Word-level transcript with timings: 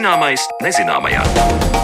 Zināmais 0.00 0.40
nezināmajā. 0.64 1.79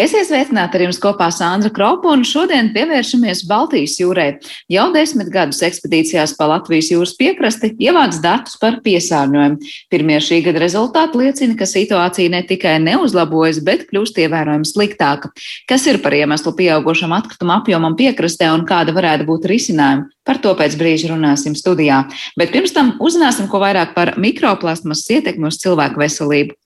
Esiet 0.00 0.30
sveicināti 0.30 0.78
ar 0.78 0.82
jums 0.86 0.96
kopā 1.02 1.26
Sandra 1.34 1.68
Kropa, 1.76 2.08
un 2.14 2.22
šodien 2.24 2.70
pievēršamies 2.72 3.42
Baltijas 3.44 3.98
jūrai. 4.00 4.38
Jau 4.72 4.86
desmit 4.94 5.28
gadus 5.28 5.58
ekspedīcijās 5.66 6.32
pa 6.38 6.46
Latvijas 6.48 6.88
jūras 6.88 7.12
piekrasti 7.18 7.74
ievāc 7.84 8.16
datus 8.24 8.56
par 8.62 8.78
piesārņojumu. 8.86 9.58
Pirmie 9.92 10.16
šī 10.24 10.38
gada 10.46 10.62
rezultāti 10.62 11.20
liecina, 11.20 11.58
ka 11.58 11.68
situācija 11.68 12.32
ne 12.32 12.40
tikai 12.48 12.78
neuzlabojas, 12.86 13.60
bet 13.66 13.84
kļūst 13.90 14.22
ievērojami 14.24 14.70
sliktāka. 14.70 15.34
Kas 15.68 15.84
ir 15.92 16.00
par 16.00 16.16
iemeslu 16.16 16.54
pieaugušam 16.56 17.12
atkrituma 17.18 17.58
apjomam 17.60 17.98
piekrastē 17.98 18.48
un 18.54 18.64
kāda 18.70 18.96
varētu 18.96 19.28
būt 19.28 19.50
risinājuma? 19.52 20.08
Par 20.24 20.40
to 20.40 20.56
pēc 20.56 20.80
brīža 20.80 21.12
runāsim 21.12 21.52
studijā. 21.58 22.06
Bet 22.40 22.56
pirms 22.56 22.72
tam 22.72 22.94
uzzināsim 23.04 23.52
ko 23.52 23.60
vairāk 23.60 23.92
par 23.92 24.14
mikroplasmas 24.16 25.04
ietekmi 25.12 25.52
uz 25.52 25.60
cilvēku 25.60 26.00
veselību. 26.00 26.56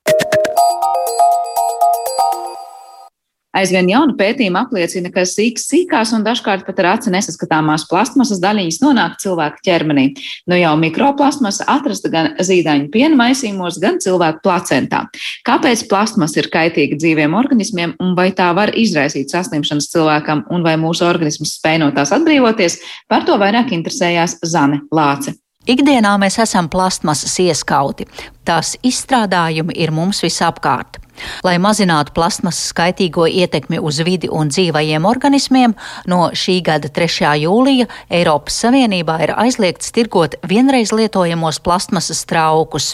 Aizvien 3.55 3.87
jauna 3.91 4.17
pētījuma 4.19 4.65
apliecina, 4.67 5.13
ka 5.15 5.23
sīks, 5.29 5.69
sīkās 5.71 6.11
un 6.17 6.25
dažkārt 6.27 6.65
pat 6.67 6.81
ar 6.83 6.91
aci 6.97 7.12
nesaskatāmās 7.15 7.87
plastmasas 7.91 8.41
daļiņas 8.43 8.81
nonāk 8.83 9.21
cilvēka 9.23 9.62
ķermenī. 9.67 10.09
Nu 10.51 10.59
jau 10.59 10.73
mikroplasmasa 10.81 11.69
atrasta 11.71 12.11
gan 12.11 12.33
zīdaiņu 12.43 12.91
piena 12.95 13.15
maisījumos, 13.21 13.79
gan 13.83 14.01
cilvēku 14.03 14.43
placentā. 14.43 15.05
Kāpēc 15.47 15.87
plastmasa 15.91 16.43
ir 16.43 16.51
kaitīga 16.55 16.98
dzīviem 16.98 17.39
organismiem 17.39 17.95
un 18.03 18.17
vai 18.19 18.31
tā 18.35 18.51
var 18.59 18.75
izraisīt 18.75 19.31
saslimšanas 19.31 19.91
cilvēkam 19.95 20.47
un 20.50 20.67
vai 20.67 20.75
mūsu 20.81 21.06
organisms 21.06 21.55
spēj 21.61 21.81
no 21.84 21.93
tās 21.95 22.15
atbrīvoties, 22.17 22.81
par 23.06 23.23
to 23.28 23.39
vairāk 23.39 23.71
interesējās 23.77 24.41
Zane 24.43 24.83
Lāce. 24.95 25.39
Ikdienā 25.65 26.11
mēs 26.20 26.34
esam 26.43 26.67
plastmasas 26.69 27.39
ieskauti. 27.41 28.05
Tās 28.45 28.75
izstrādājumi 28.84 29.73
ir 29.81 29.95
mums 29.97 30.19
visapkārt. 30.21 30.98
Lai 31.47 31.55
mazinātu 31.62 32.12
plasmasas 32.12 32.67
skaitīgo 32.75 33.25
ietekmi 33.25 33.79
uz 33.81 34.03
vidi 34.05 34.29
un 34.29 34.51
dzīvajiem 34.53 35.06
organismiem, 35.09 35.73
no 36.11 36.27
šī 36.37 36.59
gada 36.67 36.91
3. 36.93 37.31
jūlija 37.47 37.87
Eiropas 38.12 38.59
Savienībā 38.61 39.17
ir 39.25 39.33
aizliegts 39.41 39.95
tirgot 39.97 40.37
vienreiz 40.45 40.93
lietojamos 40.93 41.62
plasmasas 41.65 42.21
traukus. 42.28 42.91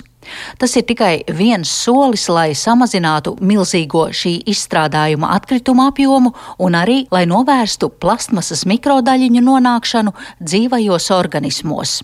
Tas 0.63 0.77
ir 0.79 0.85
tikai 0.87 1.25
viens 1.27 1.67
solis, 1.67 2.29
lai 2.31 2.53
samazinātu 2.55 3.35
milzīgo 3.41 4.05
šī 4.15 4.37
izstrādājuma 4.53 5.33
atkrituma 5.41 5.89
apjomu 5.91 6.37
un 6.63 6.79
arī, 6.79 7.01
lai 7.11 7.25
novērstu 7.27 7.91
plastmasas 7.99 8.63
mikrodaļiņu 8.63 9.43
nonākšanu 9.49 10.15
dzīvajos 10.39 11.11
organismos. 11.19 11.99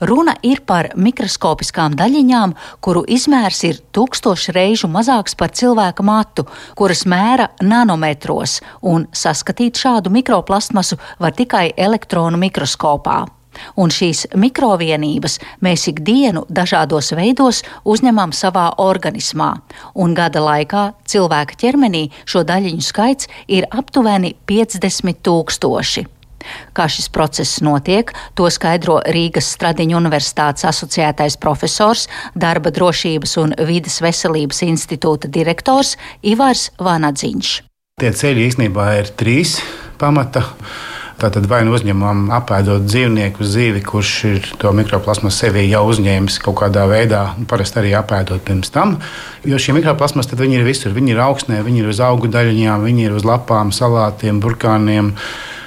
Runa 0.00 0.36
ir 0.46 0.62
par 0.66 0.90
mikroskopiskām 0.94 1.96
daļiņām, 1.98 2.54
kuru 2.84 3.02
izmērs 3.08 3.62
ir 3.68 3.80
tūkstoši 3.96 4.54
reižu 4.56 4.90
mazāks 4.92 5.36
par 5.38 5.54
cilvēka 5.56 6.06
matu, 6.06 6.46
kuras 6.78 7.04
mēra 7.08 7.50
nanometros, 7.62 8.60
un 8.82 9.08
saskatīt 9.12 9.80
šādu 9.80 10.12
mikroplastmasu 10.14 11.00
var 11.18 11.34
tikai 11.36 11.70
elektronu 11.76 12.38
mikroskopā. 12.40 13.24
Un 13.80 13.92
šīs 13.92 14.26
mikrovienības 14.36 15.38
mēs 15.64 15.86
ikdienu 15.88 16.44
dažādos 16.52 17.12
veidos 17.16 17.62
uzņemam 17.88 18.34
savā 18.36 18.66
organismā, 18.82 19.54
un 19.94 20.12
gada 20.16 20.42
laikā 20.44 20.90
cilvēka 21.08 21.56
ķermenī 21.62 22.04
šo 22.28 22.44
daļiņu 22.48 22.84
skaits 22.84 23.32
ir 23.48 23.68
aptuveni 23.72 24.34
50 24.50 25.24
tūkstoši. 25.24 26.04
Kā 26.76 26.88
šis 26.90 27.08
process 27.12 27.60
notiek, 27.64 28.12
to 28.34 28.48
skaidro 28.52 28.98
Rīgas 29.06 29.52
Stradiņu 29.56 29.98
universitātes 29.98 30.66
asociētais 30.68 31.38
profesors, 31.42 32.06
darba 32.34 32.72
drošības 32.74 33.36
un 33.42 33.54
vides 33.68 34.00
veselības 34.04 34.62
institūta 34.66 35.30
direktors 35.32 35.96
Ivars 36.22 36.70
Vanadziņš. 36.82 37.56
Tie 37.96 38.12
ceļi 38.12 38.50
īstenībā 38.50 38.90
ir 38.98 39.14
trīs 39.16 39.56
pamata. 39.96 40.42
Tātad 41.16 41.46
vai 41.48 41.62
nu 41.64 41.72
uzņemam 41.72 42.26
apēdot 42.36 42.82
dzīvnieku 42.84 43.44
zīvi, 43.48 43.80
kurš 43.80 44.10
ir 44.28 44.48
to 44.60 44.68
mikroplasmas 44.76 45.38
sevī 45.40 45.62
jau 45.70 45.86
uzņēmis 45.88 46.36
kaut 46.44 46.58
kādā 46.60 46.84
veidā, 46.90 47.22
parasti 47.48 47.80
arī 47.80 47.94
apēdot 47.96 48.44
pirms 48.44 48.68
tam. 48.74 48.98
Jo 49.48 49.56
šie 49.56 49.72
mikroplasmas 49.78 50.28
ir 50.28 50.66
visur. 50.68 50.92
Viņi 50.92 51.14
ir 51.14 51.22
augstnē, 51.24 51.62
viņi 51.64 51.80
ir 51.80 51.88
uz 51.88 52.02
augu 52.04 52.28
daļiņām, 52.28 52.84
viņi 52.84 53.08
ir 53.08 53.16
uz 53.16 53.24
lapām, 53.24 53.72
salātiem, 53.72 54.42
burkāniem 54.44 55.14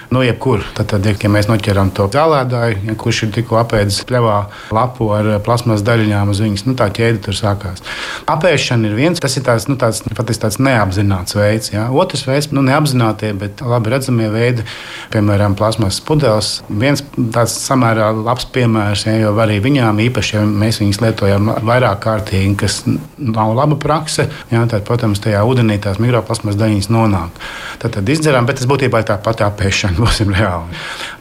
nu, 0.10 0.24
jebkur. 0.24 0.64
Tad, 0.74 0.90
tad, 0.90 1.06
ja 1.06 1.30
mēs 1.30 1.48
noķeram 1.50 1.92
to 1.94 2.08
zālēdāju, 2.10 2.80
ja, 2.88 2.96
kurš 3.00 3.24
ir 3.28 3.34
tikko 3.36 3.60
apēdis 3.62 4.02
pļavā 4.10 4.38
lapu 4.74 5.10
ar 5.14 5.30
plasmas 5.46 5.84
daļiņām 5.86 6.32
uz 6.34 6.42
viņas, 6.42 6.66
nu, 6.66 6.76
tā 6.80 6.90
ķēde 6.94 7.22
tur 7.28 7.38
sākās. 7.38 7.84
Apēšana 8.30 8.90
ir 8.90 8.98
viens, 8.98 9.22
tas 9.22 9.38
ir 9.38 9.46
tāds, 9.46 9.68
nu, 9.70 9.78
tāds, 9.80 10.02
patiesi 10.18 10.42
tāds 10.42 10.58
neapzināts 10.62 11.38
veids. 11.38 11.74
Ja. 11.76 11.88
Otrs 11.94 12.26
veids, 12.26 12.50
nu, 12.56 12.64
neapzinātie, 12.66 13.32
bet 13.38 13.62
labi 13.62 13.94
redzamie 13.94 14.32
veidi, 14.34 14.66
piemēram, 15.14 15.58
plasmas 15.60 16.02
pudeles. 16.06 16.56
Viens 16.70 17.06
tāds 17.36 17.60
samērā 17.62 18.10
labs 18.18 18.50
piemērs, 18.56 19.06
ja, 19.06 19.16
jo 19.22 19.36
arī 19.46 19.60
viņām 19.62 20.02
īpaši, 20.10 20.38
ja 20.40 20.44
mēs 20.50 20.82
viņus 20.82 21.02
lietojam 21.06 21.54
vairāk 21.70 22.02
kārtīgi, 22.08 22.56
kas 22.64 22.82
nav 22.90 23.54
laba 23.58 23.78
prakse, 23.80 24.26
ja, 24.50 24.66
tad, 24.66 24.88
protams, 24.90 25.22
tajā 25.22 25.46
ūdenī 25.46 25.78
tās 25.84 26.02
mikroplasmas 26.02 26.58
daļiņas 26.58 26.92
nonāk. 26.94 27.46
Tad, 27.80 27.94
tad 28.00 28.10
izdzeram, 28.10 28.50
bet 28.50 28.60
tas 28.60 28.70
būtībā 28.70 29.04
ir 29.04 29.10
tā 29.12 29.20
pati 29.24 29.46
apēšana 29.46 29.99
būsim 30.00 30.32
reāli. 30.34 30.80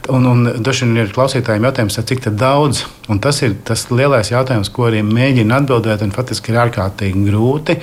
Un, 0.09 0.25
un 0.25 0.47
daži 0.65 0.87
ir 0.97 1.11
klausītājiem 1.13 1.67
jautājums, 1.67 1.99
cik 2.09 2.23
daudz, 2.39 2.85
un 3.11 3.19
tas 3.21 3.41
ir 3.45 3.53
tas 3.67 3.85
lielais 3.91 4.31
jautājums, 4.31 4.71
ko 4.73 4.87
arī 4.87 5.03
mēģina 5.05 5.59
atbildēt, 5.61 6.01
un 6.05 6.15
faktiski 6.15 6.53
ir 6.53 6.61
ārkārtīgi 6.63 7.27
grūti. 7.27 7.77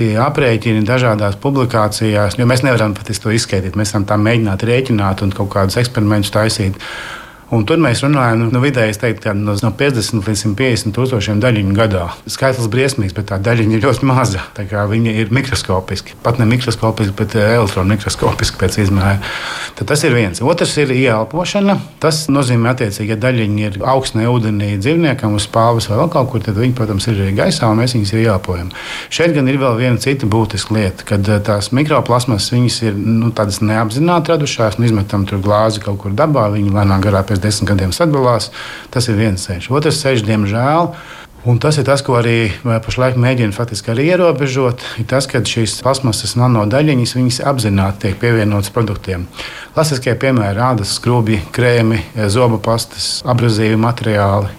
Tie 0.00 0.10
aprēķini 0.18 0.82
dažādās 0.88 1.36
publikācijās, 1.42 2.38
jo 2.40 2.48
mēs 2.48 2.64
nevaram 2.64 2.96
patiesībā 2.96 3.28
to 3.28 3.36
izskaidrot. 3.36 3.78
Mēs 3.78 3.94
varam 3.94 4.08
tā 4.08 4.18
mēģināt 4.18 4.66
rēķināt 4.66 5.24
un 5.26 5.34
kaut 5.36 5.52
kādus 5.52 5.78
eksperimentus 5.82 6.32
taisīt. 6.34 6.80
Un 7.50 7.64
tur 7.66 7.80
mēs 7.82 7.98
runājam, 8.04 8.44
nu, 8.54 8.60
vidēji 8.62 8.94
teikt, 9.02 9.24
no, 9.34 9.56
no 9.58 9.70
50 9.74 10.22
līdz 10.22 10.42
150 10.44 10.94
tūkstošiem 10.94 11.40
daļiņu 11.42 11.72
gadā. 11.74 12.04
Skaitlis 12.30 12.68
briesmīgs, 12.70 13.14
bet 13.16 13.26
tā 13.32 13.40
daļiņa 13.42 13.74
ir 13.74 13.82
ļoti 13.82 14.06
maza. 14.06 14.44
Viņa 14.54 15.14
ir 15.18 15.32
mikroskopiski, 15.34 16.14
pat 16.22 16.38
ne 16.38 16.46
mikroskopiski, 16.46 17.14
bet 17.18 17.34
eh, 17.34 17.56
elektronmikroskopiski 17.56 18.60
pēc 18.60 18.78
izmēra. 18.84 19.16
Tad 19.78 19.90
tas 19.90 20.04
ir 20.06 20.14
viens. 20.14 20.38
Otrs 20.46 20.76
ir 20.78 20.92
ieelpošana. 20.94 21.74
Tas 22.02 22.22
nozīmē, 22.30 22.70
attiecīgi, 22.70 23.16
ja 23.16 23.18
daļiņa 23.18 23.66
ir 23.66 23.80
augstnē 23.96 24.28
ūdenī 24.30 24.70
dzīvniekam 24.78 25.34
uz 25.34 25.48
spāvis 25.48 25.90
vai 25.90 25.98
vēl 26.04 26.14
kaut 26.14 26.30
kur, 26.30 26.46
tad 26.46 26.54
viņi, 26.60 26.76
protams, 26.78 27.10
ir 27.10 27.18
arī 27.18 27.34
gaisā 27.40 27.66
un 27.66 27.82
mēs 27.82 27.96
viņus 27.98 28.14
ieelpojam. 28.20 28.70
Šeit 29.10 29.34
gan 29.34 29.50
ir 29.50 29.58
vēl 29.58 29.74
viena 29.80 29.98
cita 29.98 30.30
būtiska 30.30 30.78
lieta, 30.78 31.08
kad 31.10 31.26
eh, 31.26 31.42
tās 31.50 31.72
mikroplasmas 31.74 32.52
ir 32.54 32.94
nu, 32.94 33.34
tādas 33.34 33.58
neapzināti 33.58 34.36
radušās 34.36 34.78
un 34.78 34.86
izmetam 34.86 35.26
tur 35.26 35.42
glāzi 35.42 35.82
kaut 35.82 35.98
kur 36.04 36.14
dabā. 36.14 36.46
Viņi 36.54 36.78
lēnām 36.78 37.02
garā 37.02 37.26
pēc 37.26 37.39
pēc 37.40 37.48
desmit 37.48 37.72
gadiem 37.72 37.94
sadalās. 37.96 38.50
Tas 38.92 39.08
ir 39.08 39.18
viens 39.18 39.48
ceļš. 39.48 39.70
Otrs 39.72 40.04
ceļš, 40.04 40.26
diemžēl, 40.28 40.92
Un 41.40 41.56
tas 41.56 41.78
ir 41.80 41.86
tas, 41.88 42.02
ko 42.04 42.18
arī 42.18 42.50
pašlaik 42.60 43.14
mēģina 43.16 43.54
faktiski 43.56 43.94
arī 43.94 44.10
ierobežot. 44.10 44.82
Ir 45.00 45.06
tas, 45.08 45.24
ka 45.24 45.40
šīs 45.40 45.78
plasmasas 45.80 46.34
nanodaļiņas 46.36 47.38
apzināti 47.48 48.02
tiek 48.02 48.18
pievienotas 48.20 48.68
produktiem. 48.74 49.24
Klasiskie 49.72 50.12
piemēri- 50.20 50.60
ādas 50.68 50.92
skrubji, 50.98 51.40
krēmi, 51.56 52.02
zobu 52.28 52.60
pastas, 52.60 53.22
abrazīvi 53.24 53.80
materiāli. 53.80 54.52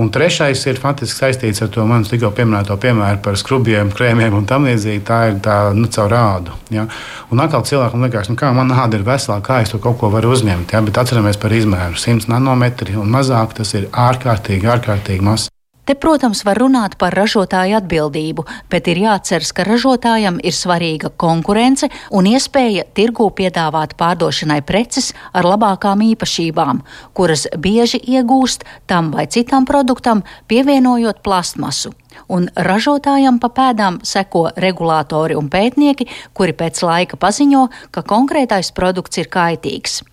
Un 0.00 0.08
trešais 0.08 0.62
ir 0.70 0.78
faktiski 0.80 1.18
saistīts 1.18 1.60
ar 1.60 1.68
to 1.74 1.84
manis 1.84 2.08
tikko 2.08 2.30
pieminēto 2.32 2.72
piemēru 2.80 3.20
par 3.24 3.36
skrubjiem, 3.36 3.90
krēmiem 3.92 4.32
un 4.38 4.46
tam 4.48 4.64
līdzīgi. 4.64 5.02
Tā 5.04 5.18
ir 5.28 5.38
tā 5.44 5.56
nu, 5.76 5.90
caur 5.92 6.08
rādu. 6.08 6.56
Ja? 6.72 6.86
Un 7.28 7.44
atkal 7.44 7.66
cilvēkam 7.68 8.06
liekas, 8.06 8.32
nu, 8.32 8.38
kā 8.40 8.48
man 8.56 8.72
āda 8.72 8.96
ir 8.96 9.04
veselā, 9.04 9.42
kā 9.44 9.60
es 9.60 9.74
to 9.74 9.82
kaut 9.82 10.00
ko 10.00 10.08
varu 10.14 10.32
uzņemt. 10.32 10.72
Ja? 10.72 10.80
Bet 10.86 11.02
atceramies 11.04 11.36
par 11.42 11.52
izmēru. 11.52 12.00
100 12.00 12.32
nanometri 12.32 12.96
un 12.96 13.12
mazāk 13.12 13.52
tas 13.60 13.76
ir 13.76 13.90
ārkārtīgi, 13.92 14.72
ārkārtīgi 14.72 15.26
mazs. 15.26 15.50
Te, 15.90 15.96
protams, 15.98 16.44
var 16.46 16.54
runāt 16.62 16.92
par 17.02 17.10
ražotāju 17.18 17.74
atbildību, 17.80 18.44
bet 18.70 18.86
ir 18.92 19.00
jāatceras, 19.02 19.48
ka 19.50 19.64
ražotājam 19.66 20.36
ir 20.46 20.54
svarīga 20.54 21.08
konkurence 21.18 21.88
un 22.14 22.28
iespēja 22.30 22.84
tirgū 22.94 23.26
piedāvāt 23.34 23.96
pārdošanai 23.98 24.60
preces 24.68 25.08
ar 25.34 25.48
labākām 25.50 26.04
īpašībām, 26.12 26.84
kuras 27.18 27.48
bieži 27.58 27.98
iegūst 27.98 28.62
tam 28.86 29.08
vai 29.16 29.24
citam 29.26 29.66
produktam, 29.66 30.22
pievienojot 30.46 31.24
plastmasu. 31.26 31.90
Un 32.30 32.46
ražotājam 32.54 33.42
pa 33.42 33.50
pēdām 33.58 33.98
seko 34.06 34.44
regulātori 34.62 35.34
un 35.34 35.50
pētnieki, 35.50 36.06
kuri 36.38 36.54
pēc 36.54 36.84
laika 36.86 37.18
paziņo, 37.18 37.64
ka 37.90 38.06
konkrētais 38.06 38.70
produkts 38.78 39.24
ir 39.24 39.26
kaitīgs. 39.26 40.04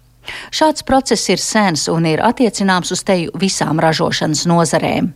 Šāds 0.49 0.81
process 0.89 1.29
ir 1.29 1.37
sens 1.37 1.85
un 1.85 2.09
ir 2.09 2.25
attiecināms 2.25 2.97
uz 2.97 3.05
teju 3.05 3.37
visām 3.37 3.77
ražošanas 3.77 4.47
nozarēm. 4.49 5.13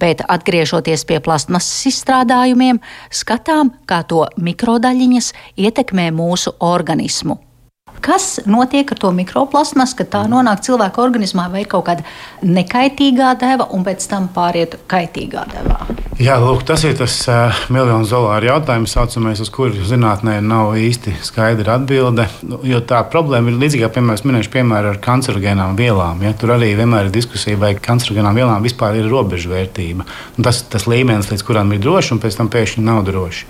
Bet 0.00 0.24
atgriežoties 0.28 1.04
pie 1.08 1.20
plastmasas 1.24 1.86
izstrādājumiem, 1.90 2.80
skatām, 3.10 3.74
kā 3.86 4.02
to 4.08 4.26
mikrodaļiņas 4.40 5.32
ietekmē 5.60 6.10
mūsu 6.14 6.56
organismu. 6.60 7.40
Kas 8.00 8.40
notiek 8.48 8.92
ar 8.92 9.00
to 9.00 9.12
mikroplasmasu, 9.16 9.98
kad 10.00 10.12
tā 10.14 10.22
nonāk 10.30 10.64
cilvēka 10.64 11.02
organismā, 11.04 11.50
vai 11.52 11.64
ir 11.64 11.70
kaut 11.70 11.86
kāda 11.88 12.04
nekaitīgā 12.46 13.34
deva 13.40 13.68
un 13.76 13.84
pēc 13.84 14.06
tam 14.08 14.30
pāriet 14.34 14.78
kaitīgā 14.90 15.44
devā? 15.52 15.80
Jā, 16.20 16.34
lūk, 16.36 16.66
tas 16.68 16.82
ir 16.84 16.98
tas 16.98 17.14
uh, 17.32 17.60
miljonu 17.72 18.04
dolāru 18.04 18.50
jautājums, 18.50 18.92
saucamais, 18.92 19.40
uz 19.40 19.48
kuru 19.52 19.86
zinātnē 19.88 20.34
nav 20.44 20.74
īsti 20.76 21.14
skaidra 21.24 21.78
atbilde. 21.78 22.26
Jo 22.68 22.82
tā 22.84 22.98
problēma 23.08 23.48
ir 23.48 23.56
līdzīga, 23.62 23.88
piemēram, 23.94 24.28
minēšu 24.28 24.52
piemēru 24.52 24.90
ar 24.92 25.00
kancerogēnām 25.00 25.78
vielām. 25.78 26.20
Ja? 26.26 26.34
Tur 26.36 26.52
arī 26.58 26.74
vienmēr 26.76 27.08
ir 27.08 27.14
diskusija, 27.14 27.56
vai 27.62 27.72
kancerogēnām 27.80 28.36
vielām 28.36 28.68
vispār 28.68 28.98
ir 29.00 29.08
robežvērtība. 29.08 30.04
Un 30.36 30.44
tas 30.44 30.60
tas 30.68 30.84
līmenis, 30.90 31.30
līdz 31.32 31.46
kuram 31.48 31.72
ir 31.72 31.80
droši, 31.80 32.12
un 32.12 32.20
pēc 32.20 32.36
tam 32.36 32.52
pēkšņi 32.52 32.84
nav 32.84 33.00
droši. 33.08 33.48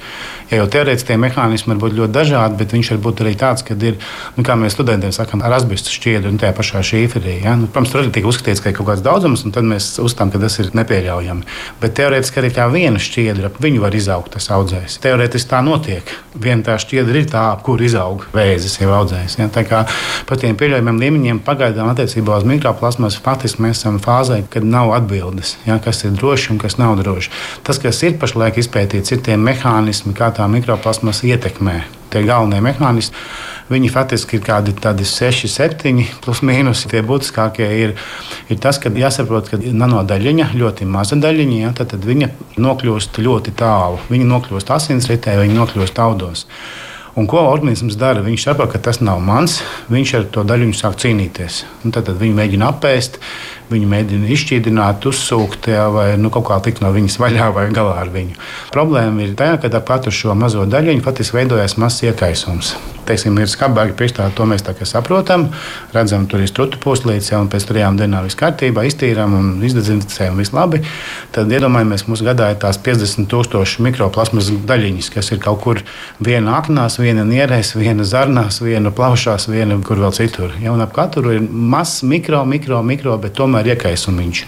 Ja 0.53 0.62
jau 0.62 0.70
teorētiski 0.70 1.11
tie 1.11 1.19
mehānismi 1.19 1.75
var 1.75 1.82
būt 1.82 1.99
ļoti 1.99 2.14
dažādi, 2.14 2.58
bet 2.62 2.73
viņš 2.75 2.93
var 2.94 3.03
būt 3.08 3.25
arī 3.25 3.35
tāds, 3.38 3.67
ka 3.67 3.75
ir, 3.75 3.99
nu, 4.40 4.46
kā 4.46 4.56
mēs 4.56 4.75
studentiem 4.76 5.12
sakām, 5.14 5.42
ar 5.44 5.54
asbestu 5.58 5.92
šķiedru 5.92 6.31
un 6.32 6.38
tajā 6.40 6.54
pašā 6.56 6.81
šīferī. 6.87 7.37
Ja? 7.44 7.54
Nu, 7.58 7.69
protams, 7.69 7.92
tur 7.92 8.02
arī 8.02 8.12
tiek 8.14 8.28
uzskatīts, 8.28 8.62
ka 8.62 8.72
ir 8.72 8.76
kaut 8.78 8.88
kāds 8.88 9.04
daudzums, 9.04 9.44
un 9.44 9.54
tad 9.54 9.66
mēs 9.69 9.92
uzskatām, 10.00 10.32
ka 10.32 10.40
tas 10.42 10.56
ir 10.62 10.70
nepieļaujami. 10.78 11.46
Bet 11.82 11.96
teorētiski 11.98 12.40
arī 12.40 12.52
kā 12.56 12.66
viena 12.72 13.02
šķiedra, 13.02 13.52
viņu 13.60 13.84
var 13.84 13.96
izaugt 13.96 14.34
tas 14.37 14.48
audzējs. 14.54 14.96
Teorētiski 15.04 15.50
tā 15.52 15.60
notiek. 15.66 16.14
Viena 16.40 16.64
tā 16.66 16.78
šķiedra 16.81 17.20
ir 17.20 17.28
tā, 17.31 17.44
kur 17.66 17.82
izaug 17.84 18.25
vēzis 18.34 18.81
jau 18.81 18.90
audzējs. 19.02 19.37
Ja? 19.42 19.50
Tā 19.52 19.66
kā 19.69 19.84
par 20.28 20.40
tiem 20.40 20.56
pieļaujamiem 20.60 21.04
līmeņiem 21.04 21.44
pagaidām 21.44 21.93
attiecībā 21.93 22.40
uz 22.40 22.48
mikroplasmas 22.48 23.20
faktiski 23.20 23.66
mēs 23.66 23.82
esam 23.82 24.00
fāzē, 24.02 24.43
kad 24.50 24.64
nav 24.64 24.94
atbildes, 24.96 25.56
ja? 25.69 25.78
kas 25.84 26.04
ir 26.06 26.16
droši 26.16 26.54
un 26.54 26.64
kas 26.64 26.81
nav 26.81 26.96
droši. 27.02 27.32
Tas, 27.66 27.82
kas 27.82 28.00
ir 28.06 28.16
pašlaik 28.20 28.60
izpētīts, 28.62 29.12
ir 29.12 29.25
tie 29.26 29.36
mehānismi, 29.40 30.16
kā 30.16 30.32
tā 30.34 30.48
mikroplasmas 30.50 31.25
ietekmē 31.28 32.00
tie 32.12 32.24
galvenie 32.26 32.60
mehānismi. 32.64 33.16
Viņi 33.70 33.90
faktiski 33.94 34.40
ir 34.40 34.42
kādi 34.42 34.74
6, 35.06 35.46
7, 35.46 36.02
plus 36.24 36.42
mīnus. 36.42 36.82
Tie 36.90 37.04
būtiskākie 37.06 37.68
ir, 37.84 37.94
ir 38.50 38.58
tas, 38.58 38.80
ka 38.82 38.90
jāsaprot, 38.90 39.52
ka 39.52 39.60
nanodaļiņa, 39.62 40.50
ļoti 40.58 40.88
maza 40.90 41.18
daļiņa, 41.22 41.58
ja, 41.62 41.72
tad, 41.78 41.92
tad 41.94 42.06
viņa 42.06 42.32
nokļūst 42.58 43.22
ļoti 43.22 43.54
tālu. 43.60 44.02
Viņa 44.10 44.30
nokļūst 44.32 44.74
asinsritē, 44.74 45.38
viņa 45.38 45.58
nokļūst 45.60 46.02
audos. 46.02 46.46
Un 47.18 47.26
ko 47.30 47.42
organisms 47.50 47.96
dara? 47.98 48.22
Viņš 48.22 48.44
saprot, 48.46 48.70
ka 48.72 48.78
tas 48.82 49.00
nav 49.02 49.22
mans. 49.22 49.60
Viņš 49.90 50.12
ar 50.18 50.26
to 50.34 50.44
daļu 50.46 50.70
sāk 50.78 50.98
cīnīties. 51.02 51.64
Un 51.84 51.94
tad, 51.94 52.06
tad 52.06 52.18
viņi 52.20 52.36
mēģina 52.38 52.70
apēst, 52.70 53.18
viņi 53.70 53.90
mēģina 53.90 54.31
izšķīdināt, 54.37 55.06
uzsūkt, 55.11 55.70
jā, 55.75 55.88
vai 55.94 56.06
nu, 56.20 56.31
kaut 56.34 56.46
kā 56.50 56.61
tikt 56.64 56.82
no 56.84 56.93
viņas 56.94 57.19
vaļā 57.22 57.50
vai 57.56 57.67
galā 57.75 57.99
ar 58.05 58.12
viņu. 58.14 58.38
Problēma 58.75 59.26
ir 59.26 59.37
tā, 59.38 59.52
ka 59.61 59.72
ap 59.72 59.87
katru 59.88 60.14
šo 60.14 60.37
mazo 60.38 60.67
daļiņu 60.70 61.05
patiesībā 61.06 61.40
veidojas 61.40 61.78
mazs 61.81 62.05
iekaisums. 62.08 62.75
Teiksim, 63.08 63.38
ir 63.43 63.49
skarbāki 63.50 63.94
priekšstāvji, 63.99 64.34
to 64.37 64.44
mēs 64.46 64.62
saprotam. 64.87 65.49
Redzam, 65.94 66.26
tur 66.31 66.43
ir 66.44 66.50
strutu 66.50 66.78
puslīdz, 66.78 67.32
jau 67.32 67.40
pēc 67.50 67.67
trijām 67.67 67.96
dienām 67.99 68.26
viss 68.26 68.38
kārtībā, 68.38 68.84
iztīrām 68.87 69.34
un 69.34 69.49
izdezinficējam 69.67 70.38
viss 70.38 70.55
labi. 70.55 70.82
Tad 71.34 71.50
iedomājamies, 71.50 72.06
mums 72.06 72.22
gadā 72.26 72.52
ir 72.52 72.61
tās 72.62 72.78
50 72.78 73.26
tūkstoši 73.31 73.82
mikroplasmas 73.87 74.52
daļiņas, 74.69 75.11
kas 75.17 75.32
ir 75.34 75.40
kaut 75.43 75.62
kur 75.64 75.82
viena 76.22 76.58
aknās, 76.61 77.00
viena 77.02 77.25
nierēs, 77.26 77.72
viena 77.78 78.06
zarnās, 78.06 78.61
viena 78.62 78.93
plaušās, 78.94 79.49
viena 79.50 79.81
kur 79.87 79.99
vēl 80.05 80.14
citur. 80.14 80.55
Ja, 80.62 80.76
ap 80.78 80.94
katru 80.94 81.34
ir 81.34 81.43
mazs 81.50 82.05
mikro, 82.06 82.44
mikro, 82.46 82.82
mikro, 82.87 83.17
bet 83.19 83.34
tomēr 83.40 83.59
iekaisumiņš. 83.68 84.44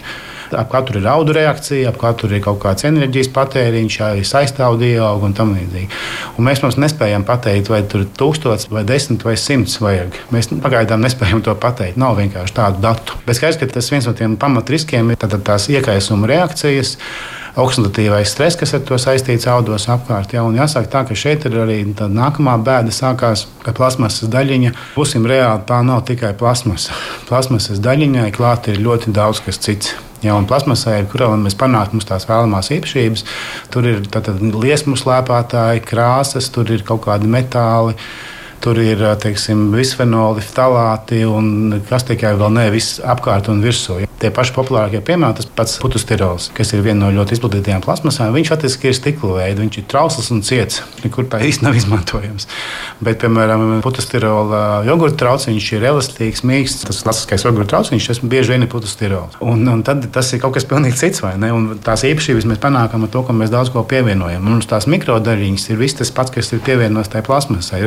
Ap 0.53 0.69
katru 0.69 0.99
ir 1.01 1.07
audu 1.09 1.33
reakcija, 1.33 1.89
ap 1.89 1.97
katru 2.01 2.29
ir 2.29 2.41
kaut 2.45 2.59
kāds 2.61 2.85
enerģijas 2.85 3.31
patēriņš, 3.33 3.95
arī 4.05 4.25
saistāvdu 4.27 4.85
ieauga 4.85 5.25
un 5.25 5.33
tam 5.37 5.53
līdzīgi. 5.57 5.89
Un 6.37 6.45
mēs 6.45 6.61
mums 6.61 6.77
nespējam 6.81 7.25
pateikt, 7.25 7.71
vai 7.73 7.81
tur 7.89 8.03
ir 8.03 8.11
tūkstots, 8.19 8.69
vai 8.69 8.83
desmit, 8.85 9.25
vai 9.25 9.33
simts 9.39 9.79
vajag. 9.81 10.19
Mēs 10.35 10.51
pagaidām 10.53 11.01
nespējam 11.01 11.41
to 11.45 11.55
pateikt. 11.57 11.97
Nav 12.01 12.19
vienkārši 12.21 12.57
tādu 12.59 12.83
datu. 12.85 13.17
Bet 13.25 13.39
skaidrs, 13.39 13.61
ka 13.61 13.71
tas 13.73 13.89
viens 13.93 14.09
no 14.09 14.13
tiem 14.17 14.37
pamatriskiem 14.37 15.15
ir 15.15 15.25
tās 15.33 15.69
iekaisuma 15.73 16.29
reakcijas 16.29 16.99
oksidatīvais 17.59 18.31
stress, 18.33 18.57
kas 18.57 18.73
ar 18.73 18.81
to 18.87 18.97
saistīts 19.01 19.47
audos 19.49 19.85
apkārt. 19.91 20.33
Ja? 20.33 20.45
Jāsaka 20.57 20.89
tā, 20.89 21.03
ka 21.09 21.17
šeit 21.17 21.45
ir 21.49 21.57
arī 21.63 21.79
nākamā 21.89 22.55
bēda 22.65 22.93
sākās, 22.93 23.45
ka 23.65 23.75
plasmasas 23.77 24.31
daļiņa, 24.33 24.73
būsim 24.95 25.27
reāli, 25.29 25.65
tā 25.69 25.81
nav 25.85 26.03
tikai 26.09 26.33
plasmasa. 26.39 26.95
Plasmasas 27.29 27.81
daļiņai 27.83 28.31
klāt 28.35 28.71
ir 28.73 28.81
ļoti 28.83 29.13
daudz 29.13 29.43
kas 29.45 29.61
cits. 29.61 29.93
Ja, 30.23 30.37
un 30.39 30.45
plasmasai, 30.47 31.01
kurā 31.11 31.27
mēs 31.35 31.57
panākam 31.59 31.99
tās 31.99 32.23
vēlamās 32.29 32.71
īpašības, 32.71 33.25
tur 33.73 33.89
ir 33.89 34.05
liesmu 34.39 34.95
slēpētāji, 34.95 35.83
krāsas, 35.83 36.47
tur 36.53 36.71
ir 36.71 36.85
kaut 36.87 37.03
kādi 37.09 37.27
metāli. 37.27 37.97
Tur 38.63 38.77
ir 38.79 39.01
teiksim, 39.19 39.65
bisfenoli, 39.73 40.39
ftalāti 40.39 41.25
un 41.27 41.81
kas 41.89 42.05
tikai 42.07 42.31
vēl 42.39 42.53
ne 42.55 42.69
viss 42.71 43.01
apkārt 43.03 43.49
un 43.51 43.59
virsū. 43.59 43.97
Tie 44.21 44.29
paši 44.31 44.53
populārākie 44.55 45.01
piemēri, 45.03 45.35
tas 45.41 45.49
pats 45.51 45.73
putustirols, 45.83 46.45
kas 46.55 46.71
ir 46.71 46.79
viena 46.85 47.01
no 47.01 47.09
ļoti 47.11 47.35
izplatītajām 47.35 47.83
plasmasām, 47.83 48.31
viņš 48.31 48.51
faktiski 48.53 48.87
ir 48.87 48.95
stikla 48.95 49.41
veids, 49.41 49.59
viņš 49.59 49.79
ir 49.81 49.87
trausls 49.91 50.29
un 50.31 50.39
ciets, 50.47 50.79
nekur 51.03 51.27
tā 51.27 51.41
īsti 51.43 51.65
nav 51.65 51.75
izmantojams. 51.81 52.47
Bet, 53.03 53.19
piemēram, 53.19 53.81
putustirola 53.83 54.61
jogurta 54.87 55.19
trauciņš 55.25 55.67
ir 55.75 55.83
elastīgs, 55.91 56.45
mīksts, 56.47 56.87
tas 56.87 57.03
klasiskais 57.03 57.43
jogurta 57.43 57.73
trauciņš, 57.73 58.09
tas 58.13 58.23
bieži 58.23 58.55
vien 58.55 58.63
ir 58.63 58.71
putustirols. 58.71 59.35
Un, 59.43 59.67
un 59.67 59.83
tad 59.83 60.07
tas 60.15 60.31
ir 60.31 60.39
kaut 60.39 60.55
kas 60.55 60.69
pilnīgi 60.71 61.01
cits, 61.03 61.25
vai 61.25 61.33
ne? 61.41 61.51
Un 61.51 61.67
tās 61.83 62.05
īpašības 62.07 62.47
mēs 62.47 62.63
panākam 62.63 63.03
ar 63.03 63.11
to, 63.11 63.25
ka 63.27 63.35
mēs 63.35 63.51
daudz 63.51 63.73
ko 63.75 63.83
pievienojam. 63.91 64.47
Un 64.47 64.63
tās 64.63 64.87
mikrodaļiņas 64.87 65.67
ir 65.73 65.83
viss 65.83 65.99
tas 65.99 66.15
pats, 66.15 66.31
kas 66.31 66.55
ir 66.55 66.63
pievienots 66.63 67.11
tajā 67.11 67.27
plasmasai. 67.27 67.83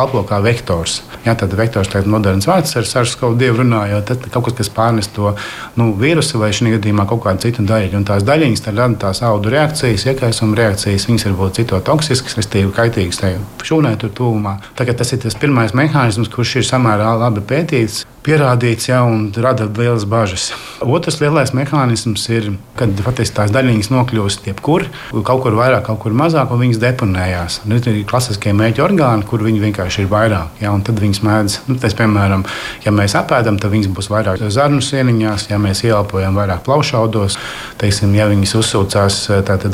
Kalpo 0.00 0.22
kā 0.24 0.38
vektors. 0.40 1.02
Jā, 1.26 1.34
tad 1.36 1.52
vektors 1.52 1.90
ir 1.92 2.06
moderns 2.08 2.46
vārds 2.48 2.72
ar 2.80 2.86
saršu 2.88 3.18
kaut 3.20 3.34
dievu 3.40 3.58
runājot, 3.60 4.08
tad 4.08 4.28
kaut 4.32 4.46
kas, 4.46 4.54
kas 4.56 4.70
pārnes 4.72 5.10
to 5.12 5.34
nu, 5.76 5.90
vīrusu 6.00 6.40
vai 6.40 6.48
šī 6.56 6.72
gadījumā 6.78 7.04
kaut 7.10 7.20
kādu 7.26 7.44
citu 7.44 7.66
daļu. 7.68 7.98
Un 7.98 8.06
tās 8.08 8.24
daļiņas 8.24 8.64
tad 8.64 8.80
rada 8.80 8.96
tās 9.04 9.20
audu 9.28 9.52
reakcijas, 9.52 10.06
iekaisuma 10.08 10.56
reakcijas. 10.56 11.04
Viņas 11.10 11.26
var 11.28 11.36
būt 11.42 11.60
citotoksiskas, 11.60 12.38
respektīvi 12.40 12.72
kaitīgas 12.78 13.20
tai 13.20 13.34
šūnai 13.66 13.98
tur 14.00 14.14
tuvumā. 14.16 14.56
Tagad 14.80 15.02
tas 15.02 15.12
ir 15.12 15.20
tas 15.20 15.36
pirmais 15.36 15.76
mehānisms, 15.76 16.32
kurš 16.32 16.62
ir 16.62 16.70
samērā 16.70 17.12
labi 17.20 17.44
pētīts 17.52 18.06
pierādīts 18.24 18.88
ja, 18.90 19.00
un 19.06 19.28
rada 19.36 19.66
lielas 19.66 20.04
bažas. 20.08 20.50
Otrs 20.84 21.20
lielais 21.22 21.54
mehānisms 21.56 22.26
ir, 22.32 22.50
kad 22.78 22.92
patiesībā 23.04 23.40
tās 23.40 23.52
daļiņas 23.54 23.90
nokļūst 23.92 24.48
jebkur, 24.50 24.86
kaut 25.26 25.44
kur 25.44 25.56
vairāk, 25.56 25.86
kaut 25.88 26.02
kur 26.02 26.16
mazāk, 26.16 26.52
un 26.52 26.60
viņas 26.64 26.80
deponējās. 26.82 27.60
Nu, 27.70 27.78
ir 27.80 28.02
klasiskie 28.08 28.52
mēģi 28.56 28.84
orgāni, 28.84 29.26
kur 29.28 29.44
viņi 29.46 29.62
vienkārši 29.64 29.89
ir 29.98 30.08
vairāk. 30.10 30.60
Ja, 30.62 30.72
tad 30.86 31.00
viņas 31.02 31.22
mēdz, 31.26 31.56
nu, 31.68 31.76
tas, 31.82 31.96
piemēram, 31.98 32.44
ja 32.84 32.94
mēs 32.94 33.16
apēdam, 33.18 33.58
tad 33.60 33.74
viņas 33.74 33.90
būs 33.96 34.10
vairāk 34.12 34.44
zarnu 34.54 34.82
sieniņās, 34.84 35.48
ja 35.50 35.58
mēs 35.58 35.82
ieelpojam 35.84 36.38
vairāk 36.38 36.62
plaušaudos, 36.66 37.38
teiksim, 37.80 38.14
ja 38.14 38.28
viņas 38.30 38.56
uzsūcās 38.60 39.22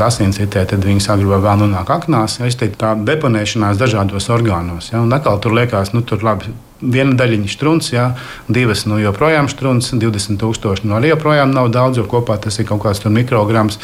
asinsritē, 0.07 0.67
tad 0.73 0.87
viņas 0.87 1.11
agrāk 1.17 1.45
vēl 1.45 1.65
nonāk 1.65 1.93
aknās. 1.99 2.39
Ja, 2.41 2.53
tā 2.81 2.95
deponēšanās 3.09 3.81
dažādos 3.81 4.31
orgānos. 4.33 4.93
Ja, 4.93 5.03
un 5.05 5.13
atkal 5.13 5.43
tur 5.43 5.57
liekas, 5.57 5.93
nu, 5.97 6.05
tur 6.07 6.25
labi 6.25 6.55
viena 6.81 7.15
daļiņa 7.17 7.49
strūns, 7.51 7.91
jā, 7.95 8.07
divas 8.53 8.85
no 8.87 8.97
nu, 8.97 9.03
joprojām 9.07 9.49
strūns, 9.49 9.93
20,000 9.97 10.85
no 10.89 10.99
arī 10.99 11.13
joprojām 11.13 11.53
nav 11.55 11.71
daudz, 11.73 12.01
jo 12.01 12.07
kopā 12.11 12.37
tas 12.43 12.59
ir 12.61 12.69
kaut 12.69 12.83
kāds 12.85 13.05
mikrograms. 13.07 13.79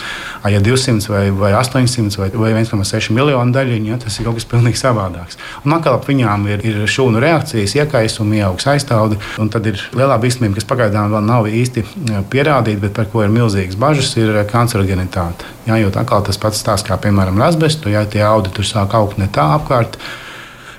Ja 0.48 0.60
200 0.60 1.08
vai, 1.08 1.22
vai 1.30 1.52
800 1.56 2.18
vai, 2.20 2.28
vai 2.34 2.52
1,6 2.58 3.12
miljonu 3.14 3.54
daļiņu, 3.54 3.92
jā, 3.92 3.98
tas 4.02 4.18
ir 4.18 4.28
kaut 4.28 4.40
kas 4.40 4.48
pilnīgi 4.50 4.80
savādāks. 4.80 5.38
Un 5.64 5.76
atkal 5.76 5.96
ap 5.96 6.08
viņām 6.08 6.48
ir, 6.52 6.64
ir 6.68 6.82
šūnu 6.90 7.22
reakcijas, 7.22 7.76
iekaisumi, 7.80 8.42
ieaugs 8.42 8.68
aiztaudi, 8.74 9.20
un 9.40 9.52
tad 9.52 9.68
ir 9.70 9.80
lielā 9.96 10.18
bīstamība, 10.22 10.58
kas 10.58 10.68
pagaidām 10.68 11.12
vēl 11.14 11.24
nav 11.28 11.48
īsti 11.48 11.86
pierādīta, 12.32 12.82
bet 12.86 12.96
par 12.98 13.08
ko 13.12 13.24
ir 13.24 13.32
milzīgas 13.32 13.78
bažas, 13.80 14.12
ir 14.20 14.42
kancerogenitāte. 14.50 15.48
Jā, 15.68 15.78
jo 15.78 15.92
atkal 15.94 16.24
tas 16.26 16.40
pats 16.42 16.60
stāsts 16.60 16.88
kā 16.88 16.98
piemēram 17.00 17.40
asbestu, 17.46 17.92
ja 17.92 18.04
tie 18.04 18.24
audi 18.26 18.52
tur 18.52 18.66
sāk 18.66 18.96
augt 18.98 19.20
ne 19.22 19.30
tā 19.32 19.46
apkārt 19.56 19.96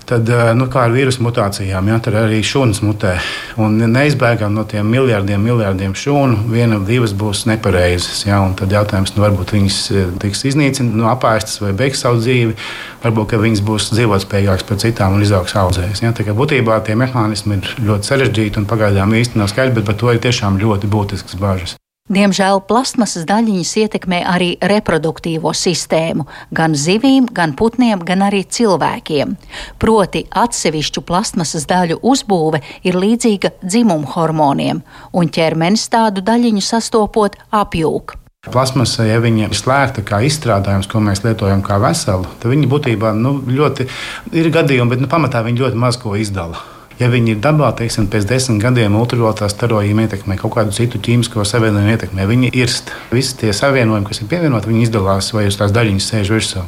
tad, 0.05 0.29
eh, 0.29 0.51
nu, 0.57 0.67
kā 0.71 0.85
ar 0.87 0.93
vīrusu 0.93 1.23
mutācijām, 1.25 1.87
ja, 1.91 1.99
tad 2.03 2.17
arī 2.19 2.39
šūnas 2.45 2.81
mutē. 2.85 3.15
Un 3.61 3.77
neizbēgam 3.79 4.53
no 4.53 4.63
tiem 4.69 4.87
miljardiem, 4.89 5.43
miljardiem 5.43 5.93
šūnu, 5.97 6.47
viena 6.51 6.79
vai 6.79 6.87
divas 6.87 7.13
būs 7.17 7.45
nepareizas. 7.49 8.23
Ja, 8.27 8.41
tad 8.59 8.73
jautājums, 8.73 9.15
nu, 9.15 9.23
varbūt 9.25 9.53
viņas 9.57 9.79
eh, 9.91 10.09
tiks 10.23 10.43
iznīcinātas, 10.51 10.97
nu, 10.97 11.07
apēstas 11.11 11.61
vai 11.63 11.73
beigs 11.77 12.03
savu 12.05 12.21
dzīvi. 12.23 12.57
Varbūt 13.03 13.37
viņas 13.43 13.63
būs 13.67 13.91
dzīvotspējīgākas 13.93 14.67
par 14.69 14.81
citām 14.83 15.17
un 15.17 15.25
izaugs 15.25 15.55
audzējas. 15.59 16.03
Ja, 16.05 16.13
būtībā 16.13 16.79
tie 16.87 16.95
mehānismi 16.99 17.59
ir 17.59 17.75
ļoti 17.89 18.13
sarežģīti 18.13 18.63
un 18.63 18.69
pagaidām 18.69 19.13
īsti 19.19 19.39
nav 19.39 19.51
skaidrs, 19.51 19.77
bet 19.79 19.89
par 19.91 19.99
to 19.99 20.13
ir 20.13 20.23
tiešām 20.23 20.61
ļoti 20.61 20.91
būtisks 20.91 21.39
bažas. 21.41 21.77
Diemžēl 22.11 22.57
plasmasas 22.67 23.23
daļiņas 23.23 23.69
ietekmē 23.79 24.17
arī 24.27 24.49
reproduktīvo 24.59 25.53
sistēmu, 25.55 26.25
gan 26.51 26.73
zivīm, 26.75 27.29
gan 27.31 27.53
putniem, 27.55 28.01
gan 28.03 28.25
arī 28.25 28.41
cilvēkiem. 28.43 29.31
Proti, 29.79 30.25
atsevišķu 30.27 31.05
plasmasas 31.07 31.63
daļu 31.69 32.01
uzbūve 32.03 32.59
ir 32.83 32.99
līdzīga 32.99 33.53
dzimumu 33.63 34.11
hormoniem, 34.17 34.83
un 35.15 35.31
ķermenis 35.31 35.87
tādu 35.95 36.25
daļiņu 36.27 36.65
sastopot 36.67 37.39
apjūk. 37.55 38.17
Plasmasa, 38.51 39.07
ja 39.07 39.23
viņa 39.23 39.47
ir 39.47 39.55
slēgta 39.55 40.03
kā 40.03 40.19
izstrādājums, 40.27 40.91
ko 40.91 40.99
mēs 40.99 41.23
lietojam 41.23 41.63
kā 41.63 41.79
veselu, 41.79 42.27
tad 42.35 42.51
viņa 42.51 42.67
būtībā 42.67 43.15
nu, 43.15 43.37
ļoti 43.47 43.87
ir 44.35 44.51
gadījumi, 44.51 44.91
bet 44.91 45.07
nu, 45.07 45.07
pamatā 45.07 45.39
viņa 45.47 45.69
ļoti 45.69 45.83
maz 45.87 46.03
ko 46.03 46.19
izdala. 46.19 46.59
Ja 46.99 47.09
viņi 47.09 47.33
ir 47.33 47.39
dabā, 47.41 47.71
teiksim, 47.77 48.05
pēc 48.11 48.27
desmit 48.29 48.61
gadiem 48.61 48.93
ultravioletā 48.99 49.47
staroīma 49.49 50.05
ietekmē, 50.05 50.37
kaut 50.37 50.53
kādu 50.57 50.75
citu 50.75 51.01
ķīmisko 51.01 51.45
savienojumu 51.47 51.95
ietekmē, 51.95 52.27
viņi 52.29 52.51
irst. 52.61 52.93
Visi 53.13 53.39
tie 53.41 53.53
savienojumi, 53.55 54.05
kas 54.05 54.21
ir 54.21 54.29
pievienoti, 54.29 54.69
viņi 54.69 54.85
izdalās 54.87 55.31
vai 55.33 55.47
uz 55.49 55.57
tās 55.57 55.73
daļiņas 55.73 56.09
sēž 56.13 56.31
virsū. 56.35 56.63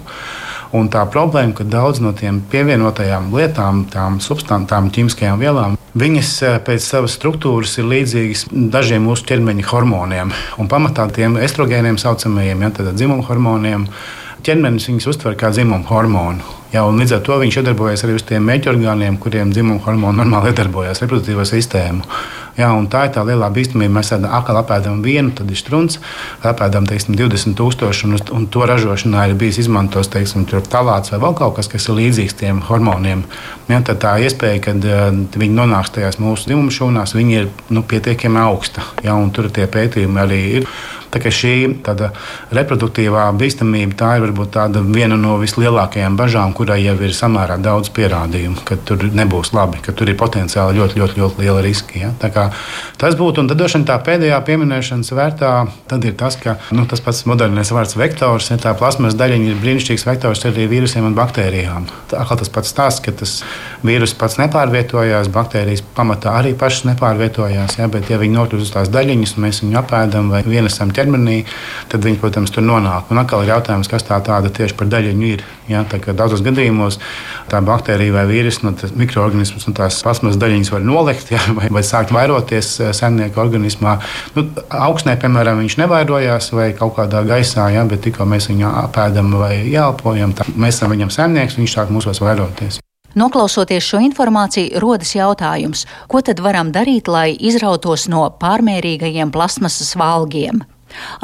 Un 0.76 0.90
tā 0.92 1.06
problēma, 1.08 1.54
ka 1.56 1.64
daudz 1.64 2.02
no 2.04 2.12
tiem 2.18 2.42
pievienotajām 2.52 3.30
lietām, 3.38 3.86
tām 3.94 4.18
substancēm, 4.24 4.90
ķīmiskajām 4.96 5.40
vielām, 5.40 5.78
viņas 5.96 6.32
eh, 6.44 6.58
pēc 6.66 6.84
savas 6.84 7.16
struktūras 7.16 7.78
ir 7.80 7.88
līdzīgas 7.94 8.48
dažiem 8.74 9.06
mūsu 9.06 9.30
ķermeņa 9.30 9.70
hormoniem. 9.70 10.34
Un 10.60 10.72
pamatā 10.72 11.06
tiem 11.16 11.38
estrogēniem 11.38 12.02
saucamajiem, 12.02 12.66
ja, 12.66 12.74
dzimuma 12.90 13.24
hormoniem, 13.30 13.88
ķermenis 14.46 14.90
viņus 14.90 15.12
uztver 15.14 15.38
kā 15.40 15.54
dzimuma 15.54 15.86
hormonu. 15.88 16.44
Jā, 16.76 16.82
līdz 16.92 17.14
ar 17.16 17.22
to 17.24 17.36
viņš 17.40 17.56
iedarbojas 17.62 18.02
arī 18.04 18.18
uz 18.18 18.24
tiem 18.28 18.44
meķorgāniem, 18.50 19.16
kuriem 19.24 19.54
dzimuma 19.56 19.80
hormoni 19.86 20.20
normāli 20.20 20.52
iedarbojas, 20.52 21.00
reproduktīvo 21.06 21.46
sistēmu. 21.48 22.04
Jā, 22.60 22.68
tā 22.92 23.06
ir 23.08 23.14
tā 23.16 23.24
lielā 23.28 23.48
bīstamība. 23.52 23.94
Mēs 23.98 24.12
atkal 24.16 24.60
apēdam 24.60 25.00
vienu, 25.04 25.32
tad 25.36 25.52
ir 25.52 25.60
strūns, 25.60 26.02
apēdam 26.44 26.88
teiksim, 26.88 27.16
20 27.20 27.56
tūkstoši, 27.60 28.10
un, 28.10 28.18
un 28.36 28.48
to 28.52 28.68
ražošanā 28.68 29.30
ir 29.30 29.38
bijis 29.40 29.62
izmantots 29.64 30.12
teiksim, 30.12 30.44
talāts 30.72 31.12
vai 31.14 31.22
vēl 31.24 31.38
kaut 31.40 31.56
kas, 31.62 31.72
kas 31.72 31.88
ir 31.88 32.00
līdzīgs 32.02 32.40
tiem 32.44 32.60
hormoniem. 32.68 33.24
Jā, 33.72 33.80
tad 33.88 34.04
tā 34.04 34.18
iespēja, 34.24 34.60
ka 34.68 34.76
uh, 34.76 35.08
viņi 35.36 35.56
nonāks 35.56 35.96
tajās 35.96 36.20
mūsu 36.20 36.52
dzimuma 36.52 36.76
šūnās, 36.76 37.16
ir 37.24 37.50
nu, 37.72 37.84
pietiekami 37.88 38.44
augsta. 38.44 38.84
Jā, 39.04 39.16
tur 39.36 39.52
tie 39.52 39.68
pētījumi 39.72 40.24
arī 40.24 40.44
ir. 40.60 40.70
Tā 41.16 41.22
kā 41.24 41.32
šī 41.32 41.54
reproduktīvā 42.52 43.30
bīstamība 43.40 43.96
tā 43.96 44.10
ir 44.18 44.26
varbūt 44.26 44.58
viena 44.92 45.16
no 45.16 45.38
vislielākajām 45.40 46.18
bažām, 46.20 46.52
kurai 46.66 46.82
jau 46.82 46.96
ir 47.06 47.14
samērā 47.14 47.60
daudz 47.62 47.92
pierādījumu, 47.94 48.64
ka 48.66 48.78
tur 48.88 49.04
nebūs 49.14 49.52
labi, 49.54 49.78
ka 49.86 49.94
tur 49.94 50.10
ir 50.10 50.18
potenciāli 50.18 50.80
ļoti, 50.80 50.98
ļoti, 50.98 51.20
ļoti 51.22 51.44
liela 51.44 51.62
riska. 51.62 52.00
Ja? 52.00 52.10
Tas 52.98 53.18
būtu, 53.20 53.44
un 53.44 53.50
tad 53.52 53.60
droši 53.60 53.78
vien 53.78 53.86
tā 53.86 54.00
pēdējā 54.02 54.40
pieminēšanas 54.48 55.14
vērtā 55.14 55.52
ir 56.00 56.16
tas, 56.18 56.40
ka 56.42 56.56
nu, 56.74 56.88
tas 56.90 57.04
pats 57.06 57.22
modernais 57.30 57.70
vārds 57.76 57.94
vektors, 58.00 58.50
ja 58.50 58.58
tā 58.62 58.74
plasmas 58.78 59.14
daļiņa 59.20 59.52
ir 59.52 59.60
brīnišķīgs 59.62 60.08
vektors 60.10 60.42
arī 60.50 60.66
vīrusiem 60.72 61.06
un 61.06 61.18
baktērijām. 61.18 61.86
Tā 62.10 62.26
kā 62.26 62.40
tas 62.40 62.50
pats 62.50 62.74
stāsts, 62.74 63.04
ka 63.06 63.14
tas 63.14 63.36
vīrus 63.86 64.16
pats 64.18 64.40
nepārvietojās, 64.42 65.30
baktērijas 65.36 65.86
pamatā 65.96 66.34
arī 66.40 66.56
pašas 66.58 66.88
nepārvietojās, 66.90 67.78
ja? 67.78 67.90
bet 67.94 68.10
ja 68.10 68.18
viņi 68.22 68.40
nokļūst 68.40 68.66
uz 68.66 68.74
tās 68.74 68.94
daļiņas, 68.96 69.36
mēs 69.46 69.62
viņu 69.62 69.82
apēdam 69.84 70.34
vai 70.34 70.42
ķermeni, 70.48 70.98
ķermenī, 70.98 71.38
tad 71.94 72.10
viņi, 72.10 72.22
protams, 72.24 72.54
tur 72.56 72.66
nonāk. 72.66 73.14
Un 73.14 73.22
atkal 73.22 73.46
ir 73.46 73.54
jautājums, 73.54 73.92
kas 73.92 74.08
tā 74.08 74.18
tāda 74.26 74.50
tieši 74.50 74.78
par 74.80 74.90
daļiņu 74.90 75.30
ir. 75.30 75.46
Ja? 75.70 75.84
Daudzos 76.16 76.42
gadījumos 76.46 76.55
tā 77.52 77.62
baktērija 77.66 78.16
vai 78.16 78.26
vīruss, 78.30 78.64
nu, 78.66 78.74
mikroorganisms 79.00 79.68
un 79.70 79.76
tās 79.78 80.02
plasmas 80.06 80.40
daļiņas 80.42 80.72
var 80.74 80.86
nolikt 80.86 81.32
ja? 81.36 81.42
vai, 81.58 81.70
vai 81.74 81.84
sākt 81.86 82.14
vairoties 82.16 82.72
eh, 82.80 82.94
sennieku 82.96 83.42
organismā. 83.44 83.98
Nu, 84.38 84.48
augstnē, 84.70 85.18
piemēram, 85.22 85.62
viņš 85.64 85.78
nevairojās 85.84 86.52
vai 86.56 86.72
kaut 86.78 86.98
kādā 87.00 87.26
gaisā, 87.28 87.70
ja? 87.76 87.86
bet 87.90 88.06
tikko 88.06 88.28
mēs 88.30 88.50
viņu 88.52 88.72
apēdam 88.86 89.36
vai 89.40 89.60
ielpojam, 89.68 90.36
tad 90.38 90.56
mēs 90.56 90.80
esam 90.80 90.96
viņam 90.96 91.14
sennieks, 91.14 91.60
viņš 91.60 91.80
sāk 91.80 91.94
mūsos 91.94 92.24
vairoties. 92.24 92.82
Noklausoties 93.16 93.86
šo 93.88 94.02
informāciju, 94.04 94.76
rodas 94.84 95.14
jautājums, 95.16 95.86
ko 96.12 96.20
tad 96.20 96.42
varam 96.44 96.74
darīt, 96.76 97.08
lai 97.08 97.30
izrautos 97.32 98.10
no 98.12 98.26
pārmērīgajiem 98.42 99.32
plasmasas 99.32 99.94
valgiem? 99.96 100.66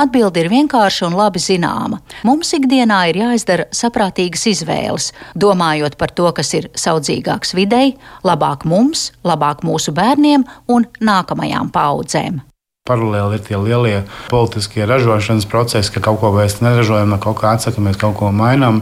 Atbilde 0.02 0.44
ir 0.44 0.52
vienkārša 0.52 1.08
un 1.10 1.18
labi 1.20 1.42
zināma. 1.42 2.02
Mums 2.28 2.54
ikdienā 2.58 3.02
ir 3.12 3.22
jāizdara 3.24 3.70
saprātīgas 3.76 4.48
izvēles, 4.52 5.12
domājot 5.36 5.98
par 5.98 6.14
to, 6.18 6.30
kas 6.36 6.54
ir 6.58 6.70
saudzīgāks 6.76 7.56
videi, 7.58 7.96
labāk 8.28 8.68
mums, 8.70 9.10
labāk 9.24 9.66
mūsu 9.68 9.96
bērniem 9.96 10.48
un 10.72 10.88
nākamajām 11.02 11.74
paudzēm. 11.74 12.42
Paralēli 12.90 13.38
ir 13.38 13.42
tie 13.46 13.58
lielie 13.62 13.98
politiskie 14.32 14.88
ražošanas 14.90 15.46
procesi, 15.46 15.92
ka 15.94 16.02
kaut 16.02 16.18
ko 16.18 16.32
vairs 16.34 16.56
neražojam, 16.66 17.12
no 17.14 17.20
kaut 17.22 17.38
kā 17.38 17.52
atsakāmies, 17.54 17.94
kaut 18.02 18.16
ko 18.18 18.32
mainām. 18.34 18.80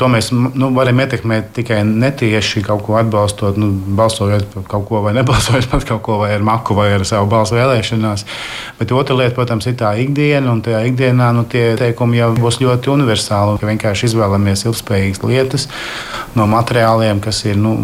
To 0.00 0.06
mēs 0.08 0.30
nu, 0.32 0.70
varam 0.72 1.02
ietekmēt 1.04 1.50
tikai 1.58 1.82
netieši 1.84 2.62
kaut 2.64 2.80
ko 2.86 2.96
atbalstot, 2.96 3.58
nu, 3.60 3.68
balsojot 3.98 4.46
par 4.54 4.64
kaut 4.70 4.86
ko 4.88 5.02
vai 5.04 5.12
nebalsojot 5.18 5.68
par 5.68 5.84
kaut 5.90 6.00
ko, 6.06 6.16
vai 6.22 6.30
ar 6.32 6.46
maku, 6.48 6.72
vai 6.78 6.88
ar 6.94 7.04
savu 7.04 7.28
balsu 7.28 7.58
vēlēšanās. 7.58 8.24
Bet 8.80 8.96
otra 8.96 9.18
lieta, 9.20 9.34
protams, 9.36 9.68
ir 9.68 9.76
tā 9.84 9.92
ikdiena, 10.00 10.48
un 10.48 10.64
tajā 10.64 10.80
ikdienā 10.88 11.28
nu, 11.36 11.44
tie 11.44 11.74
teikumi 11.76 12.22
jau 12.22 12.30
būs 12.40 12.62
ļoti 12.64 12.94
universāli. 12.94 13.60
Vienkārši 13.60 14.08
izvēlamies 14.08 14.64
ilgspējīgas 14.64 15.22
lietas 15.28 15.68
no 16.40 16.48
materiāliem, 16.48 17.20
kas 17.20 17.44
ir 17.44 17.60
nu, 17.60 17.76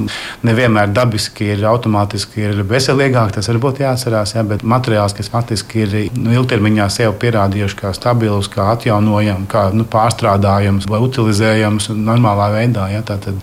nevienmēr 0.48 0.96
dabiski, 0.96 1.52
ir 1.52 1.68
automātiski 1.68 2.48
ir 2.48 2.64
veselīgāk. 2.72 3.37
Tas 3.37 3.52
varbūt 3.52 3.84
jāatcerās, 3.84 4.32
ja, 4.38 4.48
bet 4.48 4.64
materiāls, 4.64 5.12
kas 5.12 5.28
faktiski 5.28 5.57
faktiski 5.58 5.82
ir 5.82 6.12
nu, 6.14 6.32
ilgtermiņā 6.32 6.86
sev 6.90 7.14
pierādījuši 7.18 7.76
kā 7.78 7.92
stabilus, 7.94 8.48
kā 8.48 8.70
atjaunojams, 8.74 9.48
kā 9.50 9.70
nu, 9.72 9.84
pārstrādājams 9.84 10.86
vai 10.88 11.00
utilizējams 11.02 11.90
normālā 11.90 12.50
veidā. 12.52 12.88
Ja? 12.92 13.02
Tātad 13.02 13.34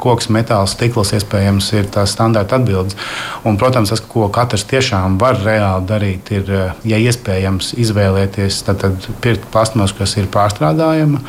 koks, 0.00 0.30
metāls, 0.30 0.74
stikls 0.74 1.12
iespējams 1.12 1.72
ir 1.74 1.90
tās 1.92 2.14
standarta 2.14 2.56
atbildes. 2.56 2.96
Un, 3.44 3.58
protams, 3.60 3.90
tas, 3.90 4.00
ko 4.00 4.28
katrs 4.28 4.64
tiešām 4.64 5.18
var 5.20 5.40
reāli 5.44 5.86
darīt, 5.86 6.30
ir, 6.32 6.50
ja 6.84 6.96
iespējams, 6.96 7.74
izvēlēties, 7.76 8.62
tad, 8.64 8.80
tad 8.80 9.10
pirkt 9.20 9.50
plasmasu, 9.52 9.98
kas 10.00 10.16
ir 10.16 10.30
pārstrādājama 10.32 11.20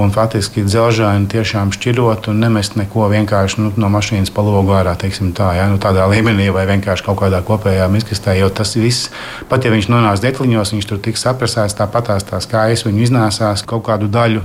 un 0.00 0.12
faktiski 0.14 0.64
dzelžaini 0.66 1.28
tiešām 1.32 1.72
šķirot 1.74 2.28
un 2.32 2.42
nemest 2.42 2.76
neko 2.76 3.08
vienkārši 3.12 3.62
nu, 3.62 3.70
no 3.80 3.90
mašīnas 3.92 4.32
pa 4.34 4.44
logu 4.46 4.74
ārā, 4.76 4.96
tā, 4.98 5.48
ja? 5.56 5.68
nu, 5.70 5.78
tādā 5.82 6.04
līmenī 6.10 6.48
vai 6.54 6.66
vienkārši 6.68 7.06
kaut 7.06 7.20
kādā 7.22 7.40
kopējā 7.46 7.88
miskastē. 7.92 8.36
Jo 8.40 8.50
tas 8.50 8.76
viss, 8.76 9.10
pat 9.50 9.64
ja 9.64 9.72
viņš 9.74 9.90
nonāks 9.92 10.24
detliņos, 10.24 10.74
viņš 10.76 10.90
tur 10.90 11.00
tiks 11.04 11.24
saprasēts, 11.26 11.78
tāpat 11.78 12.12
tās 12.28 12.50
kājas 12.50 12.84
viņu 12.86 13.06
iznēsās 13.08 13.64
kaut 13.66 13.86
kādu 13.88 14.10
daļu. 14.12 14.44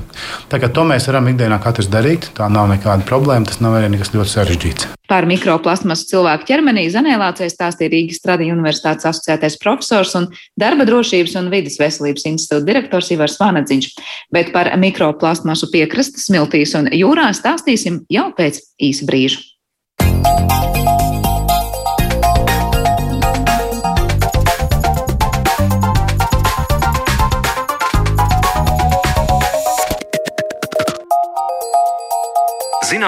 Tā 0.51 0.61
kā 0.61 0.71
to 0.71 0.87
mēs 0.87 1.09
varam 1.11 1.29
ikdienā 1.33 1.59
katrs 1.63 1.91
darīt, 1.91 2.31
tā 2.37 2.49
nav 2.49 2.71
nekāda 2.71 3.07
problēma, 3.07 3.49
tas 3.49 3.61
nav 3.63 3.79
arī 3.81 3.93
nekas 3.95 4.15
ļoti 4.15 4.37
sarežģīts. 4.37 4.91
Par 5.11 5.25
mikroplasmasu 5.27 6.05
cilvēku 6.07 6.45
ķermenī 6.47 6.85
Zanēlācei 6.93 7.49
stāstīja 7.51 7.91
Rīgas 7.91 8.21
Tradiņu 8.23 8.53
universitātes 8.55 9.09
asociētais 9.09 9.57
profesors 9.59 10.13
un 10.15 10.29
darba 10.55 10.87
drošības 10.87 11.35
un 11.41 11.49
vidas 11.51 11.75
veselības 11.81 12.29
institūta 12.31 12.63
direktors 12.69 13.11
Ivars 13.11 13.35
Vanadziņš. 13.41 13.91
Bet 14.31 14.53
par 14.55 14.71
mikroplasmasu 14.79 15.67
piekrastes, 15.75 16.29
smiltīs 16.31 16.77
un 16.79 16.87
jūrā 16.95 17.27
stāstīsim 17.35 18.05
jau 18.07 18.29
pēc 18.39 18.63
īsa 18.79 19.11
brīža. 19.11 20.60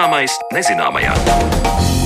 Zināmais 0.04 0.34
nezināmajā. 0.52 2.03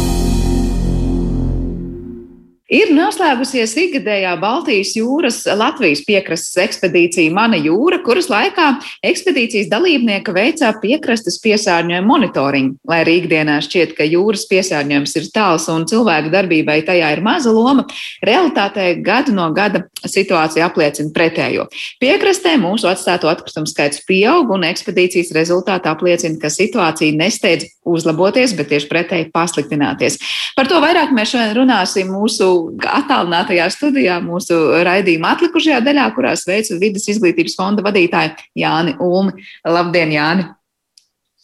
Ir 2.68 2.90
noslēgusies 2.92 3.72
ikgadējā 3.80 4.34
Baltijas 4.42 4.90
jūras 4.98 5.38
Latvijas 5.56 6.02
piekrastes 6.04 6.58
ekspedīcija 6.60 7.32
Mana 7.32 7.56
jūra, 7.56 7.96
kuras 8.04 8.26
laikā 8.28 8.66
ekspedīcijas 9.08 9.70
dalībnieka 9.72 10.34
veicā 10.36 10.74
piekrastes 10.82 11.38
piesārņojuma 11.40 12.04
monitoringu. 12.04 12.76
Lai 12.84 12.98
arī 13.06 13.14
ikdienā 13.22 13.54
šķiet, 13.64 13.94
ka 13.96 14.04
jūras 14.04 14.44
piesārņojums 14.50 15.16
ir 15.16 15.30
tāls 15.32 15.64
un 15.72 15.86
cilvēku 15.88 16.28
darbībai 16.34 16.82
tajā 16.84 17.08
ir 17.16 17.22
maza 17.24 17.54
loma, 17.56 17.86
realitātē 18.20 18.90
gadu 19.00 19.32
no 19.32 19.48
gada 19.56 19.86
situācija 20.04 20.68
apliecina 20.68 21.08
pretējo. 21.16 21.70
Piekrastē 22.04 22.58
mūsu 22.60 22.92
atstāto 22.92 23.32
atkritumu 23.32 23.72
skaits 23.72 24.04
pieaug 24.04 24.52
un 24.52 24.68
ekspedīcijas 24.68 25.32
rezultāti 25.32 25.88
apliecina, 25.88 26.36
ka 26.36 26.52
situācija 26.52 27.16
nesteidz 27.16 27.64
uzlaboties, 27.88 28.52
bet 28.60 28.68
tieši 28.74 28.92
pretēji 28.92 29.30
pasliktināties. 29.32 30.20
Par 30.52 30.68
to 30.68 30.84
vairāk 30.84 31.16
mēs 31.16 31.32
šodien 31.32 31.56
runāsim 31.56 32.12
mūsu 32.12 32.57
attālinātajā 32.98 33.70
studijā, 33.74 34.18
mūsu 34.24 34.58
raidījuma 34.88 35.34
atlikušajā 35.36 35.80
daļā, 35.86 36.10
kurā 36.16 36.36
sveicu 36.38 36.80
vidas 36.82 37.08
izglītības 37.10 37.58
fonda 37.58 37.84
vadītāju 37.86 38.36
Jāni 38.58 38.96
Ulmi. 39.02 39.48
Labdien, 39.68 40.14
Jāni! 40.14 40.48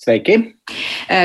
Sveiki! 0.05 0.35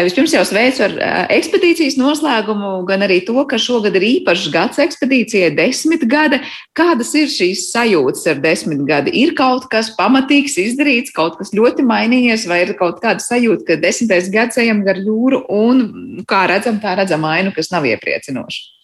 Vispirms 0.06 0.32
jau 0.32 0.44
sveicu 0.48 0.84
ar 0.86 0.94
ekspedīcijas 1.34 1.98
noslēgumu, 2.00 2.86
gan 2.88 3.04
arī 3.04 3.18
to, 3.28 3.36
ka 3.50 3.58
šogad 3.60 3.98
ir 4.00 4.06
īpašs 4.08 4.46
gads 4.54 4.80
ekspedīcijai, 4.84 5.50
desmit 5.58 6.06
gada. 6.08 6.40
Kādas 6.78 7.12
ir 7.20 7.28
šīs 7.32 7.66
sajūtas 7.74 8.24
ar 8.32 8.40
desmit 8.44 8.86
gadi? 8.88 9.12
Ir 9.20 9.34
kaut 9.36 9.68
kas 9.72 9.92
pamatīgs 9.98 10.56
izdarīts, 10.64 11.12
kaut 11.16 11.36
kas 11.42 11.52
ļoti 11.56 11.84
mainījies, 11.88 12.48
vai 12.48 12.62
ir 12.68 12.76
kaut 12.80 13.02
kāda 13.04 13.24
sajūta, 13.24 13.66
ka 13.68 13.80
desmitais 13.84 14.32
gads 14.32 14.60
ejam 14.64 14.86
gar 14.88 15.00
jūru 15.04 15.44
un, 15.52 15.86
kā 16.30 16.46
redzam, 16.52 16.80
tā 16.84 16.96
redzam 17.00 17.28
ainu, 17.28 17.52
kas 17.56 17.74
nav 17.76 17.88
iepriecinoša? 17.90 18.79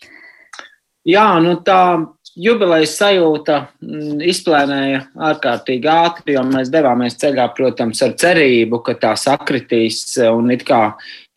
Jā, 1.05 1.25
nu 1.37 1.59
tā 1.61 1.79
jubilejas 2.35 2.95
sajūta 2.99 3.59
mm, 3.79 4.23
izplēnēja 4.31 5.03
ārkārtīgi 5.29 5.87
ātri, 5.91 6.33
jo 6.35 6.41
mēs 6.49 6.71
devāmies 6.73 7.15
ceļā, 7.21 7.45
protams, 7.55 8.01
ar 8.03 8.15
cerību, 8.19 8.81
ka 8.87 8.97
tā 9.03 9.13
sakritīs. 9.19 10.01
Un 10.25 10.49
it 10.55 10.65
kā, 10.67 10.81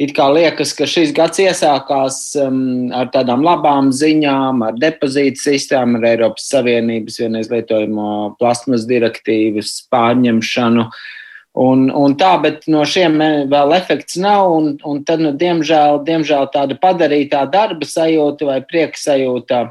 it 0.00 0.14
kā 0.16 0.30
liekas, 0.32 0.72
ka 0.78 0.88
šis 0.88 1.12
gads 1.16 1.42
iesākās 1.44 2.22
um, 2.42 2.88
ar 2.96 3.12
tādām 3.14 3.44
labām 3.46 3.92
ziņām, 3.94 4.64
ar 4.70 4.80
depozītu 4.80 5.44
sistēmu, 5.44 6.00
ar 6.00 6.10
Eiropas 6.14 6.48
Savienības 6.54 7.20
vienreiz 7.22 7.52
lietojamo 7.52 8.34
plasmas 8.40 8.88
direktīvas 8.88 9.76
pārņemšanu. 9.92 10.88
Uh, 10.88 11.06
Un, 11.58 11.88
un 11.90 12.12
tā, 12.14 12.36
bet 12.42 12.68
no 12.70 12.84
šiem 12.86 13.16
vēl 13.50 13.72
efekts 13.74 14.18
nav. 14.22 14.52
Un, 14.54 14.68
un 14.86 15.00
tad, 15.06 15.22
nu, 15.24 15.32
diemžēl, 15.34 16.02
diemžēl 16.06 16.46
tāda 16.54 16.76
padarītā 16.78 17.40
darba 17.50 17.88
sajūta 17.88 18.46
vai 18.46 18.58
prieka 18.62 19.00
sajūta 19.00 19.64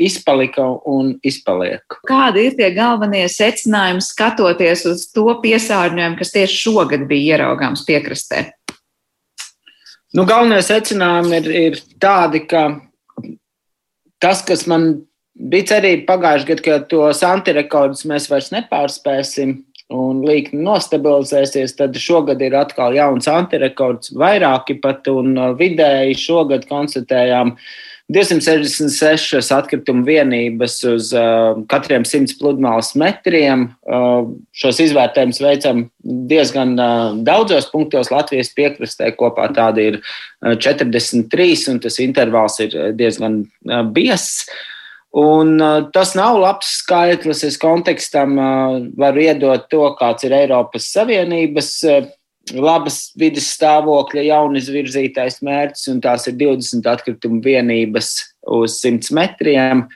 izpalika 0.00 0.64
un 0.88 1.14
izpaliek. 1.26 1.98
Kādi 2.08 2.46
ir 2.48 2.56
tie 2.56 2.70
galvenie 2.76 3.26
secinājumi 3.28 4.04
skatoties 4.04 4.86
uz 4.88 5.06
to 5.12 5.26
piesārņojumu, 5.44 6.18
kas 6.20 6.32
tieši 6.32 6.60
šogad 6.62 7.04
bija 7.10 7.36
ieraugāms 7.36 7.84
piekrastē? 7.88 8.46
Nu, 10.14 10.24
galvenie 10.24 10.62
secinājumi 10.64 11.42
ir, 11.42 11.52
ir 11.58 11.78
tādi, 12.00 12.44
ka 12.48 12.68
tas, 14.22 14.40
kas 14.46 14.64
man 14.70 15.02
bija 15.34 15.74
cerība 15.74 16.14
pagājušajā 16.14 16.48
gadā, 16.54 16.64
ka 16.64 16.88
tos 16.88 17.22
antirekordus 17.26 18.06
mēs 18.08 18.30
vairs 18.30 18.52
nepārspēsim, 18.54 19.58
un 19.92 20.22
līkni 20.24 20.62
nostabilizēsies, 20.64 21.76
tad 21.78 21.96
šogad 22.00 22.42
ir 22.42 22.56
atkal 22.56 22.96
jauns 22.96 23.28
antirekords, 23.30 24.14
vairāki 24.16 24.78
pat, 24.80 25.08
un 25.12 25.34
uh, 25.36 25.50
vidēji 25.58 26.16
šogad 26.24 26.64
konstatējām 26.70 27.54
266 28.12 29.48
atkritumu 29.56 30.04
vienības 30.04 30.74
uz 30.90 31.08
uh, 31.16 31.56
katriem 31.72 32.04
100 32.04 32.36
pludmales 32.40 32.92
metriem. 33.00 33.70
Uh, 33.88 34.28
šos 34.52 34.82
izvērtējumus 34.84 35.40
veicam 35.40 35.86
diezgan 36.04 36.76
uh, 36.76 37.16
daudzos 37.24 37.70
punktos 37.72 38.12
Latvijas 38.12 38.52
piekrastē. 38.56 39.08
Kopā 39.16 39.48
tādi 39.56 39.88
ir 39.92 39.98
43, 40.44 41.24
uh, 41.24 41.72
un 41.72 41.80
tas 41.84 41.96
intervāls 42.04 42.60
ir 42.64 42.76
diezgan 42.98 43.40
uh, 43.44 43.80
biezs. 43.88 44.44
Un, 45.14 45.54
uh, 45.62 45.84
tas 45.94 46.16
nav 46.18 46.40
labs 46.42 46.72
skaitlis. 46.80 47.44
Es 47.46 47.58
kontekstam 47.62 48.34
uh, 48.34 48.80
varu 48.98 49.22
iedot 49.22 49.68
to, 49.70 49.86
kāds 50.00 50.26
ir 50.26 50.34
Eiropas 50.34 50.88
Savienības 50.90 51.70
uh, 51.86 52.08
labas 52.52 53.08
vidas 53.16 53.46
stāvokļa 53.56 54.26
jaunizvirzītais 54.28 55.40
mērķis, 55.44 55.88
un 55.94 56.02
tās 56.04 56.28
ir 56.28 56.36
20 56.40 56.84
atkritumu 56.92 57.40
vienības 57.44 58.10
uz 58.52 58.76
100 58.82 59.14
metriem. 59.16 59.86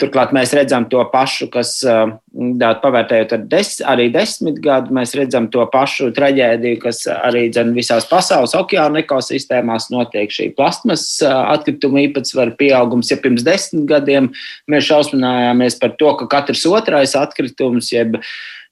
Turklāt 0.00 0.30
mēs 0.32 0.52
redzam 0.54 0.86
to 0.88 1.02
pašu, 1.12 1.48
kas 1.52 1.74
pavērtējot 1.82 3.34
ar 3.34 3.42
des, 3.50 3.72
arī 3.92 4.06
desmit 4.14 4.60
gadu, 4.62 4.94
mēs 4.94 5.12
redzam 5.18 5.48
to 5.52 5.64
pašu 5.72 6.12
traģēdiju, 6.16 6.78
kas 6.84 7.02
arī 7.12 7.48
dzen, 7.52 7.74
visās 7.76 8.06
pasaules 8.08 8.54
okeāna 8.56 9.02
ekosistēmās 9.02 9.90
notiek 9.92 10.32
šī 10.32 10.52
plasmas 10.56 11.04
atkrituma 11.26 12.06
īpatsvara 12.06 12.54
pieaugums. 12.56 13.10
Ja 13.12 13.18
pirms 13.20 13.44
desmit 13.44 13.84
gadiem 13.90 14.30
mēs 14.70 14.88
šausminājāmies 14.88 15.76
par 15.82 15.96
to, 16.00 16.14
ka 16.22 16.30
katrs 16.38 16.64
otrais 16.70 17.16
atkritums, 17.18 17.92
jeb 17.92 18.20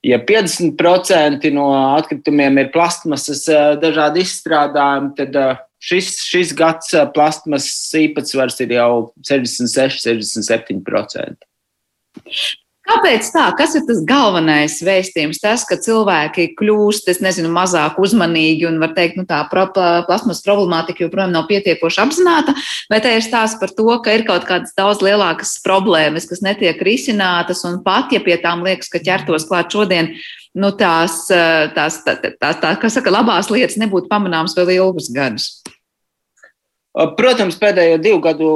ja 0.06 0.18
50% 0.26 1.50
no 1.54 1.66
atkritumiem 1.96 2.58
ir 2.62 2.70
plastmasas 2.74 3.44
dažādi 3.82 4.24
izstrādājumi, 4.24 5.12
tad 5.18 5.36
šis, 5.82 6.14
šis 6.28 6.54
gads 6.56 6.94
plastmasas 7.14 7.92
īpatsvars 8.00 8.60
ir 8.64 8.76
jau 8.78 8.90
66, 9.26 10.02
67%. 10.08 11.46
Kāpēc 12.90 13.28
tā? 13.30 13.44
Kas 13.54 13.76
ir 13.78 13.84
tas 13.86 14.00
galvenais 14.06 14.80
vēstījums? 14.82 15.38
Tas, 15.42 15.62
ka 15.68 15.76
cilvēki 15.78 16.48
kļūst, 16.58 17.06
es 17.12 17.20
nezinu, 17.22 17.52
mazāk 17.54 18.00
uzmanīgi 18.02 18.66
un, 18.66 18.80
var 18.82 18.94
teikt, 18.96 19.20
nu, 19.20 19.26
tā 19.28 19.44
plasmas 19.50 20.42
problemātika 20.42 21.04
joprojām 21.04 21.30
nav 21.34 21.46
pietiekoši 21.50 22.02
apzināta, 22.02 22.56
vai 22.90 22.98
te 23.04 23.14
ir 23.14 23.22
stāsts 23.22 23.60
par 23.62 23.70
to, 23.76 23.86
ka 24.02 24.16
ir 24.16 24.26
kaut 24.26 24.48
kādas 24.48 24.74
daudz 24.78 25.04
lielākas 25.06 25.58
problēmas, 25.62 26.26
kas 26.30 26.42
netiek 26.42 26.82
risinātas, 26.82 27.62
un 27.68 27.78
pat, 27.86 28.10
ja 28.16 28.22
pie 28.24 28.40
tām 28.42 28.66
liekas, 28.66 28.90
ka 28.90 29.02
ķertos 29.02 29.46
klāt 29.50 29.70
šodien, 29.70 30.10
nu, 30.58 30.72
tās, 30.74 31.28
tās, 31.30 32.00
tās, 32.06 32.24
tās, 32.42 32.62
tā, 32.64 32.74
kas 32.82 32.98
saka, 32.98 33.14
labās 33.14 33.52
lietas 33.54 33.78
nebūtu 33.78 34.10
pamanāmas 34.10 34.58
vēl 34.58 34.74
ilgus 34.80 35.12
gadus. 35.14 35.52
Protams, 36.90 37.54
pēdējo 37.60 38.00
divu 38.02 38.18
gadu 38.24 38.48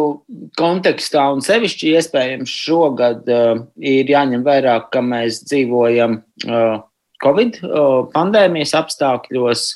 kontekstā, 0.58 1.28
un 1.36 1.42
sevišķi 1.44 1.92
iespējams 2.00 2.50
šogad, 2.50 3.28
uh, 3.30 3.60
ir 3.78 4.10
jāņem 4.10 4.42
vērā, 4.42 4.80
ka 4.90 5.04
mēs 5.06 5.44
dzīvojam 5.46 6.18
uh, 6.18 6.80
Covid 7.22 7.60
uh, 7.62 8.08
pandēmijas 8.10 8.74
apstākļos, 8.80 9.68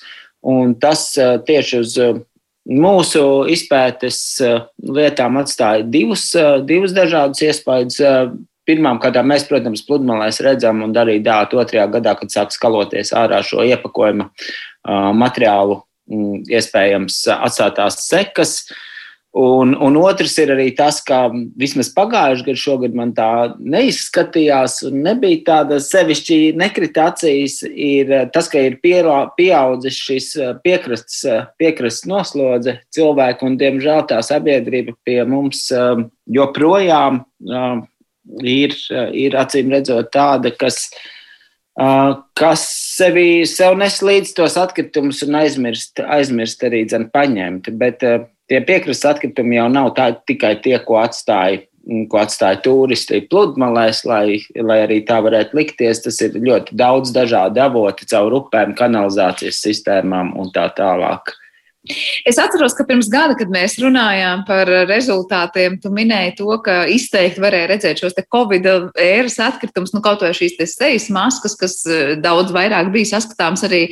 un 0.50 0.74
tas 0.82 1.06
uh, 1.22 1.36
tieši 1.46 1.78
uz 1.84 1.94
uh, 2.02 2.18
mūsu 2.66 3.24
izpētes 3.54 4.20
uh, 4.42 4.66
lietām 4.82 5.38
atstāja 5.38 5.86
divus, 5.86 6.26
uh, 6.34 6.58
divus 6.58 6.96
dažādus 6.96 7.46
iespaidus. 7.46 8.02
Uh, 8.02 8.36
Pirmām 8.68 8.98
kārtām 9.00 9.30
mēs, 9.30 9.46
protams, 9.48 9.80
pludmalēs 9.86 10.42
redzam 10.44 10.82
un 10.84 10.90
arī 11.00 11.14
dāt 11.24 11.54
otrajā 11.56 11.86
gadā, 11.88 12.12
kad 12.18 12.28
sāk 12.28 12.50
skaloties 12.52 13.14
ārā 13.16 13.38
šo 13.40 13.62
iepakojuma 13.64 14.26
uh, 14.28 15.08
materiālu 15.16 15.78
iespējams 16.08 17.24
atstātās 17.38 18.02
sekas. 18.06 18.60
Un, 19.38 19.74
un 19.84 19.96
otrs 20.00 20.32
ir 20.40 20.50
arī 20.54 20.70
tas, 20.74 21.02
ka 21.04 21.28
vismaz 21.60 21.90
pagājušajā 21.94 22.46
gadā, 22.46 22.58
šogad 22.58 22.94
man 22.96 23.10
tā 23.14 23.28
neizskatījās, 23.60 24.78
un 24.88 25.02
nebija 25.04 25.42
tāda 25.46 25.76
sevišķi 25.84 26.38
nekrita 26.58 27.10
acīs, 27.12 27.60
ir 27.68 28.10
tas, 28.34 28.48
ka 28.50 28.62
ir 28.64 28.78
pieaudzis 28.80 30.00
šis 30.00 30.30
piekrastes, 30.64 31.20
piekrastes 31.60 32.08
noslodze 32.08 32.78
cilvēku, 32.96 33.52
un 33.52 33.60
diemžēl 33.60 34.08
tā 34.08 34.22
sabiedrība 34.26 34.96
pie 35.06 35.20
mums 35.28 35.68
joprojām 36.40 37.20
ir, 38.42 38.74
ir 39.12 39.38
acīm 39.44 39.76
redzot 39.76 40.10
tāda, 40.16 40.56
kas 40.56 40.88
ir 40.88 41.17
kas 42.38 42.64
sevi 42.96 43.46
sev 43.46 43.76
nes 43.78 44.00
līdz 44.02 44.34
tos 44.34 44.56
atkritumus 44.58 45.22
un 45.26 45.38
aizmirst, 45.38 46.00
aizmirst 46.02 46.64
arī 46.66 46.84
dzen, 46.88 47.08
paņemt. 47.14 47.70
Bet 47.78 48.02
tie 48.02 48.60
piekrastes 48.66 49.06
atkritumi 49.12 49.60
jau 49.60 49.68
nav 49.70 49.92
tā, 49.98 50.10
tikai 50.26 50.56
tie, 50.64 50.78
ko 50.84 51.00
atstāja. 51.02 51.64
Ko 52.12 52.18
atstāja 52.20 52.58
turisti 52.60 53.22
pludmalēs, 53.30 54.02
lai, 54.04 54.42
lai 54.60 54.82
arī 54.84 54.98
tā 55.08 55.22
varētu 55.24 55.56
likties. 55.56 56.02
Tas 56.04 56.18
ir 56.20 56.34
ļoti 56.36 56.76
daudz 56.76 57.14
dažādu 57.16 57.62
avotu, 57.64 58.04
caur 58.10 58.42
upēm, 58.42 58.74
kanalizācijas 58.76 59.62
sistēmām 59.64 60.34
un 60.36 60.50
tā 60.52 60.66
tālāk. 60.76 61.32
Uh, 61.32 61.47
Es 62.26 62.36
atceros, 62.42 62.74
ka 62.76 62.84
pirms 62.84 63.06
gada, 63.08 63.36
kad 63.38 63.48
mēs 63.52 63.76
runājām 63.80 64.42
par 64.48 64.68
rezultātiem, 64.88 65.78
tu 65.80 65.92
minēji 65.94 66.34
to, 66.40 66.48
ka 66.64 66.82
izteikti 66.90 67.40
varēja 67.40 67.68
redzēt 67.70 68.02
šos 68.02 68.16
Covid 68.34 68.66
ēras 68.98 69.38
atkritumus, 69.46 69.94
nu 69.94 70.02
kaut 70.04 70.24
vai 70.24 70.32
šīs 70.36 70.58
sejas 70.74 71.06
maskas, 71.14 71.54
kas 71.56 71.78
eh, 71.86 72.12
daudz 72.20 72.52
vairāk 72.52 72.90
bija 72.92 73.12
saskatāms 73.14 73.62
arī 73.68 73.82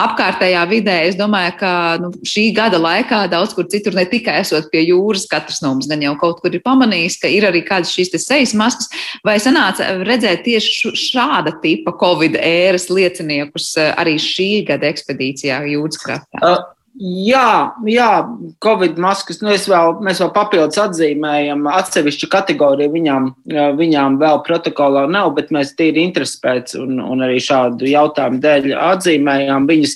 apkārtējā 0.00 0.64
vidē. 0.72 0.96
Es 1.10 1.18
domāju, 1.20 1.54
ka 1.60 1.72
nu, 2.02 2.10
šī 2.26 2.48
gada 2.56 2.80
laikā 2.80 3.26
daudz 3.30 3.54
kur 3.54 3.68
citur, 3.70 3.94
ne 3.94 4.06
tikai 4.08 4.40
esot 4.40 4.70
pie 4.72 4.86
jūras, 4.88 5.28
katrs 5.30 5.60
no 5.62 5.74
mums 5.76 5.90
gan 5.90 6.02
jau 6.02 6.16
kaut 6.20 6.40
kur 6.42 6.54
ir 6.54 6.64
pamanījis, 6.64 7.20
ka 7.22 7.30
ir 7.30 7.46
arī 7.50 7.62
kādas 7.68 7.92
šīs 7.94 8.16
sejas 8.24 8.56
maskas, 8.58 8.88
vai 9.26 9.36
sanāca 9.42 10.00
redzēt 10.00 10.46
tieši 10.48 10.94
šāda 10.96 11.58
tipa 11.62 11.94
Covid 12.00 12.40
ēras 12.40 12.88
lieciniekus 12.90 13.74
eh, 13.78 13.92
arī 14.00 14.16
šī 14.18 14.64
gada 14.72 14.88
ekspedīcijā 14.90 15.60
jūras 15.76 16.00
krastā? 16.00 16.40
Uh. 16.40 16.73
Jā, 16.94 17.74
jā, 17.90 18.22
Covid 18.62 19.00
maskas, 19.02 19.40
nu 19.42 19.50
vēl, 19.50 19.96
mēs 20.06 20.20
vēl 20.22 20.28
papildus 20.36 20.78
atzīmējam 20.78 21.64
atsevišķu 21.66 22.28
kategoriju. 22.30 22.92
Viņām, 22.94 23.34
viņām 23.80 24.18
vēl 24.20 24.38
protokolā 24.46 25.02
nav, 25.10 25.32
bet 25.34 25.50
mēs 25.54 25.74
tīri 25.74 26.04
interesi 26.06 26.38
pēc 26.44 26.76
un, 26.78 27.00
un 27.02 27.22
arī 27.26 27.40
šādu 27.42 27.90
jautājumu 27.90 28.38
dēļ 28.44 28.70
atzīmējām 28.78 29.66
viņas 29.72 29.94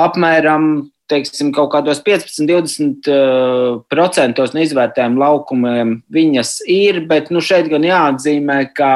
apmēram 0.00 0.88
teiksim, 1.12 1.52
kaut 1.52 1.68
kādos 1.74 2.00
15-20% 2.06 4.54
no 4.56 4.62
izvērtējumu 4.64 5.20
laukumiem 5.20 5.88
viņas 6.14 6.50
ir, 6.72 7.04
bet 7.10 7.28
nu, 7.34 7.40
šeit 7.44 7.66
gan 7.68 7.84
jāatzīmē, 7.84 8.58
ka 8.72 8.92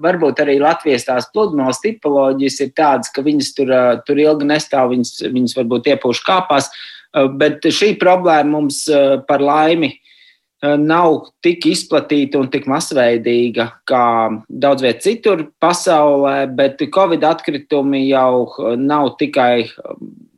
varbūt 0.00 0.42
arī 0.44 0.58
Latvijas 0.62 1.06
tās 1.08 1.28
pludmales 1.34 1.82
tipoloģijas 1.84 2.60
ir 2.64 2.72
tādas, 2.76 3.12
ka 3.12 3.24
viņas 3.24 3.52
tur, 3.58 3.72
tur 4.06 4.22
ilgi 4.22 4.48
nestāv, 4.48 4.92
viņas, 4.94 5.14
viņas 5.32 5.56
varbūt 5.58 5.90
iepūš 5.94 6.22
kāpās, 6.26 6.70
bet 7.38 7.66
šī 7.68 7.94
problēma 8.00 8.56
mums 8.56 8.84
par 9.28 9.44
laimi 9.44 9.92
nav 10.62 11.16
tik 11.42 11.66
izplatīta 11.72 12.38
un 12.38 12.48
tik 12.50 12.68
masveidīga 12.70 13.66
kā 13.88 14.06
daudz 14.46 14.84
viet 14.84 15.00
citur 15.02 15.48
pasaulē, 15.62 16.46
bet 16.54 16.84
Covid 16.94 17.24
atkritumi 17.26 18.04
jau 18.06 18.46
nav 18.78 19.16
tikai 19.18 19.66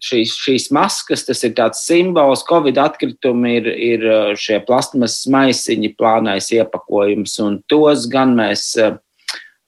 šīs, 0.04 0.32
šīs 0.46 0.70
maskas, 0.74 1.26
tas 1.28 1.44
ir 1.44 1.52
tāds 1.58 1.84
simbols. 1.84 2.44
Covid 2.48 2.80
atkritumi 2.80 3.58
ir, 3.60 3.68
ir 3.68 4.06
šie 4.40 4.62
plasmas 4.64 5.20
maisiņi, 5.28 5.92
plānais 5.98 6.48
iepakojums, 6.56 7.36
un 7.44 7.60
tos 7.68 8.08
gan 8.08 8.32
mēs 8.38 8.72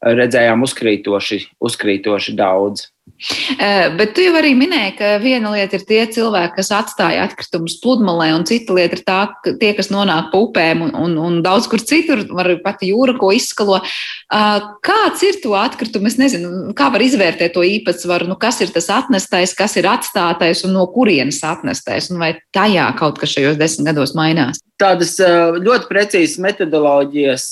redzējām 0.07 0.63
uzkrītoši, 0.67 1.41
uzkrītoši 1.67 2.37
daudz. 2.39 2.91
Bet 3.97 4.11
tu 4.17 4.25
jau 4.25 4.33
arī 4.37 4.51
minēji, 4.59 4.97
ka 4.99 5.11
viena 5.23 5.53
lieta 5.55 5.79
ir 5.79 5.85
tie 5.89 6.01
cilvēki, 6.13 6.57
kas 6.59 6.73
atstāja 6.75 7.23
atkritumus 7.25 7.79
pludmalē, 7.81 8.33
un 8.37 8.45
cita 8.49 8.75
lieta 8.77 8.99
ir 8.99 9.03
tā, 9.07 9.21
tie, 9.47 9.71
kas 9.79 9.89
nonāk 9.95 10.29
pa 10.33 10.41
upēm 10.43 10.83
un, 10.89 10.93
un, 11.07 11.15
un 11.23 11.39
daudz 11.45 11.71
kur 11.71 11.81
citur, 11.81 12.27
var 12.29 12.51
pat 12.65 12.83
jūra, 12.85 13.15
ko 13.17 13.31
izskalo. 13.33 13.79
Kāds 14.29 15.25
ir 15.25 15.41
to 15.45 15.55
atkritumu? 15.57 16.11
Es 16.11 16.19
nezinu, 16.21 16.75
kā 16.77 16.91
var 16.93 17.07
izvērtēt 17.07 17.55
to 17.57 17.65
īpatsvaru, 17.65 18.29
nu, 18.29 18.37
kas 18.43 18.61
ir 18.67 18.75
tas 18.75 18.91
atnestais, 18.93 19.55
kas 19.57 19.79
ir 19.81 19.89
atstātais 19.89 20.67
un 20.67 20.77
no 20.77 20.85
kurienes 20.93 21.41
atnestais, 21.47 22.11
un 22.13 22.21
vai 22.21 22.35
tajā 22.57 22.91
kaut 23.01 23.23
kas 23.23 23.39
šajos 23.39 23.61
desmit 23.63 23.95
gados 23.95 24.19
mainās? 24.19 24.66
Tādas 24.77 25.15
eh, 25.25 25.57
ļoti 25.57 25.89
precīzas 25.89 26.37
metodoloģijas, 26.45 27.45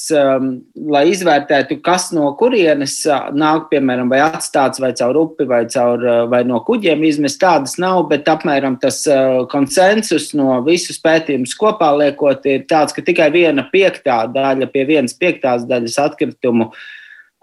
lai 0.92 1.04
izvērtētu, 1.08 1.78
kas 1.84 2.10
no 2.12 2.26
kurienes 2.36 2.98
nāk, 3.32 3.70
piemēram, 3.70 4.10
vai 4.12 4.20
atstāts 4.26 4.82
vai 4.82 4.90
caur 4.98 5.16
upi 5.22 5.46
vai, 5.48 5.62
caur, 5.72 6.04
eh, 6.04 6.18
vai 6.28 6.42
no 6.44 6.60
kuģiem. 6.66 7.06
Izmest, 7.08 7.40
tādas 7.40 7.78
nav, 7.80 8.02
bet 8.10 8.28
apmēram 8.28 8.76
tas 8.80 9.00
eh, 9.08 9.38
konsensus 9.52 10.32
no 10.36 10.58
visus 10.66 11.00
pētījumus 11.00 11.56
kopā 11.56 11.94
liekot 12.02 12.44
ir 12.50 12.66
tāds, 12.68 12.92
ka 12.92 13.04
tikai 13.04 13.30
viena 13.32 13.64
piektā 13.72 14.24
daļa 14.34 14.68
pie 14.74 14.84
vienas 14.92 15.16
piektās 15.16 15.64
daļas 15.70 15.96
atkritumu 16.04 16.68
eh, 16.68 16.84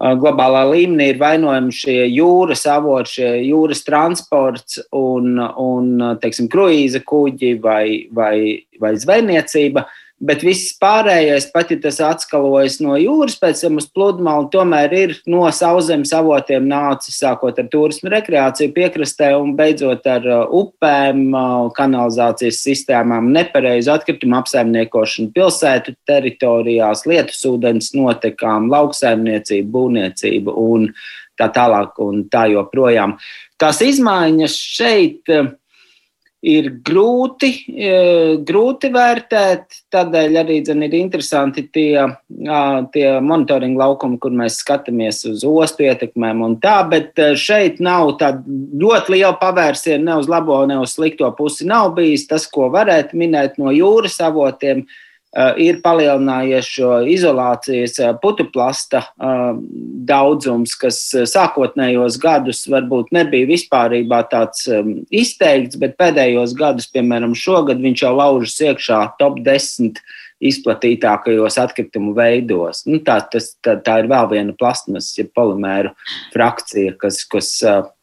globālā 0.01 0.63
līmenī 0.71 1.11
ir 1.11 1.19
vainojami 1.21 1.75
šie 1.77 1.97
jūras 2.09 2.65
avoti, 2.69 3.15
šie 3.19 3.31
jūras 3.51 3.83
transports 3.85 4.79
un, 4.97 5.35
un 5.37 5.91
teiksim, 6.21 6.49
kruīza 6.51 7.03
kuģi 7.05 7.55
vai, 7.61 7.85
vai, 8.13 8.35
vai 8.81 8.95
zvejniecība. 8.97 9.85
Uh, 9.85 10.00
Bet 10.21 10.43
viss 10.45 10.75
pārējais, 10.77 11.47
pat 11.49 11.71
ja 11.73 11.79
tas 11.81 11.95
atskalojas 12.05 12.75
no 12.84 12.93
jūras, 12.99 13.39
pēc 13.41 13.63
tam 13.63 13.79
uz 13.81 13.88
pludmali, 13.89 14.51
tomēr 14.53 14.91
ir 14.93 15.13
no 15.25 15.47
sauszemes 15.49 16.12
avotiem 16.13 16.67
nācis, 16.69 17.15
sākot 17.23 17.57
ar 17.57 17.69
turismu, 17.73 18.12
rekreāciju 18.13 18.69
piekrastē 18.75 19.31
un 19.39 19.55
beidzot 19.57 20.05
ar 20.05 20.27
uh, 20.29 20.43
upēm, 20.60 21.23
uh, 21.34 21.71
kanalizācijas 21.73 22.62
sistēmām, 22.62 23.31
nepareizu 23.34 23.95
atkritumu 23.95 24.38
apsaimniekošanu 24.43 25.34
pilsētu 25.34 25.95
teritorijās, 26.05 27.07
lietus 27.10 27.41
ūdens 27.49 27.89
notekām, 27.97 28.69
lauksaimniecību, 28.69 29.71
būvniecību 29.73 30.53
un 30.67 30.91
tā 31.34 31.49
tālāk 31.55 31.97
un 32.05 32.27
tā 32.29 32.45
joprojām. 32.53 33.17
Tās 33.57 33.81
izmaiņas 33.89 34.62
šeit 34.77 35.34
uh, 35.34 35.49
ir 36.41 36.69
grūti, 36.86 37.49
e, 37.69 37.91
grūti 38.45 38.89
vērtēt. 38.93 39.77
Tādēļ 39.93 40.39
arī 40.41 40.58
dzen, 40.65 40.82
ir 40.88 40.95
interesanti 40.97 41.67
tie, 41.69 42.08
tie 42.95 43.06
monitoringa 43.21 43.84
laukumi, 43.84 44.17
kur 44.21 44.34
mēs 44.36 44.58
skatāmies 44.63 45.21
uz 45.30 45.45
ostu 45.47 45.86
ietekmēm 45.86 46.41
un 46.45 46.58
tā, 46.63 46.80
bet 46.89 47.19
e, 47.21 47.32
šeit 47.38 47.80
nav 47.84 48.15
tāda 48.21 48.41
ļoti 48.82 49.17
liela 49.17 49.36
pavērsiena 49.41 50.04
ne 50.10 50.17
uz 50.23 50.32
labo, 50.32 50.63
ne 50.65 50.82
uz 50.82 50.97
slikto 50.97 51.30
pusi. 51.38 51.69
Nav 51.69 51.93
bijis 51.99 52.25
tas, 52.32 52.49
ko 52.49 52.71
varētu 52.73 53.21
minēt 53.21 53.62
no 53.62 53.73
jūras 53.75 54.17
avotiem. 54.25 54.86
Uh, 54.86 55.08
Eh, 55.11 55.11
ir 55.31 55.77
palielinājies 55.83 56.67
šo 56.67 56.95
izolācijas 57.07 57.99
eh, 58.03 58.09
putuplasta 58.21 58.99
eh, 58.99 59.43
daudzums, 60.11 60.73
kas 60.79 60.99
sākotnējos 61.31 62.17
gadus 62.21 62.65
varbūt 62.71 63.13
nebija 63.15 63.47
vispārībā 63.47 64.23
tāds 64.31 64.67
izteikts, 65.07 65.79
bet 65.79 65.95
pēdējos 65.99 66.55
gadus, 66.57 66.89
piemēram, 66.91 67.35
šogad 67.37 67.79
viņš 67.83 68.03
jau 68.03 68.11
laužas 68.17 68.57
iekšā 68.67 68.99
top 69.21 69.39
10 69.45 70.01
izplatītākajos 70.41 71.59
atkritumu 71.61 72.15
veidos. 72.17 72.83
Nu, 72.89 72.99
tā, 73.05 73.19
tas, 73.31 73.53
tā, 73.63 73.77
tā 73.79 74.01
ir 74.01 74.09
vēl 74.11 74.27
viena 74.33 74.55
plasmas, 74.57 75.13
ja 75.15 75.27
polimēru 75.29 75.93
frakcija, 76.33 76.97
kas, 76.99 77.21
kas 77.29 77.53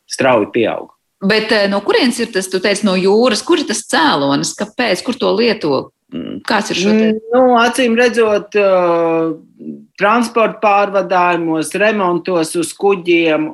strauji 0.09 0.53
pieaug. 0.55 0.95
Bet 1.29 1.51
no 1.67 1.83
kurienes 1.83 2.21
ir 2.23 2.31
tas, 2.31 2.47
tu 2.47 2.63
teici, 2.63 2.87
no 2.87 2.95
jūras, 2.95 3.43
kur 3.43 3.59
ir 3.59 3.67
tas 3.67 3.83
cēlonis, 3.91 4.55
kāpēc, 4.55 5.03
kur 5.03 5.19
to 5.19 5.33
lieto, 5.35 5.89
kāds 6.49 6.73
ir 6.73 6.79
šo 6.79 6.93
te? 6.93 7.09
Mm, 7.13 7.19
nu, 7.35 7.43
acīm 7.61 7.97
redzot, 7.99 8.55
transporta 10.01 10.61
pārvadājumos, 10.63 11.75
remontos 11.81 12.55
uz 12.57 12.73
kuģiem. 12.79 13.51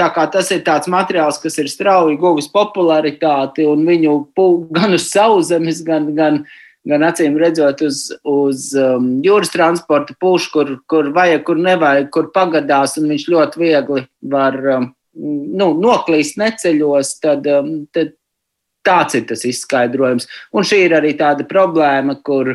Tas 0.00 0.50
ir 0.54 0.64
tāds 0.66 0.90
materiāls, 0.90 1.38
kas 1.42 1.58
ir 1.62 1.70
strauji 1.70 2.18
guvis 2.20 2.50
popularitāti 2.50 3.68
un 3.70 3.86
viņu 3.86 4.16
gan 4.76 4.98
uz 4.98 5.06
sauszemes, 5.12 5.84
gan, 5.86 6.10
gan, 6.18 6.42
gan 6.88 7.06
acīm 7.06 7.38
redzot 7.38 7.84
uz, 7.86 8.08
uz 8.26 8.72
um, 8.74 9.20
jūras 9.24 9.54
transporta 9.54 10.16
pušu, 10.18 10.50
kur, 10.56 10.74
kur 10.90 11.14
vajag, 11.14 11.46
kur 11.46 11.62
nevajag, 11.62 12.10
kur 12.14 12.32
pagadās, 12.34 12.98
un 12.98 13.08
viņš 13.14 13.30
ļoti 13.30 13.62
viegli 13.62 14.04
var 14.34 14.58
um, 14.80 14.90
nu, 15.14 15.70
noklīst 15.78 16.42
neceļos, 16.42 17.18
tad, 17.22 17.46
um, 17.46 17.72
tad 17.94 18.16
Tāds 18.84 19.16
ir 19.16 19.26
tas 19.28 19.44
izskaidrojums. 19.48 20.28
Un 20.52 20.66
šī 20.66 20.84
ir 20.86 20.96
arī 20.98 21.14
tāda 21.16 21.46
problēma, 21.48 22.18
kur, 22.26 22.54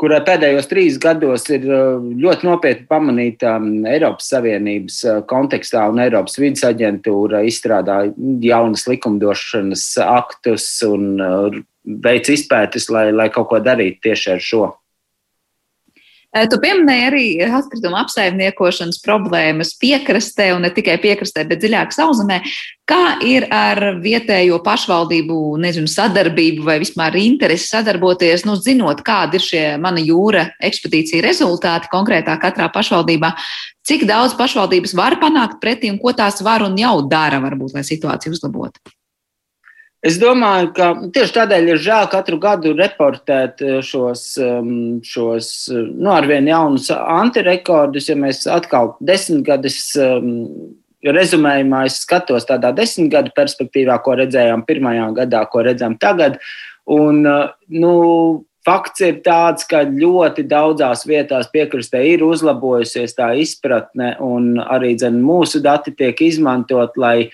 kurai 0.00 0.20
pēdējos 0.26 0.68
trīs 0.70 0.98
gados 1.00 1.48
ir 1.52 1.64
uh, 1.68 2.02
ļoti 2.24 2.48
nopietni 2.48 2.88
pamanīta 2.90 3.56
um, 3.56 3.70
Eiropas 3.88 4.28
Savienības 4.34 4.98
uh, 5.06 5.22
kontekstā, 5.30 5.86
un 5.88 6.02
Eiropas 6.04 6.36
vidas 6.40 6.66
aģentūra 6.68 7.44
izstrādāja 7.48 8.12
jaunas 8.44 8.84
likumdošanas 8.90 9.86
aktus 10.04 10.68
un 10.86 11.16
uh, 11.16 11.62
veic 12.04 12.28
izpētes, 12.34 12.90
lai, 12.92 13.08
lai 13.14 13.30
kaut 13.32 13.48
ko 13.54 13.62
darītu 13.64 14.08
tieši 14.10 14.36
ar 14.36 14.44
šo. 14.44 14.68
Tu 16.46 16.58
pieminēji 16.62 17.06
arī 17.08 17.24
atkrituma 17.58 18.02
apsaimniekošanas 18.04 19.00
problēmas 19.02 19.72
piekrastē, 19.80 20.50
un 20.54 20.66
ne 20.66 20.70
tikai 20.74 20.98
piekrastē, 21.02 21.44
bet 21.48 21.62
dziļāk 21.62 21.94
sauszemē. 21.96 22.40
Kā 22.88 23.18
ir 23.26 23.48
ar 23.52 23.98
vietējo 24.04 24.60
pašvaldību 24.64 25.38
nezinu, 25.60 25.90
sadarbību 25.90 26.64
vai 26.68 26.78
vispār 26.82 27.18
interesi 27.20 27.68
sadarboties, 27.68 28.46
nu, 28.48 28.56
zinot, 28.60 29.02
kādi 29.06 29.40
ir 29.40 29.44
šie 29.44 29.64
mana 29.82 30.02
jūra 30.04 30.46
ekspedīcija 30.64 31.24
rezultāti 31.26 31.90
konkrētā 31.92 32.38
katrā 32.40 32.70
pašvaldībā? 32.74 33.34
Cik 33.88 34.06
daudz 34.08 34.36
pašvaldības 34.38 34.94
var 34.96 35.18
panākt 35.20 35.60
pretī 35.64 35.92
un 35.92 36.00
ko 36.00 36.14
tās 36.16 36.42
var 36.44 36.64
un 36.66 36.78
jau 36.80 37.00
dara, 37.08 37.42
varbūt, 37.44 37.76
lai 37.76 37.84
situāciju 37.88 38.36
uzlabotu? 38.36 38.97
Es 40.06 40.14
domāju, 40.22 40.68
ka 40.76 40.88
tieši 41.10 41.34
tādēļ 41.34 41.72
ir 41.72 41.80
žēl 41.82 42.06
katru 42.12 42.38
gadu 42.38 42.70
reportēt 42.78 43.62
eh, 43.66 43.78
šos, 43.82 44.22
um, 44.38 45.00
šos 45.02 45.48
eh, 45.74 45.88
nu, 45.90 46.12
arvien 46.14 46.46
jaunus 46.46 46.86
antirekordus. 46.94 48.06
Ja 48.12 48.14
mēs 48.18 48.44
atkal 48.46 48.92
desmitgadus 49.02 49.80
um, 49.98 50.28
rezumējumā, 51.02 51.82
skatos 51.90 52.46
tādā 52.46 52.70
desmitgadu 52.76 53.34
perspektīvā, 53.34 53.98
ko 54.04 54.14
redzējām 54.20 54.62
pirmajā 54.68 55.08
gadā, 55.18 55.42
ko 55.50 55.64
redzam 55.66 55.98
tagad. 55.98 56.38
Un, 56.86 57.24
eh, 57.26 57.50
nu, 57.82 57.96
fakts 58.68 59.02
ir 59.02 59.18
tāds, 59.26 59.66
ka 59.66 59.82
ļoti 59.82 60.46
daudzās 60.46 61.02
vietās 61.10 61.50
piekrastē 61.50 62.04
ir 62.06 62.22
uzlabojusies 62.22 63.18
tā 63.18 63.32
izpratne, 63.42 64.14
un 64.22 64.60
arī 64.62 64.94
dzen, 64.94 65.18
mūsu 65.26 65.58
dati 65.64 65.90
tiek 65.90 66.22
izmantot, 66.22 66.94
lai 66.94 67.32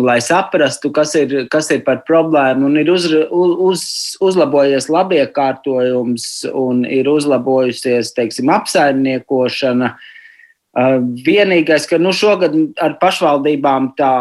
lai 0.00 0.20
saprastu, 0.24 0.90
kas 0.94 1.14
ir, 1.18 1.34
kas 1.52 1.70
ir 1.74 1.82
par 1.84 2.02
problēmu, 2.08 2.68
un 2.70 2.80
ir 2.80 2.90
uz, 2.92 3.08
uz, 3.12 3.84
uzlabojies 4.24 4.88
labiekārtojums 4.92 6.26
un 6.56 6.84
ir 6.88 7.10
uzlabojusies, 7.12 8.14
teiksim, 8.16 8.52
apsaimniekošana. 8.54 9.92
Vienīgais, 11.26 11.84
ka 11.88 11.98
nu, 12.00 12.14
šogad 12.16 12.56
ar 12.80 12.96
pašvaldībām 13.02 13.92
tā 13.98 14.14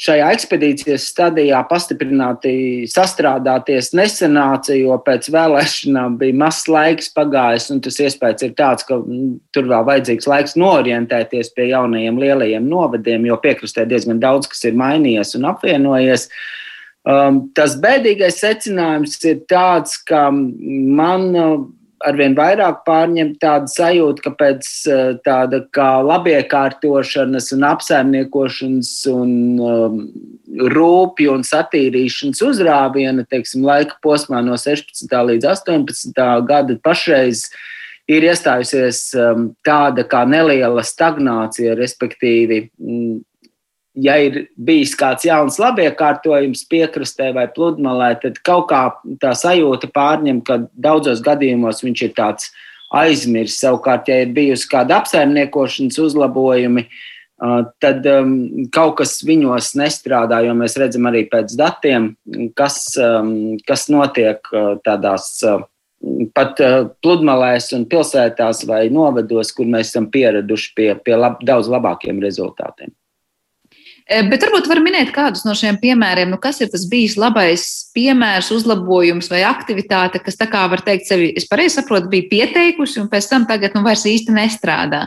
šajā 0.00 0.30
ekspedīcijas 0.34 1.08
stadijā 1.10 1.60
pastiprināti 1.68 2.52
sastrādāties 2.88 3.92
nesenāca, 3.96 4.72
jo 4.78 4.96
pēc 5.04 5.28
vēlēšanām 5.34 6.16
bija 6.20 6.38
mazs 6.40 6.70
laiks 6.72 7.10
pagājis, 7.16 7.68
un 7.74 7.82
tas 7.84 8.00
iespējas 8.00 8.46
ir 8.46 8.54
tāds, 8.58 8.86
ka 8.88 8.96
mm, 9.00 9.34
tur 9.54 9.68
vēl 9.70 9.84
vajadzīgs 9.90 10.30
laiks 10.30 10.56
norientēties 10.60 11.52
pie 11.56 11.68
jaunajiem 11.74 12.20
lielajiem 12.22 12.70
novadiem, 12.70 13.28
jo 13.28 13.36
piekrastē 13.42 13.84
diezgan 13.90 14.22
daudz 14.22 14.48
kas 14.50 14.64
ir 14.70 14.78
mainījies 14.80 15.36
un 15.36 15.50
apvienojies. 15.52 16.30
Um, 17.10 17.46
tas 17.56 17.76
bēdīgais 17.80 18.40
secinājums 18.40 19.20
ir 19.28 19.44
tāds, 19.48 20.00
ka 20.08 20.28
man 20.32 21.30
arvien 22.06 22.34
vairāk 22.36 22.82
pārņem 22.86 23.34
tādu 23.42 23.70
sajūtu, 23.72 24.24
ka 24.24 24.32
pēc 24.38 24.68
tāda 25.26 25.62
kā 25.74 25.88
labiekārtošanas 26.06 27.50
un 27.56 27.66
apsaimniekošanas 27.70 28.92
un 29.12 29.32
um, 29.60 29.98
rūpju 30.74 31.34
un 31.36 31.44
satīrīšanas 31.46 32.42
uzrāviena, 32.46 33.26
teiksim, 33.30 33.64
laika 33.66 33.98
posmā 34.04 34.42
no 34.46 34.56
16. 34.60 35.12
līdz 35.32 35.50
18. 35.52 36.24
gada 36.48 36.78
pašreiz 36.84 37.48
ir 38.10 38.26
iestājusies 38.26 39.02
um, 39.18 39.50
tāda 39.66 40.06
kā 40.08 40.24
neliela 40.28 40.84
stagnācija, 40.86 41.76
respektīvi 41.78 42.64
ja 43.98 44.16
ir 44.22 44.44
bijis 44.56 44.94
kāds 44.98 45.26
jauns 45.26 45.58
labiekārtojums 45.60 46.64
piekrastē 46.70 47.30
vai 47.34 47.46
pludmalē, 47.50 48.14
tad 48.22 48.38
kaut 48.46 48.68
kā 48.70 48.82
tā 49.22 49.34
sajūta 49.36 49.90
pārņem, 49.94 50.42
ka 50.46 50.62
daudzos 50.74 51.22
gadījumos 51.24 51.82
viņš 51.84 52.04
ir 52.06 52.12
tāds 52.18 52.50
aizmirsts. 52.94 53.62
Savukārt, 53.64 54.10
ja 54.10 54.22
ir 54.24 54.34
bijusi 54.36 54.68
kāda 54.70 55.00
apsaimniekošanas 55.00 55.98
uzlabojumi, 56.02 56.86
tad 57.80 58.06
um, 58.10 58.34
kaut 58.74 58.98
kas 59.00 59.18
viņos 59.24 59.72
nestrādā, 59.80 60.42
jo 60.44 60.54
mēs 60.58 60.76
redzam 60.80 61.08
arī 61.08 61.24
pēc 61.30 61.54
datiem, 61.58 62.12
kas, 62.58 62.82
um, 63.00 63.56
kas 63.66 63.88
notiek 63.92 64.44
tādās 64.84 65.32
pat 66.36 66.60
pludmalēs 67.04 67.72
un 67.76 67.84
pilsētās 67.88 68.64
vai 68.68 68.86
novados, 68.92 69.52
kur 69.56 69.68
mēs 69.68 69.92
esam 69.92 70.08
pieraduši 70.12 70.72
pie, 70.76 70.88
pie 71.04 71.16
lab, 71.16 71.40
daudz 71.44 71.68
labākiem 71.72 72.22
rezultātiem. 72.24 72.92
Eh, 74.10 74.24
bet 74.26 74.42
varbūt 74.42 74.66
var 74.66 74.80
minēt 74.82 75.12
kādus 75.14 75.44
no 75.46 75.52
šiem 75.54 75.76
piemēriem, 75.78 76.32
nu, 76.32 76.38
kas 76.42 76.58
ir 76.58 76.70
tas 76.72 76.82
bijis 76.90 77.14
labais 77.20 77.62
piemērs, 77.94 78.48
uzlabojums 78.56 79.30
vai 79.30 79.44
aktivitāte, 79.46 80.18
kas 80.24 80.38
tā 80.40 80.48
kā 80.50 80.64
var 80.72 80.82
teikt 80.82 81.06
sevi, 81.06 81.28
es 81.38 81.46
pareizi 81.46 81.78
saprotu, 81.78 82.10
bija 82.10 82.26
pieteikusi 82.32 82.98
un 82.98 83.06
pēc 83.12 83.28
tam 83.30 83.46
tagad 83.46 83.76
nu, 83.78 83.84
vairs 83.86 84.02
īsti 84.10 84.34
nestrādā. 84.34 85.04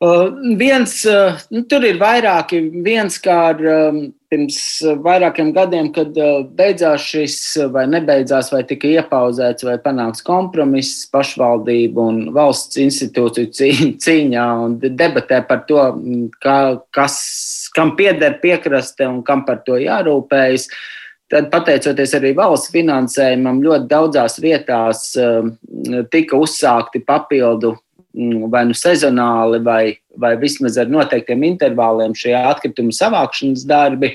Uh, 0.00 0.30
viens, 0.56 0.94
uh, 1.10 1.36
nu, 1.52 1.66
tur 1.68 1.84
ir 1.84 1.98
vairāki. 2.00 2.62
Viens, 2.86 3.18
kā 3.20 3.36
ar 3.50 3.60
um, 3.68 4.00
pirms 4.32 4.58
vairākiem 5.04 5.52
gadiem, 5.56 5.88
kad 5.94 6.16
uh, 6.20 6.42
beidzās 6.58 7.06
šis, 7.08 7.38
vai 7.72 7.86
nebeidzās, 7.90 8.50
vai 8.52 8.62
tika 8.68 8.90
iepauzēts, 8.98 9.64
vai 9.66 9.78
panāks 9.84 10.24
kompromiss 10.26 11.06
pašvaldību 11.12 12.04
un 12.12 12.20
valsts 12.36 12.80
institūciju 12.82 13.94
cīņā 14.04 14.46
un 14.66 14.78
debatē 14.84 15.42
par 15.48 15.64
to, 15.70 15.88
kā, 16.44 16.60
kas, 16.94 17.18
kam 17.76 17.96
pieder 17.98 18.38
piekraste 18.42 19.08
un 19.08 19.22
kam 19.26 19.46
par 19.48 19.64
to 19.66 19.80
jārūpējas. 19.80 20.68
Tad, 21.28 21.50
pateicoties 21.52 22.14
arī 22.16 22.30
valsts 22.36 22.72
finansējumam, 22.72 23.58
ļoti 23.60 23.84
daudzās 23.90 24.38
vietās 24.40 25.10
tika 26.08 26.38
uzsākti 26.40 27.02
papildu 27.04 27.74
Mm, 27.74 27.87
vai 28.50 28.64
nu 28.66 28.76
sezonāli, 28.76 29.60
vai, 29.64 29.98
vai 30.16 30.36
vismaz 30.40 30.78
ar 30.80 30.88
noteiktiem 30.90 31.44
intervāliem 31.52 32.16
šie 32.16 32.34
atkritumu 32.38 32.94
savākšanas 32.94 33.66
darbi. 33.68 34.14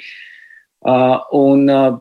Uh, 0.84 1.22
un 1.38 1.70
uh, 1.72 2.00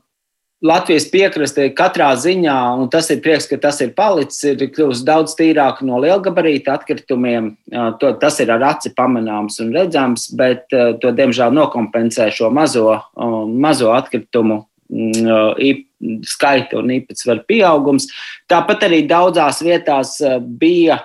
Latvijas 0.62 1.09
piekrastē 1.11 1.68
katrā 1.74 2.09
ziņā, 2.18 2.57
un 2.78 2.88
tas 2.90 3.09
ir 3.11 3.18
prieks, 3.22 3.48
ka 3.50 3.59
tas 3.59 3.81
ir 3.83 3.92
palicis, 3.98 4.44
ir 4.46 4.70
kļuvusi 4.70 5.07
daudz 5.07 5.35
tīrāka 5.38 5.87
no 5.87 5.98
lielgabarīta 6.02 6.76
atkritumiem. 6.78 7.52
Uh, 7.70 7.92
to, 8.00 8.14
tas 8.22 8.40
ir 8.42 8.50
ar 8.55 8.64
aci 8.72 8.94
pamanāms 8.96 9.61
un 9.62 9.72
redzams, 9.74 10.28
bet 10.38 10.66
to 10.70 11.14
diemžēl 11.14 11.55
nokompensē 11.55 12.31
šo 12.35 12.50
mazo, 12.55 12.88
mazo 13.52 13.90
atkritumu 13.94 14.62
mm, 14.90 16.22
skaitu 16.26 16.81
un 16.83 16.94
īpatsvaru 16.98 17.46
pieaugums. 17.50 18.09
Tāpat 18.50 18.88
arī 18.88 19.02
daudzās 19.11 19.62
vietās 19.66 20.18
bija 20.59 21.02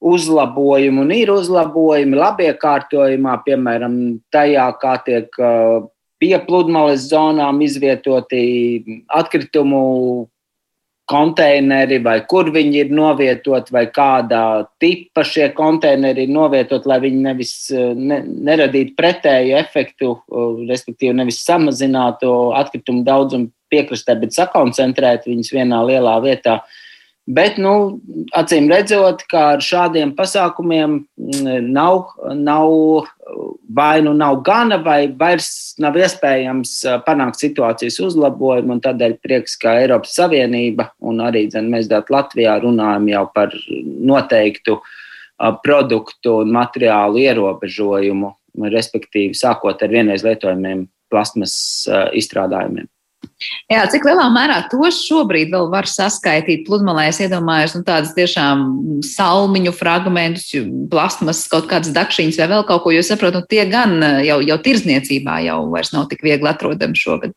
uzlabojumi 0.00 1.00
un 1.00 1.12
ir 1.14 1.32
uzlabojumi 1.32 2.18
labiekārtojumā, 2.18 3.40
piemēram, 3.46 3.98
tajā, 4.34 4.68
kā 4.80 4.96
tiek 5.06 5.42
pie 6.20 6.36
pludmales 6.46 7.08
zonām 7.10 7.60
izvietoti 7.64 8.40
atkritumu 9.08 9.82
konteineri, 11.06 12.00
vai 12.02 12.16
kur 12.26 12.48
viņi 12.50 12.80
ir 12.82 12.88
novietoti, 12.90 13.70
vai 13.72 13.84
kādā 13.94 14.66
tipa 14.82 15.22
šie 15.22 15.52
konteineri 15.54 16.24
ir 16.26 16.32
novietoti, 16.34 16.88
lai 16.90 16.98
viņi 17.04 17.20
nevis 17.28 17.52
ne, 17.70 18.24
neradītu 18.26 18.96
pretēju 18.98 19.54
efektu, 19.60 20.16
respektīvi 20.66 21.14
nevis 21.14 21.44
samazinātu 21.46 22.32
atkritumu 22.58 23.04
daudzumu 23.06 23.52
piekrastē, 23.70 24.18
bet 24.18 24.34
sakoncentrēt 24.34 25.30
viņus 25.30 25.52
vienā 25.54 25.78
lielā 25.86 26.18
vietā. 26.26 26.58
Uh, 26.58 26.82
Bet, 27.26 27.56
nu, 27.58 27.98
acīm 28.38 28.68
redzot, 28.70 29.24
ka 29.26 29.40
ar 29.56 29.62
šādiem 29.64 30.12
pasākumiem 30.14 30.92
mm, 31.02 31.64
nav, 31.74 32.12
nav 32.38 33.08
vai 33.74 33.98
nu 34.06 34.12
nav 34.14 34.44
gana, 34.46 34.78
vai 34.78 35.08
vairs 35.10 35.74
nav 35.82 35.98
iespējams 35.98 36.76
panākt 37.06 37.42
situācijas 37.42 37.98
uzlabojumu. 38.06 38.78
Tādēļ 38.84 39.18
prieks, 39.26 39.58
ka 39.58 39.74
Eiropas 39.80 40.14
Savienība 40.20 40.92
un 41.02 41.18
arī 41.26 41.48
dzen, 41.50 41.66
mēs 41.72 41.90
Latvijā 41.90 42.60
runājam 42.62 43.10
jau 43.10 43.26
par 43.34 43.58
noteiktu 43.82 44.78
produktu 45.66 46.40
un 46.44 46.54
materiālu 46.54 47.26
ierobežojumu, 47.26 48.36
respektīvi 48.70 49.34
sākot 49.34 49.82
ar 49.82 49.90
vienreiz 49.90 50.22
lietojamiem 50.24 50.86
plasmas 51.10 51.56
izstrādājumiem. 52.14 52.86
Jā, 53.68 53.82
cik 53.92 54.06
lielā 54.06 54.26
mērā 54.32 54.62
tos 54.72 55.02
šobrīd 55.04 55.50
vēl 55.52 55.66
var 55.72 55.88
saskaitīt 55.90 56.64
pludmalē? 56.64 57.08
Es 57.10 57.18
iedomājos, 57.20 57.74
nu, 57.76 57.84
tādas 57.84 58.14
tiešām 58.16 58.62
salmiņu 59.04 59.74
fragmentus, 59.76 60.48
plasmas, 60.92 61.42
kaut 61.52 61.68
kādas 61.70 61.92
dakšiņas 61.96 62.40
vai 62.40 62.48
vēl 62.54 62.64
kaut 62.68 62.84
ko, 62.84 62.94
jo 62.94 63.02
saprotu, 63.04 63.42
nu, 63.42 63.48
tie 63.50 63.66
gan 63.68 63.98
jau, 64.24 64.38
jau 64.44 64.56
tirzniecībā 64.68 65.40
jau 65.50 65.58
vairs 65.74 65.92
nav 65.92 66.08
tik 66.12 66.24
viegli 66.24 66.48
atrodami 66.48 66.96
šogad. 66.96 67.36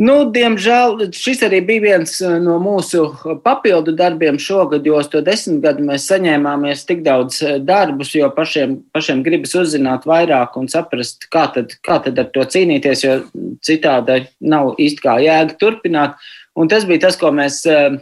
Nu, 0.00 0.14
diemžēl 0.32 1.10
šis 1.12 1.42
arī 1.44 1.58
bija 1.66 1.82
viens 1.84 2.14
eh, 2.24 2.38
no 2.40 2.56
mūsu 2.62 3.04
papildu 3.44 3.92
darbiem 3.92 4.38
šogad, 4.40 4.86
jo 4.88 4.96
uz 5.02 5.10
to 5.12 5.20
desmit 5.24 5.60
gadu 5.66 5.84
mēs 5.84 6.06
saņēmāmies 6.08 6.86
tik 6.88 7.02
daudz 7.04 7.42
eh, 7.44 7.58
darbus, 7.60 8.14
jo 8.16 8.30
pašiem, 8.32 8.78
pašiem 8.96 9.20
gribas 9.26 9.52
uzzināt 9.58 10.06
vairāk 10.08 10.56
un 10.56 10.70
saprast, 10.72 11.28
kā 11.32 11.44
tad, 11.52 11.76
kā 11.84 11.98
tad 12.06 12.22
ar 12.22 12.30
to 12.32 12.46
cīnīties, 12.54 13.04
jo 13.04 13.18
citādi 13.60 14.24
nav 14.40 14.72
īsti 14.80 15.04
kā 15.04 15.18
jēga 15.26 15.58
turpināt. 15.60 16.16
Un 16.56 16.68
tas 16.72 16.88
bija 16.88 17.04
tas, 17.04 17.20
ko 17.20 17.28
mēs 17.36 17.60
eh, 17.68 18.00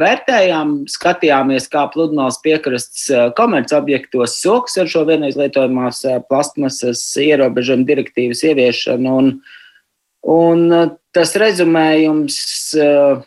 vērtējām, 0.00 0.74
skatījāmies, 0.88 1.68
kā 1.68 1.84
pludmales 1.92 2.40
piekrastes 2.40 3.04
komercobjektos 3.36 4.40
soks 4.40 4.80
ar 4.80 4.88
šo 4.88 5.04
vienreiz 5.12 5.36
lietojamās 5.36 6.02
plastmasas 6.32 7.04
ierobežojumu 7.20 7.84
direktīvas 7.92 8.46
ieviešanu. 8.48 9.16
Un, 9.20 9.32
Un 10.26 10.68
uh, 10.74 10.88
tas 11.14 11.34
rezumējums 11.38 12.38
uh, 12.78 13.20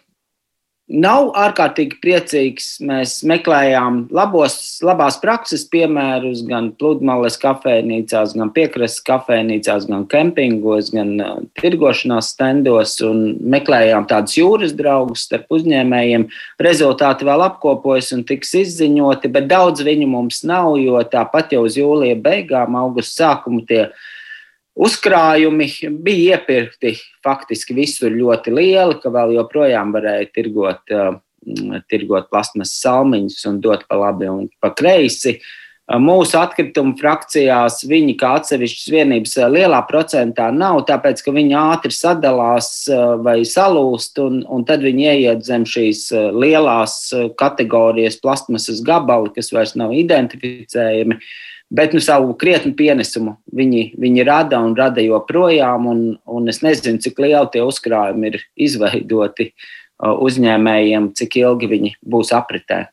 nav 0.91 1.29
ārkārtīgi 1.39 1.97
priecīgs. 2.03 2.67
Mēs 2.83 3.21
meklējām 3.27 4.03
labos, 4.13 4.57
labās 4.83 5.17
prakses 5.21 5.63
piemērus 5.71 6.43
gan 6.47 6.71
pludmales 6.75 7.39
kafejnīcās, 7.41 8.35
gan 8.37 8.51
piekrastes 8.53 9.03
kafejnīcās, 9.07 9.87
gan 9.89 10.05
kempingos, 10.11 10.91
gan 10.93 11.15
uh, 11.23 11.33
tirgošanās 11.61 12.33
stendos 12.35 12.97
un 13.07 13.23
meklējām 13.39 14.07
tādus 14.11 14.37
jūras 14.41 14.75
draugus 14.77 15.25
starp 15.29 15.51
uzņēmējiem. 15.55 16.27
Rezultāti 16.61 17.27
vēl 17.27 17.47
apkopojas 17.47 18.11
un 18.17 18.25
tiks 18.27 18.55
izziņoti, 18.65 19.31
bet 19.31 19.47
daudz 19.51 19.85
viņu 19.87 20.11
mums 20.11 20.43
nav, 20.47 20.75
jo 20.81 20.99
tāpat 21.11 21.55
jau 21.55 21.65
uz 21.69 21.79
jūlija 21.79 22.19
beigām, 22.19 22.75
augusta 22.83 23.23
sākumu 23.23 23.63
tie 23.67 23.85
ir 23.87 23.93
Uzkrājumi 24.79 25.67
bija 25.99 26.37
iepirkti 26.37 26.93
faktiski 27.25 27.75
visur 27.75 28.13
ļoti 28.15 28.53
lieli, 28.55 28.99
ka 29.03 29.11
vēl 29.11 29.35
joprojām 29.35 29.91
varēja 29.91 30.29
tirgot, 30.31 30.93
uh, 30.95 31.17
tirgot 31.91 32.29
plasmas 32.31 32.77
salmiņus 32.79 33.43
un 33.51 33.59
dot 33.59 33.83
pa 33.89 33.99
labi 33.99 34.29
un 34.31 34.47
pa 34.63 34.71
kreisi. 34.71 35.35
Uh, 35.91 35.99
mūsu 35.99 36.39
atkritumu 36.39 36.95
frakcijās 37.01 37.81
viņi 37.83 38.15
kā 38.15 38.31
atsevišķas 38.39 38.87
vienības 38.95 39.35
uh, 39.41 39.49
lielā 39.51 39.83
procentā 39.91 40.47
nav, 40.55 40.85
tāpēc 40.87 41.19
ka 41.19 41.35
viņi 41.35 41.57
ātri 41.65 41.91
sadalās 41.91 42.71
vai 43.27 43.41
salūst, 43.43 44.23
un, 44.23 44.39
un 44.47 44.63
tad 44.63 44.87
viņi 44.87 45.09
ieiet 45.11 45.43
zem 45.51 45.67
šīs 45.67 46.07
lielās 46.31 47.09
kategorijas 47.35 48.21
plasmasas 48.23 48.79
gabali, 48.87 49.35
kas 49.35 49.51
vairs 49.51 49.75
nav 49.75 49.91
identificējami. 49.99 51.19
Uh, 51.19 51.39
Bet 51.71 51.93
nu, 51.95 52.01
savu 52.03 52.33
krietnu 52.35 52.73
pienesumu 52.75 53.37
viņi, 53.55 53.93
viņi 53.99 54.23
rada 54.27 54.59
un 54.59 54.73
rada 54.75 55.03
joprojām. 55.03 55.87
Un, 55.87 56.01
un 56.27 56.51
es 56.51 56.59
nezinu, 56.65 56.99
cik 56.99 57.21
lieli 57.23 57.47
tie 57.53 57.61
uzkrājumi 57.63 58.33
ir 58.33 58.41
izveidoti 58.67 59.51
uh, 59.51 60.17
uzņēmējiem, 60.19 61.13
cik 61.15 61.37
ilgi 61.39 61.71
viņi 61.71 61.93
būs 62.03 62.33
apritē. 62.35 62.89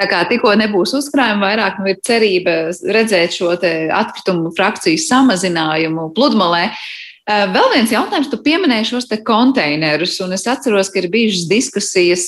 Tā 0.00 0.06
kā 0.10 0.22
tikko 0.30 0.54
nebūs 0.58 0.94
uzkrājuma, 0.98 1.50
vairāk 1.50 1.80
nu, 1.82 1.90
ir 1.92 1.98
cerība 2.06 2.54
redzēt 2.94 3.34
šo 3.36 3.52
atkritumu 3.54 4.54
frakciju 4.56 5.02
samazinājumu 5.02 6.08
pludmalē. 6.16 6.68
Vēl 7.22 7.68
viens 7.70 7.92
jautājums, 7.92 8.26
tu 8.32 8.38
pieminēji 8.42 8.88
šos 8.88 9.04
te 9.06 9.14
konteinerus, 9.22 10.16
un 10.24 10.32
es 10.34 10.42
atceros, 10.50 10.88
ka 10.90 10.98
ir 10.98 11.06
bijušas 11.12 11.44
diskusijas 11.46 12.24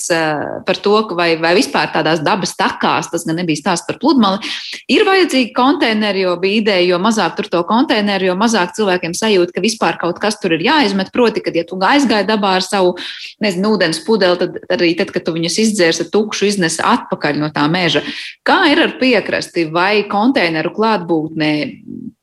par 0.62 0.78
to, 0.78 0.92
vai, 1.18 1.32
vai 1.42 1.50
vispār 1.58 1.88
tādās 1.90 2.20
dabas 2.22 2.52
takās, 2.54 3.08
tas 3.10 3.24
gan 3.26 3.40
nebija 3.40 3.58
stāsts 3.58 3.88
par 3.88 3.98
pludmali, 3.98 4.38
ir 4.86 5.02
vajadzīgi 5.08 5.50
konteineri, 5.56 6.22
jo 6.22 6.36
bija 6.38 6.60
ideja, 6.60 6.84
jo 6.92 7.00
mazāk 7.02 7.34
tur 7.40 7.48
to 7.50 7.62
konteineru, 7.66 8.28
jo 8.28 8.36
mazāk 8.38 8.76
cilvēkiem 8.78 9.16
sajūt, 9.18 9.50
ka 9.56 9.64
vispār 9.64 9.98
kaut 9.98 10.20
kas 10.22 10.38
tur 10.38 10.54
ir 10.54 10.62
jāizmet. 10.62 11.10
Proti, 11.10 11.42
kad 11.42 11.58
ja 11.58 11.66
tu 11.66 11.80
aizgāji 11.82 12.30
dabā 12.30 12.54
ar 12.60 12.66
savu, 12.66 12.94
nezinu, 13.42 13.74
ūdens 13.74 13.98
pudeli, 14.06 14.38
tad 14.38 14.78
arī 14.78 14.92
tad, 14.94 15.10
kad 15.10 15.26
tu 15.26 15.34
viņus 15.34 15.58
izdzērs 15.64 16.04
ar 16.06 16.10
tukšu, 16.14 16.52
iznes 16.52 16.78
atpakaļ 16.78 17.42
no 17.42 17.50
tā 17.50 17.66
meža. 17.66 18.04
Kā 18.46 18.62
ir 18.70 18.86
ar 18.86 18.94
piekrasti 19.02 19.66
vai 19.74 20.06
konteineru 20.06 20.70
klātbūtnē 20.78 21.52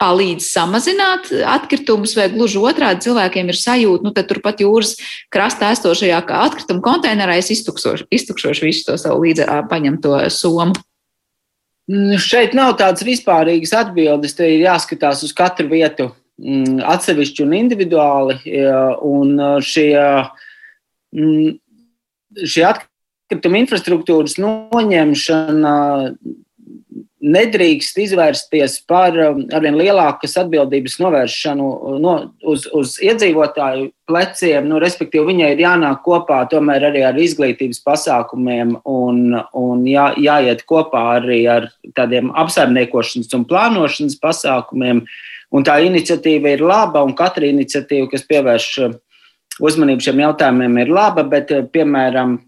palīdz 0.01 0.47
samazināt 0.47 1.29
atkritumus 1.51 2.15
vai 2.17 2.31
gluži 2.31 2.61
otrādi 2.67 3.08
cilvēkiem 3.08 3.50
ir 3.52 3.58
sajūta, 3.58 4.06
nu, 4.06 4.13
tad 4.15 4.30
turpat 4.30 4.62
jūras 4.63 4.95
krastā 5.34 5.71
esošajā 5.76 6.21
atkrituma 6.41 6.84
konteinerā 6.86 7.39
es 7.41 7.52
iztukšošu, 7.54 8.08
iztukšošu 8.13 8.67
visu 8.67 8.88
to 8.89 8.97
savu 9.02 9.26
līdzi 9.26 9.50
paņemto 9.71 10.17
somu. 10.34 10.78
Mm, 11.91 12.19
šeit 12.21 12.54
nav 12.56 12.76
tādas 12.80 13.04
vispārīgas 13.06 13.74
atbildes. 13.76 14.36
Te 14.38 14.47
ir 14.54 14.65
jāskatās 14.67 15.24
uz 15.26 15.34
katru 15.36 15.67
vietu 15.71 16.12
mm, 16.39 16.80
atsevišķi 16.93 17.43
un 17.45 17.58
individuāli. 17.58 18.38
Un 19.08 19.34
šie, 19.65 19.91
mm, 21.17 21.58
šie 22.45 22.65
atkrituma 22.69 23.60
infrastruktūras 23.63 24.38
noņemšana 24.41 25.76
nedrīkst 27.21 27.99
izvērsties 28.01 28.79
par 28.89 29.15
um, 29.21 29.43
arvien 29.53 29.77
lielākas 29.77 30.34
atbildības 30.41 30.97
novēršanu 31.01 31.67
uh, 31.69 31.97
no, 32.01 32.13
uz, 32.47 32.65
uz 32.77 32.95
iedzīvotāju 33.03 33.91
pleciem. 34.10 34.65
Nu, 34.69 34.79
respektīvi, 34.81 35.27
viņai 35.29 35.51
ir 35.53 35.63
jānāk 35.63 36.01
kopā 36.05 36.41
tomēr 36.51 36.89
arī 36.89 37.03
ar 37.05 37.19
izglītības 37.21 37.84
pasākumiem 37.86 38.73
un, 38.89 39.38
un 39.38 39.86
jā, 39.89 40.10
jāiet 40.17 40.65
kopā 40.69 41.03
arī 41.19 41.43
ar 41.51 41.69
tādiem 41.97 42.34
apsaimniekošanas 42.41 43.38
un 43.38 43.45
plānošanas 43.49 44.17
pasākumiem. 44.21 45.05
Un 45.51 45.67
tā 45.67 45.77
iniciatīva 45.84 46.55
ir 46.55 46.63
laba, 46.65 47.03
un 47.05 47.13
katra 47.17 47.49
iniciatīva, 47.49 48.10
kas 48.13 48.25
pievērš 48.29 48.71
uh, 48.88 48.95
uzmanību 49.62 50.07
šiem 50.07 50.23
jautājumiem, 50.25 50.79
ir 50.81 50.95
laba, 50.95 51.27
bet, 51.27 51.53
uh, 51.53 51.67
piemēram, 51.69 52.39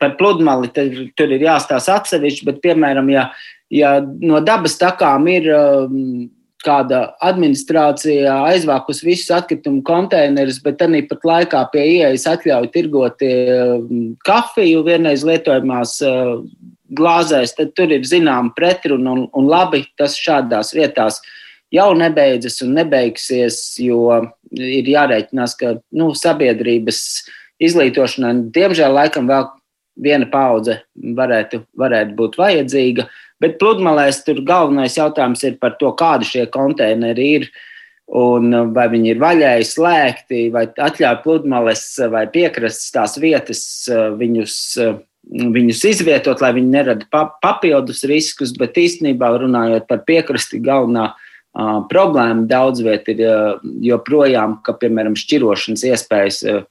par 0.00 0.16
pludmali 0.18 0.68
tur 0.72 1.30
ir 1.32 1.44
jāstāsta 1.46 1.96
atsevišķi, 2.00 2.48
bet, 2.48 2.58
piemēram, 2.64 3.08
ja 3.12 3.30
ja 3.72 3.98
no 4.02 4.40
dabas 4.44 4.76
takām 4.78 5.26
ir 5.30 5.48
um, 5.54 6.26
kāda 6.66 7.02
administrācija 7.24 8.34
aizvākus 8.50 9.02
visus 9.06 9.30
atkritumu 9.34 9.82
konteinerus, 9.86 10.58
bet 10.64 10.82
arī 10.82 11.04
pat 11.08 11.26
laikā 11.26 11.62
pie 11.72 11.84
ieejas 11.96 12.26
atļauj 12.32 12.70
tirgot 12.74 13.22
um, 13.26 14.14
kafiju 14.26 14.82
vienreiz 14.86 15.24
lietojamās 15.26 15.98
uh, 16.06 16.36
glāzēs, 16.96 17.56
tad 17.58 17.74
tur 17.78 17.92
ir 17.94 18.06
zināma 18.06 18.54
pretruna 18.56 19.14
un, 19.14 19.26
un 19.34 19.50
labi 19.50 19.84
tas 19.98 20.16
šādās 20.18 20.72
vietās 20.76 21.20
jau 21.74 21.90
nebeidzas 21.98 22.60
un 22.62 22.76
nebeigsies, 22.78 23.58
jo 23.82 24.22
ir 24.54 24.86
jārēķinās, 24.86 25.56
ka 25.58 25.76
nu, 25.98 26.12
sabiedrības 26.14 27.00
izglītošanai 27.62 28.52
diemžēl 28.54 28.94
laikam 28.94 29.26
vēl 29.28 29.48
viena 29.98 30.28
paudze 30.30 30.78
varētu, 30.94 31.64
varētu 31.78 32.14
būt 32.18 32.38
vajadzīga. 32.38 33.06
Uh, 33.06 33.22
Bet 33.42 33.58
pludmalēs 33.60 34.22
tur 34.24 34.40
galvenais 34.46 34.96
jautājums 34.96 35.42
ir 35.44 35.58
par 35.60 35.76
to, 35.80 35.90
kādi 35.98 36.28
šie 36.28 36.44
konteineri 36.52 37.32
ir. 37.38 37.48
Un 38.06 38.54
uh, 38.54 38.68
vai 38.70 38.86
viņi 38.92 39.12
ir 39.12 39.18
vaļēji 39.18 39.66
slēgti, 39.66 40.44
vai 40.54 40.68
atļauj 40.70 41.20
pludmales 41.24 41.82
vai 42.12 42.22
piekrastes 42.30 42.92
tās 42.94 43.16
vietas 43.18 43.62
uh, 43.90 44.12
viņus, 44.14 44.58
uh, 44.78 45.00
viņus 45.56 45.82
izvietot, 45.90 46.40
lai 46.44 46.52
viņi 46.54 46.70
nerada 46.70 47.24
papildus 47.42 48.04
riskus. 48.06 48.54
Bet 48.56 48.78
īstenībā 48.78 49.32
runājot 49.42 49.88
par 49.90 50.04
piekrasti, 50.06 50.62
galvenā 50.62 51.08
uh, 51.10 51.82
problēma 51.90 52.46
daudz 52.46 52.84
viet 52.86 53.10
ir 53.10 53.24
uh, 53.26 53.66
joprojām, 53.84 54.60
ka, 54.62 54.76
piemēram, 54.78 55.18
šķirošanas 55.18 55.84
iespējas, 55.90 56.40
uh, 56.46 56.62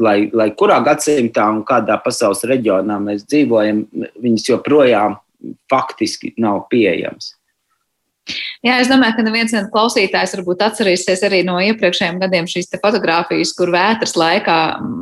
lai, 0.00 0.30
lai 0.32 0.52
kurā 0.56 0.78
gadsimtā 0.86 1.48
un 1.52 1.64
kādā 1.68 1.98
pasaules 2.06 2.46
reģionā 2.48 3.02
mēs 3.02 3.26
dzīvojam, 3.26 3.84
viņas 4.22 4.48
joprojām 4.54 5.18
faktiski 5.70 6.34
nav 6.38 6.66
pieejams. 6.70 7.34
Jā, 8.62 8.76
es 8.78 8.86
domāju, 8.86 9.16
ka 9.16 9.22
neviens 9.26 9.54
klausītājs 9.74 10.36
varbūt 10.36 10.60
atcerēsies 10.62 11.24
arī 11.26 11.40
no 11.42 11.56
iepriekšējiem 11.58 12.20
gadiem 12.22 12.46
šīs 12.46 12.68
fotogrāfijas, 12.76 13.50
kur 13.58 13.72
vētras 13.74 14.14
laikā 14.14 14.58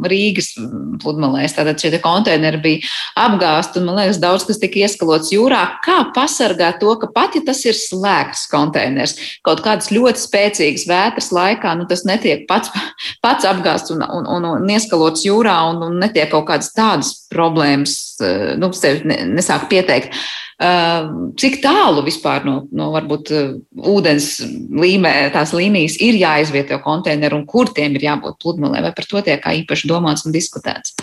Rīgas 0.09 0.55
pludmalēs 1.03 1.59
tātad 1.59 1.77
šie 1.77 2.01
konteineri 2.01 2.62
bija 2.64 2.88
apgāsti 3.20 3.83
un, 3.83 3.90
man 3.90 4.01
liekas, 4.01 4.23
daudz 4.23 4.49
kas 4.49 4.62
tika 4.62 4.81
ieskalots 4.87 5.29
jūrā. 5.35 5.61
Kā 5.85 5.99
pasargāt 6.16 6.81
to, 6.81 6.94
ka 7.03 7.12
pat 7.12 7.37
ja 7.37 7.44
tas 7.44 7.61
ir 7.68 7.77
slēgts 7.77 8.49
konteiners, 8.49 9.18
kaut 9.44 9.61
kādas 9.66 9.92
ļoti 9.92 10.25
spēcīgas 10.25 10.88
vētras 10.88 11.29
laikā, 11.37 11.77
nu 11.77 11.85
tas 11.90 12.07
netiek 12.09 12.49
pats, 12.49 12.73
pats 13.25 13.44
apgāsts 13.44 13.92
un, 13.92 14.01
un, 14.09 14.25
un, 14.38 14.53
un 14.57 14.73
ieskalots 14.73 15.29
jūrā 15.29 15.61
un, 15.68 15.85
un 15.85 16.01
netiek 16.01 16.33
kaut 16.33 16.49
kādas 16.49 16.73
tādas 16.73 17.12
problēmas, 17.29 17.99
eh, 18.25 18.55
nu, 18.57 18.73
sevi 18.73 19.20
nesāk 19.37 19.68
pieteikt. 19.68 20.16
Ehm, 20.61 21.31
cik 21.40 21.62
tālu 21.64 22.03
vispār 22.05 22.44
no, 22.44 22.55
no 22.77 22.90
varbūt 22.92 23.31
eh, 23.33 23.49
ūdens 23.76 24.32
līmē, 24.70 25.14
tās 25.34 25.54
līnijas 25.56 25.98
ir 26.02 26.18
jāizvieto 26.20 26.80
konteineru 26.84 27.40
un 27.40 27.46
kur 27.48 27.70
tiem 27.74 27.96
ir 27.98 28.08
jābūt 28.08 28.40
pludmalē, 28.42 28.82
vai 28.86 28.92
par 28.96 29.08
to 29.10 29.22
tiek 29.26 29.44
īpaši 29.62 29.90
domāts 29.90 30.26
un 30.26 30.36
diskutēts? 30.36 30.96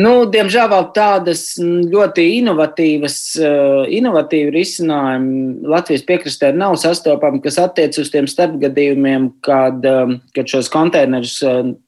Nu, 0.00 0.24
diemžēl 0.30 0.68
vēl 0.70 0.84
tādas 0.94 1.42
ļoti 1.60 2.24
inovatīvas, 2.38 3.16
eh, 3.42 3.94
inovatīvi 3.98 4.52
risinājumi 4.54 5.66
Latvijas 5.66 6.04
piekrastē 6.06 6.52
nav 6.54 6.76
sastopami, 6.78 7.42
kas 7.42 7.58
attiec 7.58 7.98
uz 7.98 8.08
tiem 8.12 8.28
starpgadījumiem, 8.30 9.32
kad, 9.42 9.84
eh, 9.84 10.20
kad 10.34 10.46
šos 10.46 10.70
konteinerus 10.70 11.40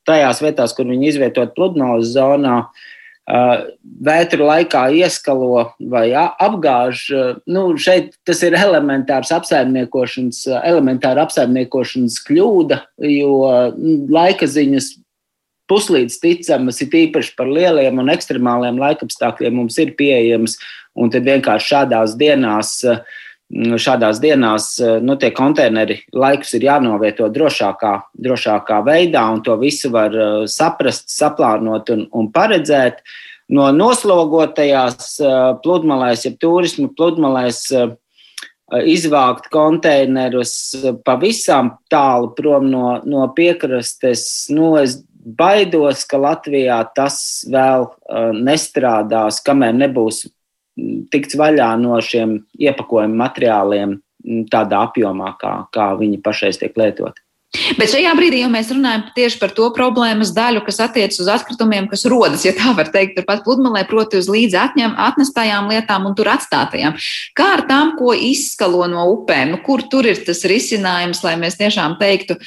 tajās 0.04 0.42
vietās, 0.42 0.74
kur 0.74 0.90
viņi 0.90 1.08
izvietot 1.14 1.54
pludmales 1.54 2.10
zonā, 2.16 2.66
uh, 2.66 2.90
vētru 3.28 4.46
laikā 4.48 4.88
ieskalo 4.98 5.68
vai 5.78 6.10
apgāž. 6.12 7.06
Nu, 7.46 7.76
šeit 7.78 8.16
tas 8.26 8.42
ir 8.42 8.56
elementārs 8.58 9.30
apsaimniekošanas, 9.34 10.44
elementāra 10.66 11.26
apsaimniekošanas 11.26 12.18
kļūda, 12.26 12.82
jo 13.06 13.38
laika 14.10 14.46
ziņas 14.50 14.96
puslīdz 15.70 16.18
ticamas, 16.20 16.82
ir 16.82 16.92
īpaši 17.06 17.36
par 17.38 17.48
lieliem 17.48 18.02
un 18.02 18.10
ekstremāliem 18.12 18.80
laikapstākļiem 18.82 19.54
mums 19.56 19.78
ir 19.80 19.94
pieejamas, 19.96 20.58
un 20.98 21.08
tad 21.14 21.24
vienkārši 21.24 21.70
šādās 21.72 22.18
dienās 22.20 22.74
uh, 22.84 23.00
šādās 23.52 24.20
dienās 24.22 24.76
nu, 25.04 25.16
tie 25.20 25.32
konteineri 25.34 25.98
laikus 26.16 26.54
ir 26.56 26.66
jānovieto 26.70 27.28
drošākā, 27.32 27.92
drošākā 28.24 28.80
veidā, 28.86 29.26
un 29.32 29.42
to 29.44 29.56
visu 29.60 29.92
var 29.92 30.16
uh, 30.16 30.44
saprast, 30.48 31.10
saplānot 31.12 31.92
un, 31.92 32.06
un 32.16 32.30
paredzēt. 32.32 33.02
No 33.52 33.68
noslogotajās 33.76 35.18
uh, 35.20 35.34
pludmalēs, 35.64 36.24
jeb 36.28 36.38
turismu 36.40 36.88
pludmalēs, 36.96 37.66
uh, 37.76 37.92
izvākt 38.88 39.50
konteinerus 39.52 40.54
pavisam 41.04 41.74
tālu 41.92 42.30
prom 42.36 42.70
no, 42.72 42.86
no 43.04 43.26
piekrastes. 43.36 44.46
Nu, 44.48 44.72
es 44.80 45.02
baidos, 45.12 46.06
ka 46.08 46.16
Latvijā 46.16 46.78
tas 46.96 47.44
vēl 47.52 47.84
nestrādās, 48.40 49.42
kamēr 49.44 49.76
nebūs 49.76 50.24
tikts 51.12 51.36
vaļā 51.38 51.72
no 51.80 51.98
šiem 52.04 52.38
iepakojuma 52.60 53.26
materiāliem 53.26 53.98
tādā 54.52 54.86
apjomā, 54.86 55.34
kā, 55.40 55.54
kā 55.74 55.92
viņi 55.98 56.22
pašreiz 56.22 56.60
tiek 56.60 56.76
lietoti. 56.78 57.22
Bet 57.76 57.90
šajā 57.92 58.14
brīdī 58.16 58.38
jau 58.40 58.48
mēs 58.48 58.70
runājam 58.72 59.02
tieši 59.12 59.36
par 59.36 59.50
to 59.52 59.66
problēmas 59.76 60.30
daļu, 60.32 60.62
kas 60.64 60.78
attiecas 60.86 61.20
uz 61.20 61.28
atkritumiem, 61.28 61.84
kas 61.90 62.06
rodas, 62.08 62.46
ja 62.46 62.54
tā 62.56 62.72
var 62.78 62.88
teikt, 62.94 63.18
turpat 63.18 63.42
pludmalē, 63.44 63.82
proti 63.90 64.16
uz 64.22 64.30
līdzi 64.32 64.56
atņem, 64.56 64.94
atnestajām 64.96 65.68
lietām 65.68 66.08
un 66.08 66.16
tur 66.16 66.30
atstātajām. 66.32 66.96
Kā 67.36 67.50
ar 67.58 67.66
tām, 67.68 67.92
ko 67.98 68.14
izskalo 68.16 68.86
no 68.88 69.04
upēm, 69.12 69.52
nu, 69.52 69.60
kur 69.66 69.84
tur 69.92 70.08
ir 70.08 70.24
tas 70.24 70.40
risinājums, 70.48 71.20
lai 71.26 71.36
mēs 71.44 71.60
tiešām 71.60 71.98
teiktu, 72.00 72.38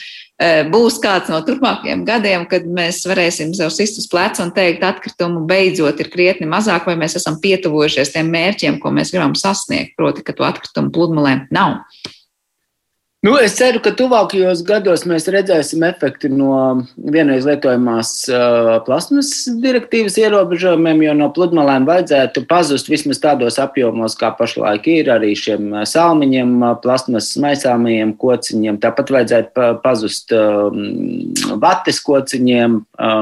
būs 0.71 0.97
kāds 0.99 1.29
no 1.31 1.39
turpmākajiem 1.47 2.03
gadiem, 2.07 2.43
kad 2.51 2.65
mēs 2.67 3.05
varēsim 3.07 3.53
sev 3.55 3.71
sist 3.71 4.01
uz 4.01 4.07
pleca 4.11 4.43
un 4.43 4.51
teikt, 4.51 4.83
atkritumu 4.83 5.45
beidzot 5.47 5.99
ir 6.03 6.09
krietni 6.11 6.47
mazāk, 6.47 6.85
vai 6.89 6.97
mēs 6.99 7.15
esam 7.15 7.39
pietuvojušies 7.39 8.11
tiem 8.11 8.31
mērķiem, 8.33 8.79
ko 8.83 8.91
mēs 8.91 9.13
gribam 9.15 9.35
sasniegt, 9.39 9.95
proti, 9.95 10.25
ka 10.25 10.35
to 10.35 10.43
atkritumu 10.43 10.91
pludmalē 10.91 11.47
nav. 11.55 11.85
Nu, 13.25 13.31
es 13.41 13.55
ceru, 13.57 13.79
ka 13.81 13.89
tuvākajos 13.97 14.59
gados 14.67 15.01
mēs 15.09 15.25
redzēsim 15.33 15.81
efektu 15.87 16.29
no 16.29 16.57
vienreiz 16.93 17.47
lietojamās 17.47 18.11
uh, 18.29 18.67
plasmas 18.85 19.31
direktīvas 19.63 20.19
ierobežojumiem, 20.21 21.01
jo 21.07 21.15
no 21.17 21.31
pludmalēm 21.33 21.87
vajadzētu 21.89 22.43
pazust 22.51 22.91
vismaz 22.91 23.17
tādos 23.23 23.57
apjomos, 23.63 24.13
kā 24.19 24.29
pašlaik 24.37 24.85
ir 24.93 25.09
arī 25.15 25.31
šiem 25.41 25.73
salmiņiem, 25.89 26.53
plasmas 26.85 27.31
maisāmajiem 27.41 28.13
kociņiem. 28.21 28.77
Tāpat 28.85 29.15
vajadzētu 29.17 29.73
pazust 29.81 30.37
uh, 30.37 30.69
vates 31.65 32.03
kociņiem, 32.05 32.79
uh, 33.01 33.19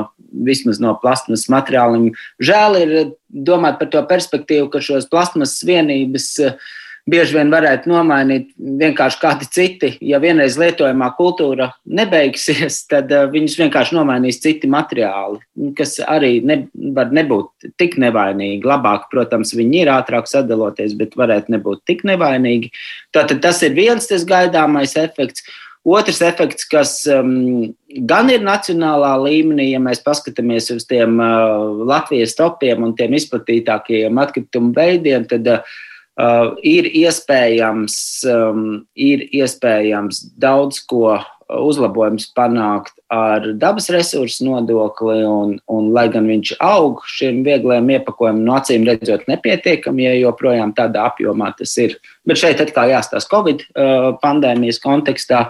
vismaz 0.51 0.83
no 0.83 0.97
plasmas 0.99 1.47
materiāliem. 1.53 2.11
Žēl 2.43 2.79
ir 2.83 2.95
domāt 3.31 3.79
par 3.79 3.95
to 3.95 4.03
perspektīvu, 4.11 4.67
ka 4.73 4.83
šos 4.83 5.07
plasmas 5.07 5.61
vienības 5.63 6.31
uh, 6.43 6.71
bieži 7.09 7.35
vien 7.35 7.51
varētu 7.51 7.89
nomainīt 7.91 8.51
vienkārši 8.57 9.19
kādi 9.19 9.47
citi. 9.51 9.89
Ja 10.03 10.21
vienreiz 10.23 10.55
lietojamā 10.59 11.09
kultūra 11.17 11.71
nebeigsies, 11.83 12.83
tad 12.91 13.11
uh, 13.11 13.25
viņus 13.31 13.57
vienkārši 13.59 13.97
nomainīs 13.97 14.41
citi 14.43 14.69
materiāli, 14.71 15.41
kas 15.77 15.97
arī 16.03 16.37
ne, 16.45 16.63
var 16.95 17.11
nebūt 17.15 17.73
tik 17.81 17.97
nevainīgi. 18.01 18.63
Labāk, 18.67 19.09
protams, 19.11 19.55
viņi 19.57 19.83
ir 19.83 19.93
ātrāk 19.95 20.29
sadaloties, 20.31 20.95
bet 20.99 21.19
varētu 21.19 21.57
nebūt 21.57 21.83
tik 21.89 22.05
nevainīgi. 22.07 22.71
Tātad 23.15 23.43
tas 23.43 23.61
ir 23.67 23.75
viens 23.77 24.07
tas 24.09 24.25
gaidāmais 24.27 24.97
efekts. 24.99 25.45
Otrs 25.83 26.21
efekts, 26.23 26.63
kas 26.63 27.01
um, 27.11 27.73
gan 28.07 28.29
ir 28.31 28.39
nacionālā 28.39 29.17
līmenī, 29.19 29.73
ja 29.73 29.81
mēs 29.83 29.99
paskatāmies 30.05 30.69
uz 30.71 30.85
tiem 30.87 31.17
uh, 31.19 31.83
Latvijas 31.83 32.37
topiem 32.39 32.85
un 32.87 32.93
tiem 32.95 33.17
izplatītākajiem 33.19 34.21
atkritumu 34.23 34.71
veidiem, 34.77 35.27
tad 35.27 35.49
uh, 35.51 35.73
Uh, 36.13 36.51
ir, 36.61 36.85
iespējams, 36.93 37.95
um, 38.29 38.65
ir 38.93 39.23
iespējams 39.33 40.19
daudz 40.37 40.83
ko 40.85 41.15
uzlabojums 41.49 42.27
panākt 42.37 42.93
ar 43.13 43.47
dabas 43.57 43.89
resursu 43.93 44.45
nodokli, 44.45 45.23
un, 45.25 45.55
un 45.69 45.89
lai 45.93 46.05
gan 46.13 46.27
viņš 46.29 46.55
aug 46.63 47.01
šiem 47.09 47.41
viegliem 47.45 47.89
iepakojumiem, 47.95 48.43
no 48.45 48.57
acīm 48.59 48.85
redzot, 48.87 49.25
nepietiekami, 49.29 50.05
ja 50.05 50.15
joprojām 50.21 50.73
tādā 50.77 51.07
apjomā 51.09 51.49
tas 51.57 51.73
ir. 51.81 51.97
Bet 52.29 52.41
šeit 52.41 52.61
atkal 52.61 52.93
jāstāsta 52.93 53.33
Covid 53.33 53.65
uh, 53.73 54.11
pandēmijas 54.21 54.81
kontekstā. 54.83 55.47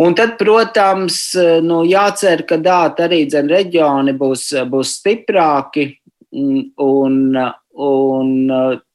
Un 0.00 0.14
tad, 0.16 0.36
protams, 0.40 1.32
nu, 1.66 1.82
jācer, 1.88 2.44
ka 2.48 2.56
dāta 2.62 3.08
arī 3.08 3.24
reģioni 3.28 4.14
būs, 4.16 4.46
būs 4.70 4.94
stiprāki 5.00 5.90
un, 6.30 7.16
un 7.86 8.30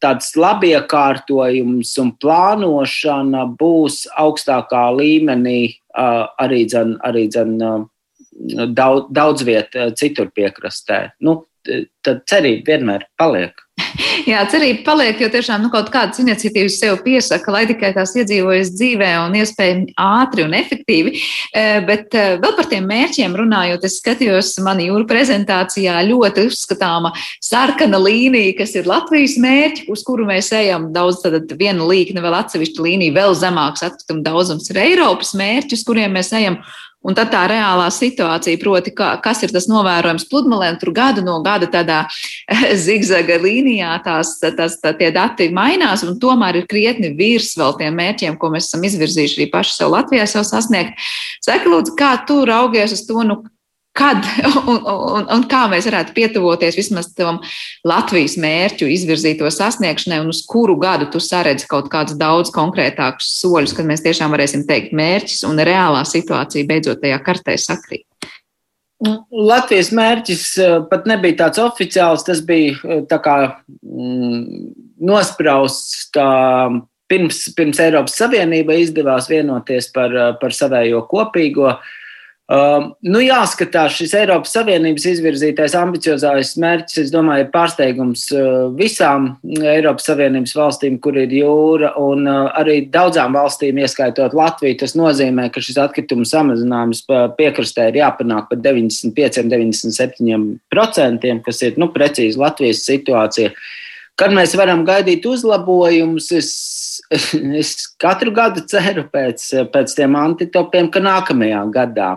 tāds 0.03 0.31
labiekārtojums 0.39 1.91
un 2.03 2.13
plānošana 2.21 3.45
būs 3.59 4.05
augstākā 4.21 4.85
līmenī 4.99 5.59
arī, 5.95 6.63
dzen, 6.69 6.95
arī 7.07 7.27
dzen, 7.31 7.57
daudz, 8.77 9.11
daudz 9.11 9.45
viet 9.47 9.75
citur 9.99 10.31
piekrastē. 10.35 11.01
Nu, 11.19 11.43
tad 12.05 12.25
cerība 12.29 12.75
vienmēr 12.75 13.07
paliek. 13.19 13.64
Jā, 14.29 14.41
cerība 14.51 14.83
paliek, 14.89 15.19
jo 15.21 15.29
tiešām 15.31 15.63
nu, 15.63 15.69
kaut 15.73 15.89
kādas 15.93 16.19
iniciatīvas 16.21 16.77
sev 16.81 16.97
piesaka, 17.05 17.51
lai 17.53 17.63
tikai 17.69 17.91
tās 17.95 18.15
iedzīvojas 18.17 18.71
dzīvē 18.75 19.11
un 19.23 19.37
iespējami 19.39 19.95
ātri 20.01 20.45
un 20.45 20.55
efektīvi. 20.57 21.13
E, 21.15 21.65
bet 21.87 22.15
e, 22.17 22.25
vēl 22.41 22.55
par 22.57 22.69
tiem 22.71 22.87
mērķiem 22.89 23.35
runājot, 23.39 23.85
es 23.87 23.99
skatījos 24.01 24.53
mani 24.65 24.89
jūra 24.89 25.07
prezentācijā 25.09 25.97
ļoti 26.09 26.47
uzskatāma 26.49 27.13
sarkana 27.43 27.99
līnija, 28.01 28.55
kas 28.59 28.75
ir 28.79 28.89
Latvijas 28.89 29.37
mērķi, 29.41 29.87
uz 29.91 30.03
kuru 30.07 30.27
mēs 30.29 30.51
ejam. 30.55 30.89
Daudz 30.95 31.21
tad 31.23 31.55
viena 31.59 31.87
līkne, 31.87 32.23
vēl 32.23 32.39
atsevišķa 32.41 32.87
līnija, 32.87 33.15
vēl 33.19 33.37
zemāks 33.39 33.85
atkrituma 33.85 34.25
daudzums 34.25 34.71
ir 34.71 34.81
Eiropas 34.83 35.35
mērķi, 35.37 35.77
uz 35.77 35.85
kuriem 35.87 36.15
mēs 36.15 36.33
ejam. 36.35 36.59
Un 37.05 37.13
tad 37.17 37.29
tā 37.33 37.43
reālā 37.49 37.85
situācija, 37.93 38.57
proti, 38.61 38.93
kā, 38.97 39.11
kas 39.21 39.43
ir 39.45 39.53
tas 39.53 39.67
novērojams 39.69 40.25
pludmalēm, 40.31 40.79
tur 40.81 40.89
gadu 40.95 41.21
no 41.25 41.37
gada 41.45 41.69
tādā 41.69 41.99
zigzaga 42.85 43.37
līnijā 43.43 43.91
tās, 44.05 44.35
tās 44.41 44.79
tā, 44.81 44.95
tie 44.97 45.11
dati 45.13 45.51
mainās, 45.53 46.05
un 46.07 46.17
tomēr 46.21 46.61
ir 46.61 46.69
krietni 46.71 47.13
virs 47.17 47.53
vēl 47.59 47.77
tiem 47.81 47.99
mērķiem, 48.01 48.39
ko 48.41 48.49
mēs 48.53 48.71
esam 48.71 48.87
izvirzījuši 48.89 49.41
arī 49.41 49.49
paši 49.53 49.77
sev 49.77 49.93
Latvijā 49.93 50.25
sev 50.29 50.47
sasniegt. 50.49 50.97
Saka, 51.45 51.69
lūdzu, 51.69 51.93
kā 51.99 52.15
tu 52.25 52.41
raugies 52.49 52.97
uz 52.97 53.05
to, 53.05 53.21
nu, 53.27 53.43
kad 53.95 54.17
un, 54.71 54.79
un, 54.83 55.27
un 55.31 55.43
kā 55.49 55.65
mēs 55.71 55.87
varētu 55.87 56.15
pietuvoties 56.15 56.75
vismaz 56.77 57.11
tam 57.15 57.39
Latvijas 57.87 58.35
mērķu 58.41 58.89
izvirzīto 58.91 59.49
sasniegšanai, 59.51 60.19
un 60.25 60.33
uz 60.33 60.41
kuru 60.49 60.75
gadu 60.81 61.07
tu 61.13 61.21
saredzi 61.23 61.67
kaut 61.71 61.87
kādus 61.93 62.19
daudz 62.19 62.51
konkrētākus 62.55 63.31
soļus, 63.39 63.75
kad 63.77 63.87
mēs 63.87 64.03
tiešām 64.05 64.35
varēsim 64.35 64.65
teikt 64.67 64.95
mērķis 64.95 65.45
un 65.47 65.63
reālā 65.63 66.03
situācija 66.07 66.67
beidzot 66.67 67.01
tajā 67.03 67.21
kartē 67.23 67.55
sakrīt. 67.61 68.03
Nu, 69.05 69.17
Latvijas 69.31 69.91
mērķis 69.95 70.45
eh, 70.63 70.77
pat 70.91 71.07
nebija 71.07 71.45
tāds 71.45 71.59
oficiāls, 71.63 72.23
tas 72.27 72.39
bija 72.43 72.75
eh, 72.75 73.03
tā 73.07 73.19
kā 73.23 73.35
mm, 73.83 74.71
nosprausts 75.07 76.07
tā, 76.15 76.29
pirms, 77.11 77.43
pirms 77.55 77.83
Eiropas 77.83 78.15
Savienība 78.19 78.75
izdevās 78.79 79.27
vienoties 79.31 79.91
par, 79.95 80.15
eh, 80.15 80.31
par 80.39 80.55
savējo 80.55 81.03
kopīgo 81.11 81.67
uh, 81.73 81.93
Uh, 82.45 82.93
nu, 83.01 83.17
jāskatās, 83.25 83.95
šis 83.97 84.11
Eiropas 84.19 84.51
Savienības 84.53 85.07
izvirzītais 85.09 85.73
ambiciozais 85.79 86.51
mērķis, 86.61 86.99
es 87.01 87.09
domāju, 87.09 87.41
ir 87.41 87.49
pārsteigums 87.49 88.29
uh, 88.37 88.69
visām 88.77 89.41
Eiropas 89.65 90.05
Savienības 90.11 90.53
valstīm, 90.53 91.01
kur 91.01 91.17
ir 91.17 91.33
jūra, 91.33 91.97
un 91.97 92.29
uh, 92.29 92.53
arī 92.61 92.85
daudzām 92.93 93.33
valstīm, 93.33 93.81
ieskaitot 93.81 94.37
Latviju. 94.37 94.77
Tas 94.83 94.93
nozīmē, 94.93 95.49
ka 95.49 95.57
šis 95.65 95.81
atkritumu 95.87 96.21
samazinājums 96.29 97.01
piekrastē 97.39 97.89
ir 97.89 97.97
jāpanāk 98.03 98.45
par 98.51 98.59
95-97%, 98.61 101.41
kas 101.49 101.57
ir 101.65 101.73
nu, 101.81 101.89
precīzi 101.97 102.37
Latvijas 102.45 102.85
situācija. 102.85 103.49
Kad 104.21 104.29
mēs 104.37 104.53
varam 104.55 104.85
gaidīt 104.85 105.25
uzlabojumus, 105.25 106.29
es 106.37 106.53
es 107.59 107.75
katru 108.01 108.33
gadu 108.35 108.63
ceru 108.69 109.05
pēc, 109.11 109.47
pēc 109.73 109.97
tiem 109.97 110.15
antitopiem, 110.19 110.89
ka 110.91 111.03
nākamajā 111.03 111.61
gadā 111.73 112.11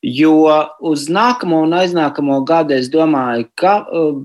Jo 0.00 0.34
uz 0.80 1.08
nākamo 1.12 1.62
un 1.66 1.74
aiznākamo 1.76 2.38
gadu 2.48 2.72
es 2.74 2.88
domāju, 2.92 3.50
ka 3.60 3.74
uh, 3.84 4.22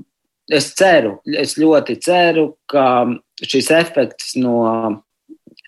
es 0.52 0.70
ceru, 0.78 1.18
es 1.26 1.58
ļoti 1.60 1.98
ceru, 2.04 2.54
ka 2.72 2.86
šis 3.44 3.72
efekts 3.76 4.36
no 4.40 4.62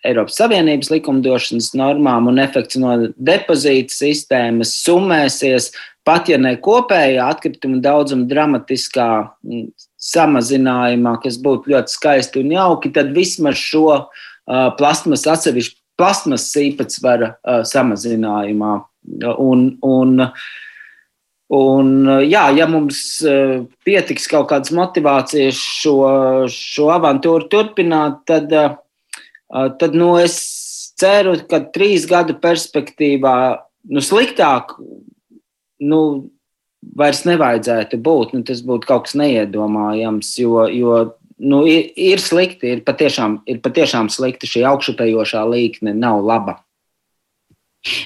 Eiropas 0.05 0.37
Savienības 0.39 0.91
likumdošanas 0.93 1.73
normām 1.75 2.29
un 2.31 2.39
efekts 2.39 2.77
no 2.79 2.93
depozīta 3.17 3.91
sistēmas 3.93 4.75
summēsies, 4.83 5.71
pat 6.07 6.29
ja 6.31 6.37
ne 6.39 6.53
kopējā 6.63 7.25
atkrituma 7.33 7.81
daudzuma 7.83 8.27
dramatiskā 8.29 9.09
mm, 9.43 9.65
samazinājumā, 10.07 11.17
kas 11.23 11.39
būtu 11.43 11.73
ļoti 11.73 11.97
skaisti 11.97 12.45
un 12.45 12.53
jauki, 12.55 12.93
tad 12.95 13.11
vismaz 13.15 13.59
šo 13.59 13.87
uh, 13.97 14.69
plasmas 14.79 15.25
atsevišķu 15.27 15.81
plasmas 15.97 16.47
īpatsvara 16.61 17.33
uh, 17.35 17.61
samazinājumā. 17.67 18.77
Un, 19.39 19.61
un, 19.87 20.25
un, 21.55 21.91
jā, 22.27 22.41
ja 22.57 22.65
mums 22.67 22.99
pietiks 23.87 24.27
kaut 24.27 24.49
kādas 24.51 24.73
motivācijas 24.75 25.55
šo, 25.55 25.95
šo 26.51 26.89
avantūru 26.91 27.47
turpināt, 27.47 28.19
tad, 28.27 28.51
tad 29.79 29.95
nu, 29.95 30.09
es 30.19 30.35
ceru, 30.99 31.37
ka 31.47 31.61
trīs 31.71 32.07
gadu 32.09 32.35
perspektīvā 32.41 33.37
nu, 33.93 34.03
sliktāk 34.03 34.75
nu, 35.79 36.01
vairs 36.97 37.23
nevajadzētu 37.27 37.99
būt. 38.03 38.33
Nu, 38.35 38.43
tas 38.47 38.63
būtu 38.65 38.89
kaut 38.89 39.07
kas 39.07 39.17
neiedomājams, 39.19 40.33
jo, 40.41 40.65
jo 40.71 40.97
nu, 41.37 41.63
ir, 41.69 41.91
ir 41.95 42.23
slikti, 42.23 42.75
ir 42.75 42.85
patiešām, 42.87 43.41
ir 43.49 43.61
patiešām 43.65 44.11
slikti. 44.13 44.49
Šī 44.49 44.65
augšupejošā 44.71 45.43
līkne 45.49 45.95
nav 45.97 46.23
laba. 46.25 46.61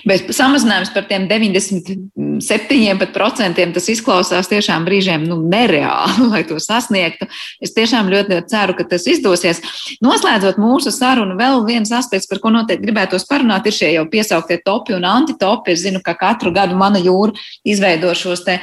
Bet 0.05 0.27
samazinājums 0.35 0.91
par 0.93 1.07
tiem 1.09 1.23
97% 1.29 3.73
tas 3.75 3.87
izklausās 3.89 4.49
tiešām 4.51 4.85
brīžiem 4.85 5.23
nu, 5.25 5.35
nereāli, 5.49 6.27
lai 6.33 6.43
to 6.47 6.59
sasniegtu. 6.61 7.25
Es 7.63 7.73
tiešām 7.77 8.09
ļoti, 8.11 8.29
ļoti 8.35 8.49
ceru, 8.51 8.73
ka 8.77 8.83
tas 8.91 9.03
izdosies. 9.09 9.57
Noslēdzot 10.03 10.57
mūsu 10.61 10.89
sarunu, 10.93 11.33
vēl 11.39 11.55
viens 11.67 11.91
aspekts, 11.95 12.29
par 12.29 12.39
ko 12.43 12.49
noteikti 12.53 12.85
gribētos 12.85 13.27
parunāt, 13.29 13.63
ir 13.65 13.73
šie 13.77 13.89
jau 13.95 14.05
piesauktie 14.11 14.57
topi 14.65 14.91
un 14.97 15.03
antitopi. 15.07 15.71
Es 15.73 15.79
zinu, 15.85 15.99
ka 16.05 16.13
katru 16.19 16.49
gadu 16.55 16.73
mana 16.77 16.99
jūra 17.01 17.31
izveido 17.65 18.09
šos 18.17 18.41
te, 18.45 18.55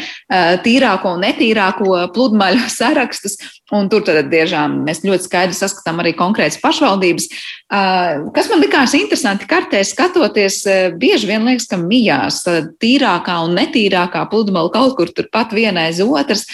tīrāko 0.67 1.07
un 1.17 1.21
netīrāko 1.27 1.87
pludmaļu 2.15 2.63
sarakstus. 2.79 3.35
Un 3.69 3.91
tur 3.93 4.01
tad 4.07 4.31
tiešām 4.33 4.79
mēs 4.87 5.03
ļoti 5.05 5.27
skaidri 5.27 5.57
saskatām 5.57 5.99
arī 6.01 6.15
konkrētas 6.17 6.57
pašvaldības. 6.63 7.27
Kas 7.69 8.49
man 8.49 8.63
likās 8.65 8.95
interesanti 8.97 9.49
kartē 9.51 9.83
skatoties, 9.85 10.63
bieži 10.97 11.29
vien 11.29 11.45
liekas, 11.45 11.69
ka 11.69 11.77
mijās 11.83 12.41
tīrākā 12.81 13.37
un 13.45 13.59
netīrākā 13.59 14.25
pludmale 14.33 14.73
kaut 14.73 14.97
kur 14.97 15.13
turpat 15.13 15.53
viena 15.53 15.85
aiz 15.89 16.01
otras. 16.01 16.47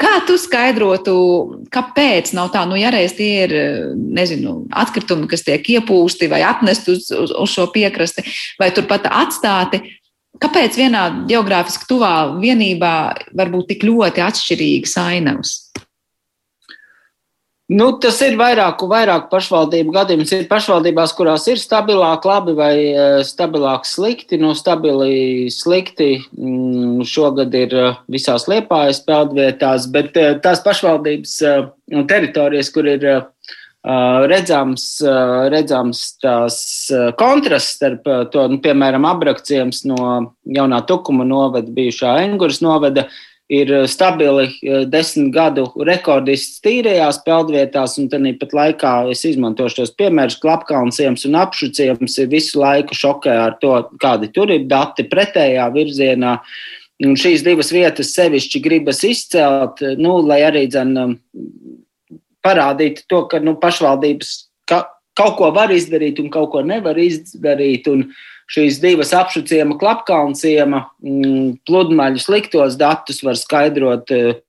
Kā 0.00 0.22
tu 0.24 0.38
skaidrotu, 0.40 1.14
kāpēc 1.74 2.30
nav 2.38 2.54
tā, 2.54 2.62
nu, 2.70 2.78
ja 2.78 2.88
reiz 2.94 3.12
tie 3.18 3.32
ir, 3.44 3.52
nezinu, 4.00 4.62
atkritumi, 4.72 5.26
kas 5.28 5.42
tiek 5.44 5.66
iepūsti 5.74 6.30
vai 6.30 6.40
atnesti 6.46 6.94
uz, 6.94 7.10
uz, 7.12 7.34
uz 7.34 7.50
šo 7.52 7.66
piekrasti, 7.74 8.24
vai 8.62 8.70
turpat 8.72 9.10
atstāti, 9.10 9.82
kāpēc 10.40 10.78
vienā 10.80 11.02
geogrāfiski 11.28 11.90
tuvā 11.90 12.14
vienībā 12.40 12.94
var 13.36 13.52
būt 13.52 13.74
tik 13.74 13.84
ļoti 13.90 14.24
atšķirīgas 14.24 14.96
ainavas? 15.02 15.52
Nu, 17.70 17.92
tas 18.02 18.16
ir 18.26 18.34
vairāku, 18.34 18.88
vairāku 18.90 19.28
pašvaldību 19.30 19.92
gadījums. 19.94 20.32
Ir 20.34 20.48
pašvaldībās, 20.50 21.12
kurās 21.14 21.44
ir 21.52 21.60
stabilāk, 21.60 22.24
labi 22.26 22.54
vai 22.58 22.72
e, 22.82 23.04
stabilāk 23.26 23.86
slikti. 23.86 24.40
Nu, 24.42 24.56
stabili 24.58 25.46
slikti 25.54 26.16
mm, 26.34 27.04
šogad 27.06 27.54
ir 27.54 27.76
e, 27.78 27.84
visās 28.10 28.48
liepājas 28.50 29.04
peldvietās, 29.06 29.86
bet 29.94 30.18
e, 30.18 30.32
tās 30.42 30.64
pašvaldības 30.66 31.36
un 31.94 32.10
teritorijas, 32.10 32.72
kur 32.74 32.90
ir 32.90 33.06
redzams, 33.80 34.82
redzams 35.48 36.02
tās 36.20 36.58
kontrasts 37.16 37.78
starp 37.78 38.04
to, 38.34 38.42
nu, 38.52 38.58
piemēram, 38.60 39.06
abrakciems 39.08 39.86
no 39.88 40.10
jaunā 40.44 40.82
tukuma 40.90 41.24
novada, 41.24 41.70
bijušā 41.78 42.18
Enguras 42.26 42.60
novada, 42.60 43.06
ir 43.50 43.72
eh, 43.72 43.86
stabili 43.86 44.46
eh, 44.62 44.84
desmit 44.88 45.32
gadu 45.34 45.66
rekordists 45.86 46.62
tīrajās 46.64 47.20
peldvietās, 47.26 47.96
un 48.00 48.08
tad 48.12 48.26
pat 48.40 48.54
laikā 48.56 48.92
es 49.12 49.24
izmantošu 49.26 49.82
tos 49.82 49.94
piemērus. 49.98 50.38
Klapkalnsiems 50.42 51.26
un 51.28 51.38
apšuciems 51.42 52.18
ir 52.22 52.30
visu 52.30 52.62
laiku 52.62 52.96
šokē 52.96 53.34
ar 53.46 53.58
to, 53.62 53.74
kādi 54.02 54.30
tur 54.34 54.52
ir 54.54 54.68
dati 54.70 55.06
pretējā 55.10 55.66
virzienā. 55.74 56.38
Un 57.00 57.16
šīs 57.16 57.42
divas 57.42 57.72
vietas 57.72 58.12
sevišķi 58.12 58.60
gribas 58.60 59.00
izcelt, 59.08 59.80
nu, 59.96 60.18
lai 60.20 60.42
arī 60.44 60.66
dzen, 60.68 60.90
um, 61.00 61.14
parādītu 62.44 63.06
to, 63.08 63.22
ka 63.30 63.40
nu, 63.40 63.54
pašvaldības 63.60 64.34
ka, 64.68 64.82
kaut 65.16 65.38
ko 65.38 65.48
var 65.56 65.72
izdarīt 65.72 66.20
un 66.20 66.28
kaut 66.32 66.52
ko 66.52 66.60
nevar 66.64 67.00
izdarīt. 67.00 67.88
Un, 67.88 68.04
uh, 68.04 68.28
šīs 68.50 68.80
divas 68.82 69.12
apšuciema 69.16 69.76
klapkalnciema 69.80 70.84
mm, 71.02 71.60
pludmaļu 71.68 72.22
sliktos 72.22 72.78
datus 72.80 73.22
var 73.26 73.38
skaidrot 73.38 74.10
eh, 74.14 74.40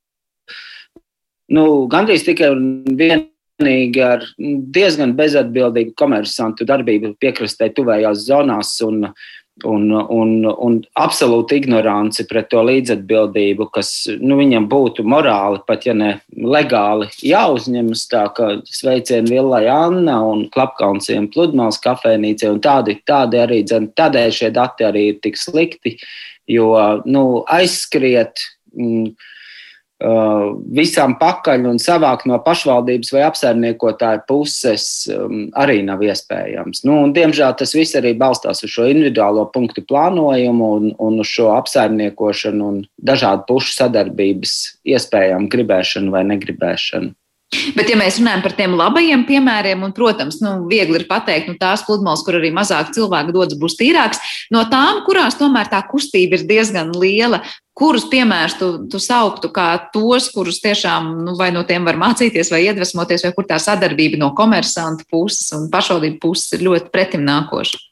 nu, 1.53 1.65
gandrīz 1.91 2.25
tikai 2.25 2.51
un 2.55 2.65
vienīgi 2.97 4.01
ar 4.05 4.25
diezgan 4.39 5.13
bezatbildīgu 5.17 5.93
komersantu 5.99 6.65
darbību 6.69 7.13
piekrastē 7.21 7.69
tuvējās 7.77 8.25
zonās 8.29 8.73
un 8.87 9.11
un, 9.67 9.91
un, 9.91 10.31
un 10.45 10.77
absolūta 10.99 11.55
ignorance 11.57 12.23
pret 12.29 12.49
to 12.51 12.61
līdzatbildību, 12.65 13.67
kas 13.75 13.91
nu, 14.19 14.37
viņam 14.39 14.67
būtu 14.71 15.05
morāli, 15.07 15.61
pat 15.67 15.85
ja 15.85 15.95
ne 15.97 16.11
legāli 16.31 17.09
jāuzņemas. 17.27 18.05
Tā 18.11 18.23
kā 18.37 18.51
sveicienu 18.67 19.31
Villai 19.31 19.65
Anna 19.71 20.19
un 20.25 20.47
Klapkaunsiem 20.53 21.29
pludmales 21.33 21.81
kafejnīcē, 21.83 22.53
un 22.55 22.61
tādi, 22.63 22.97
tādi 23.07 23.41
arī, 23.41 23.61
dzen, 23.67 23.91
tādēļ 23.97 24.37
šie 24.39 24.53
dati 24.55 24.87
arī 24.87 25.07
ir 25.11 25.19
tik 25.23 25.39
slikti, 25.39 25.97
jo 26.49 26.73
nu, 27.05 27.25
aizskriet. 27.51 28.47
Mm, 28.71 29.11
visam 30.01 31.13
pakaļ 31.19 31.67
un 31.69 31.79
savākt 31.81 32.25
no 32.29 32.39
pašvaldības 32.41 33.11
vai 33.13 33.21
apsaimniekotāja 33.27 34.23
puses 34.29 34.85
um, 35.13 35.45
arī 35.61 35.81
nav 35.85 36.01
iespējams. 36.05 36.83
Nu, 36.87 36.97
un, 37.05 37.13
diemžēl 37.13 37.53
tas 37.59 37.75
viss 37.77 37.97
arī 37.99 38.15
balstās 38.17 38.63
uz 38.65 38.73
šo 38.73 38.87
individuālo 38.89 39.45
punktu 39.53 39.83
plānojumu 39.85 40.71
un, 40.77 40.91
un 40.97 41.21
uz 41.21 41.29
šo 41.29 41.51
apsaimniekošanu 41.59 42.69
un 42.73 42.83
dažādu 42.97 43.45
pušu 43.51 43.75
sadarbības 43.77 44.57
iespējām, 44.89 45.49
gribēšanu 45.51 46.13
vai 46.15 46.25
negribēšanu. 46.33 47.13
Bet, 47.75 47.89
ja 47.91 47.97
mēs 47.99 48.15
runājam 48.21 48.43
par 48.45 48.53
tiem 48.55 48.75
labajiem 48.79 49.25
piemēriem, 49.27 49.81
un, 49.83 49.91
protams, 49.95 50.37
nu, 50.39 50.53
viegli 50.71 51.01
ir 51.01 51.03
pateikt, 51.09 51.49
nu, 51.51 51.57
tās 51.59 51.83
pludmales, 51.83 52.23
kur 52.23 52.37
arī 52.39 52.51
mazāk 52.55 52.93
cilvēku 52.95 53.35
dodas, 53.35 53.57
būs 53.59 53.75
tīrāks, 53.79 54.21
no 54.55 54.63
tām, 54.71 55.01
kurās 55.03 55.35
tomēr 55.39 55.67
tā 55.71 55.81
kustība 55.89 56.39
ir 56.39 56.45
diezgan 56.47 56.93
liela, 56.95 57.41
kurus 57.75 58.05
piemērus 58.11 58.55
tu, 58.59 58.69
tu 58.91 59.01
sauktu 59.03 59.51
kā 59.51 59.67
tos, 59.91 60.29
kurus 60.31 60.61
tiešām 60.63 61.11
nu, 61.25 61.35
vai 61.39 61.49
no 61.51 61.65
tiem 61.67 61.87
var 61.87 61.99
mācīties, 61.99 62.51
vai 62.53 62.63
iedvesmoties, 62.69 63.25
vai 63.27 63.33
kur 63.35 63.47
tā 63.49 63.59
sadarbība 63.59 64.19
no 64.21 64.31
komersanta 64.37 65.07
puses 65.11 65.51
un 65.57 65.67
pašvaldību 65.73 66.21
puses 66.23 66.55
ir 66.55 66.63
ļoti 66.69 66.91
pretim 66.93 67.27
nākoša? 67.27 67.83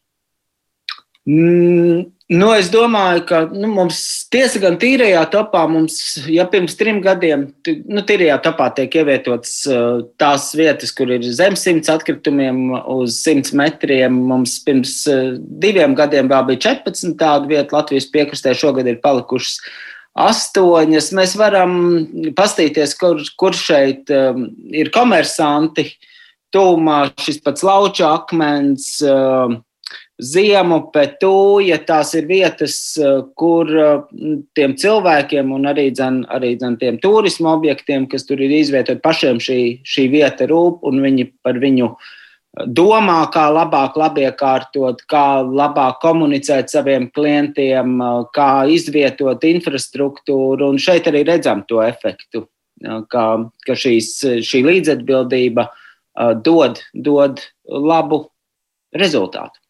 Mm. 1.29 2.07
Nu, 2.29 2.51
es 2.53 2.67
domāju, 2.69 3.23
ka 3.25 3.37
nu, 3.49 3.71
mums 3.73 3.99
tiesa 4.29 4.59
gan 4.61 4.75
tīrajā 4.77 5.23
topā, 5.33 5.63
mums, 5.65 5.95
ja 6.29 6.43
pirms 6.45 6.75
trim 6.77 6.99
gadiem, 7.01 7.47
nu, 7.89 8.03
tīrajā 8.05 8.35
topā 8.45 8.67
tiek 8.77 8.99
ievietotas 8.99 9.53
uh, 9.65 10.03
tās 10.21 10.51
vietas, 10.53 10.91
kur 10.93 11.09
ir 11.09 11.25
zem 11.25 11.55
simts 11.57 11.89
atkritumiem 11.89 12.75
uz 12.93 13.15
simts 13.23 13.49
metriem. 13.57 14.19
Mums 14.29 14.59
pirms 14.61 14.91
uh, 15.09 15.31
diviem 15.63 15.95
gadiem 15.97 16.29
vēl 16.29 16.45
bija 16.51 16.61
14 16.67 17.15
tādu 17.17 17.49
vietu 17.49 17.73
Latvijas 17.73 18.05
piekrastē, 18.13 18.53
šogad 18.53 18.91
ir 18.91 18.99
palikušas 19.01 19.57
astoņas. 20.21 21.07
Mēs 21.17 21.33
varam 21.39 21.73
pastīties, 22.37 22.93
kur, 22.99 23.23
kur 23.41 23.57
šeit 23.57 24.13
um, 24.13 24.45
ir 24.69 24.93
komersanti, 24.93 25.87
tūmā 26.53 27.07
šis 27.25 27.41
pats 27.41 27.65
lauča 27.65 28.13
akmens. 28.19 28.99
Uh, 29.01 29.57
Ziemupe, 30.19 31.05
Tūja, 31.15 31.77
tās 31.87 32.11
ir 32.19 32.25
vietas, 32.27 32.75
eh, 32.99 33.21
kur 33.39 33.69
eh, 33.71 33.99
tiem 34.55 34.75
cilvēkiem 34.75 35.51
un 35.55 35.67
arī, 35.71 35.87
dzen, 35.95 36.25
arī 36.27 36.57
dzen, 36.59 36.75
tiem 36.81 36.97
turismu 36.99 37.47
objektiem, 37.53 38.07
kas 38.11 38.27
tur 38.27 38.41
ir 38.43 38.51
izvietoti, 38.51 38.99
pašiem 38.99 39.39
šī, 39.39 39.59
šī 39.87 40.09
vieta 40.11 40.47
rūp 40.49 40.83
un 40.83 40.99
viņi 41.05 41.25
par 41.41 41.61
viņu 41.63 41.87
eh, 41.95 42.65
domā, 42.67 43.21
kā 43.31 43.45
labāk 43.47 43.95
labiekārtot, 43.95 45.05
kā 45.07 45.39
labāk 45.47 46.01
komunicēt 46.03 46.67
saviem 46.67 47.07
klientiem, 47.15 47.95
kā 48.35 48.49
izvietot 48.67 49.47
infrastruktūru. 49.47 50.73
Un 50.73 50.83
šeit 50.83 51.07
arī 51.07 51.23
redzam 51.31 51.63
to 51.63 51.79
efektu, 51.85 52.43
ka, 52.83 53.25
ka 53.63 53.79
šīs, 53.85 54.11
šī 54.43 54.65
līdzatbildība 54.67 55.69
dod, 56.43 56.83
dod 56.91 57.39
labu 57.63 58.25
rezultātu. 58.91 59.63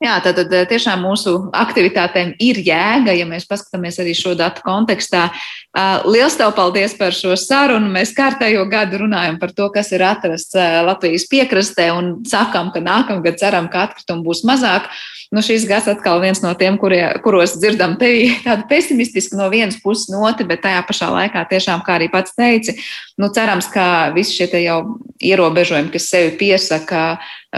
Jā, 0.00 0.14
tātad 0.24 0.48
eh, 0.56 0.62
tiešām 0.64 1.02
mūsu 1.04 1.34
aktivitātēm 1.52 2.30
ir 2.40 2.62
jēga, 2.64 3.12
ja 3.12 3.26
mēs 3.28 3.44
paskatāmies 3.48 3.98
arī 4.00 4.14
šo 4.16 4.32
datu 4.38 4.64
kontekstā. 4.64 5.26
Eh, 5.28 6.06
Lielas 6.08 6.38
tev 6.40 6.54
paldies 6.56 6.94
par 6.96 7.12
šo 7.12 7.36
sarunu. 7.36 7.90
Mēs 7.92 8.14
kārtējo 8.16 8.64
gadu 8.72 9.02
runājam 9.02 9.36
par 9.42 9.52
to, 9.52 9.68
kas 9.74 9.92
ir 9.92 10.06
atrasts 10.08 10.56
eh, 10.56 10.78
Latvijas 10.88 11.28
piekrastē 11.28 11.90
un 11.92 12.14
sakām, 12.24 12.72
ka 12.72 12.80
nākamgad 12.80 13.36
ceram, 13.42 13.68
ka 13.68 13.90
atkritumu 13.90 14.24
būs 14.30 14.40
mazāk. 14.48 14.88
Nu, 15.30 15.38
šis 15.46 15.62
gads 15.70 15.86
atkal 15.86 16.18
viens 16.18 16.40
no 16.42 16.50
tiem, 16.58 16.74
kurie, 16.80 17.04
kuros 17.22 17.52
dzirdam 17.54 17.92
tevi 18.00 18.32
tādu 18.42 18.64
pesimistisku 18.70 19.38
no 19.38 19.46
vienas 19.52 19.76
puses 19.78 20.08
noti, 20.10 20.42
bet 20.48 20.64
tajā 20.64 20.80
pašā 20.88 21.10
laikā 21.14 21.44
tiešām, 21.52 21.84
kā 21.86 22.00
arī 22.00 22.08
pats 22.10 22.34
teici, 22.34 22.74
nu, 23.14 23.28
cerams, 23.30 23.68
ka 23.70 23.84
visi 24.16 24.34
šie 24.34 24.48
jau 24.64 24.80
ierobežojumi, 25.22 25.92
kas 25.94 26.08
sevi 26.10 26.34
piesaka, 26.40 27.04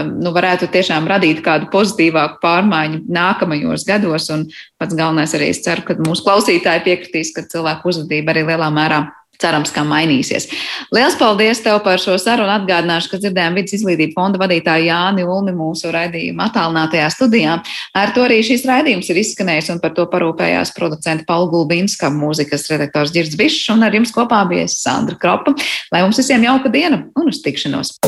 nu, 0.05 0.35
varētu 0.37 0.69
tiešām 0.75 1.09
radīt 1.09 1.41
kādu 1.47 1.71
pozitīvāku 1.73 2.43
pārmaiņu 2.45 3.07
nākamajos 3.09 3.89
gados. 3.89 4.29
Un 4.37 4.45
pats 4.77 4.93
galvenais 4.99 5.33
arī 5.33 5.49
es 5.55 5.65
ceru, 5.65 5.87
ka 5.89 5.97
mūsu 5.97 6.29
klausītāji 6.29 6.85
piekritīs, 6.91 7.33
ka 7.33 7.49
cilvēku 7.49 7.89
uzvedība 7.89 8.37
arī 8.37 8.45
lielā 8.53 8.69
mērā 8.69 9.07
cerams, 9.43 9.73
ka 9.75 9.85
mainīsies. 9.87 10.49
Lielas 10.95 11.17
paldies 11.21 11.63
tev 11.65 11.81
par 11.85 12.01
šo 12.03 12.17
sarunu. 12.21 12.51
Atgādināšu, 12.53 13.11
ka 13.13 13.21
dzirdējām 13.23 13.59
vidus 13.59 13.77
izglītību 13.79 14.17
fonda 14.17 14.41
vadītāju 14.43 14.89
Jāni 14.89 15.27
Ulmi 15.27 15.55
mūsu 15.57 15.93
raidījuma 15.95 16.49
attālinātajā 16.51 17.09
studijā. 17.15 17.59
Ar 17.99 18.15
to 18.17 18.27
arī 18.27 18.41
šīs 18.47 18.67
raidījums 18.69 19.11
ir 19.13 19.23
izskanējis 19.23 19.73
un 19.75 19.83
par 19.83 19.95
to 19.97 20.07
parūpējās 20.13 20.75
producenta 20.77 21.27
Paula 21.29 21.51
Gulbinska, 21.53 22.13
mūzikas 22.15 22.69
redaktors 22.73 23.15
Girds 23.15 23.39
Bišs 23.39 23.71
un 23.75 23.87
ar 23.87 23.95
jums 23.97 24.15
kopā 24.15 24.45
bija 24.51 24.69
Sandra 24.71 25.19
Kropa. 25.19 25.57
Lai 25.93 26.05
mums 26.05 26.21
visiem 26.23 26.49
jauka 26.49 26.73
diena 26.73 27.05
un 27.19 27.33
uz 27.33 27.43
tikšanos! 27.45 27.99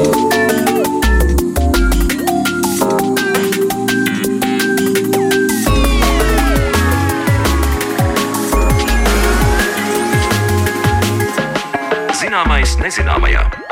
Zināmais 12.34 12.72
nezināmajā. 12.82 13.63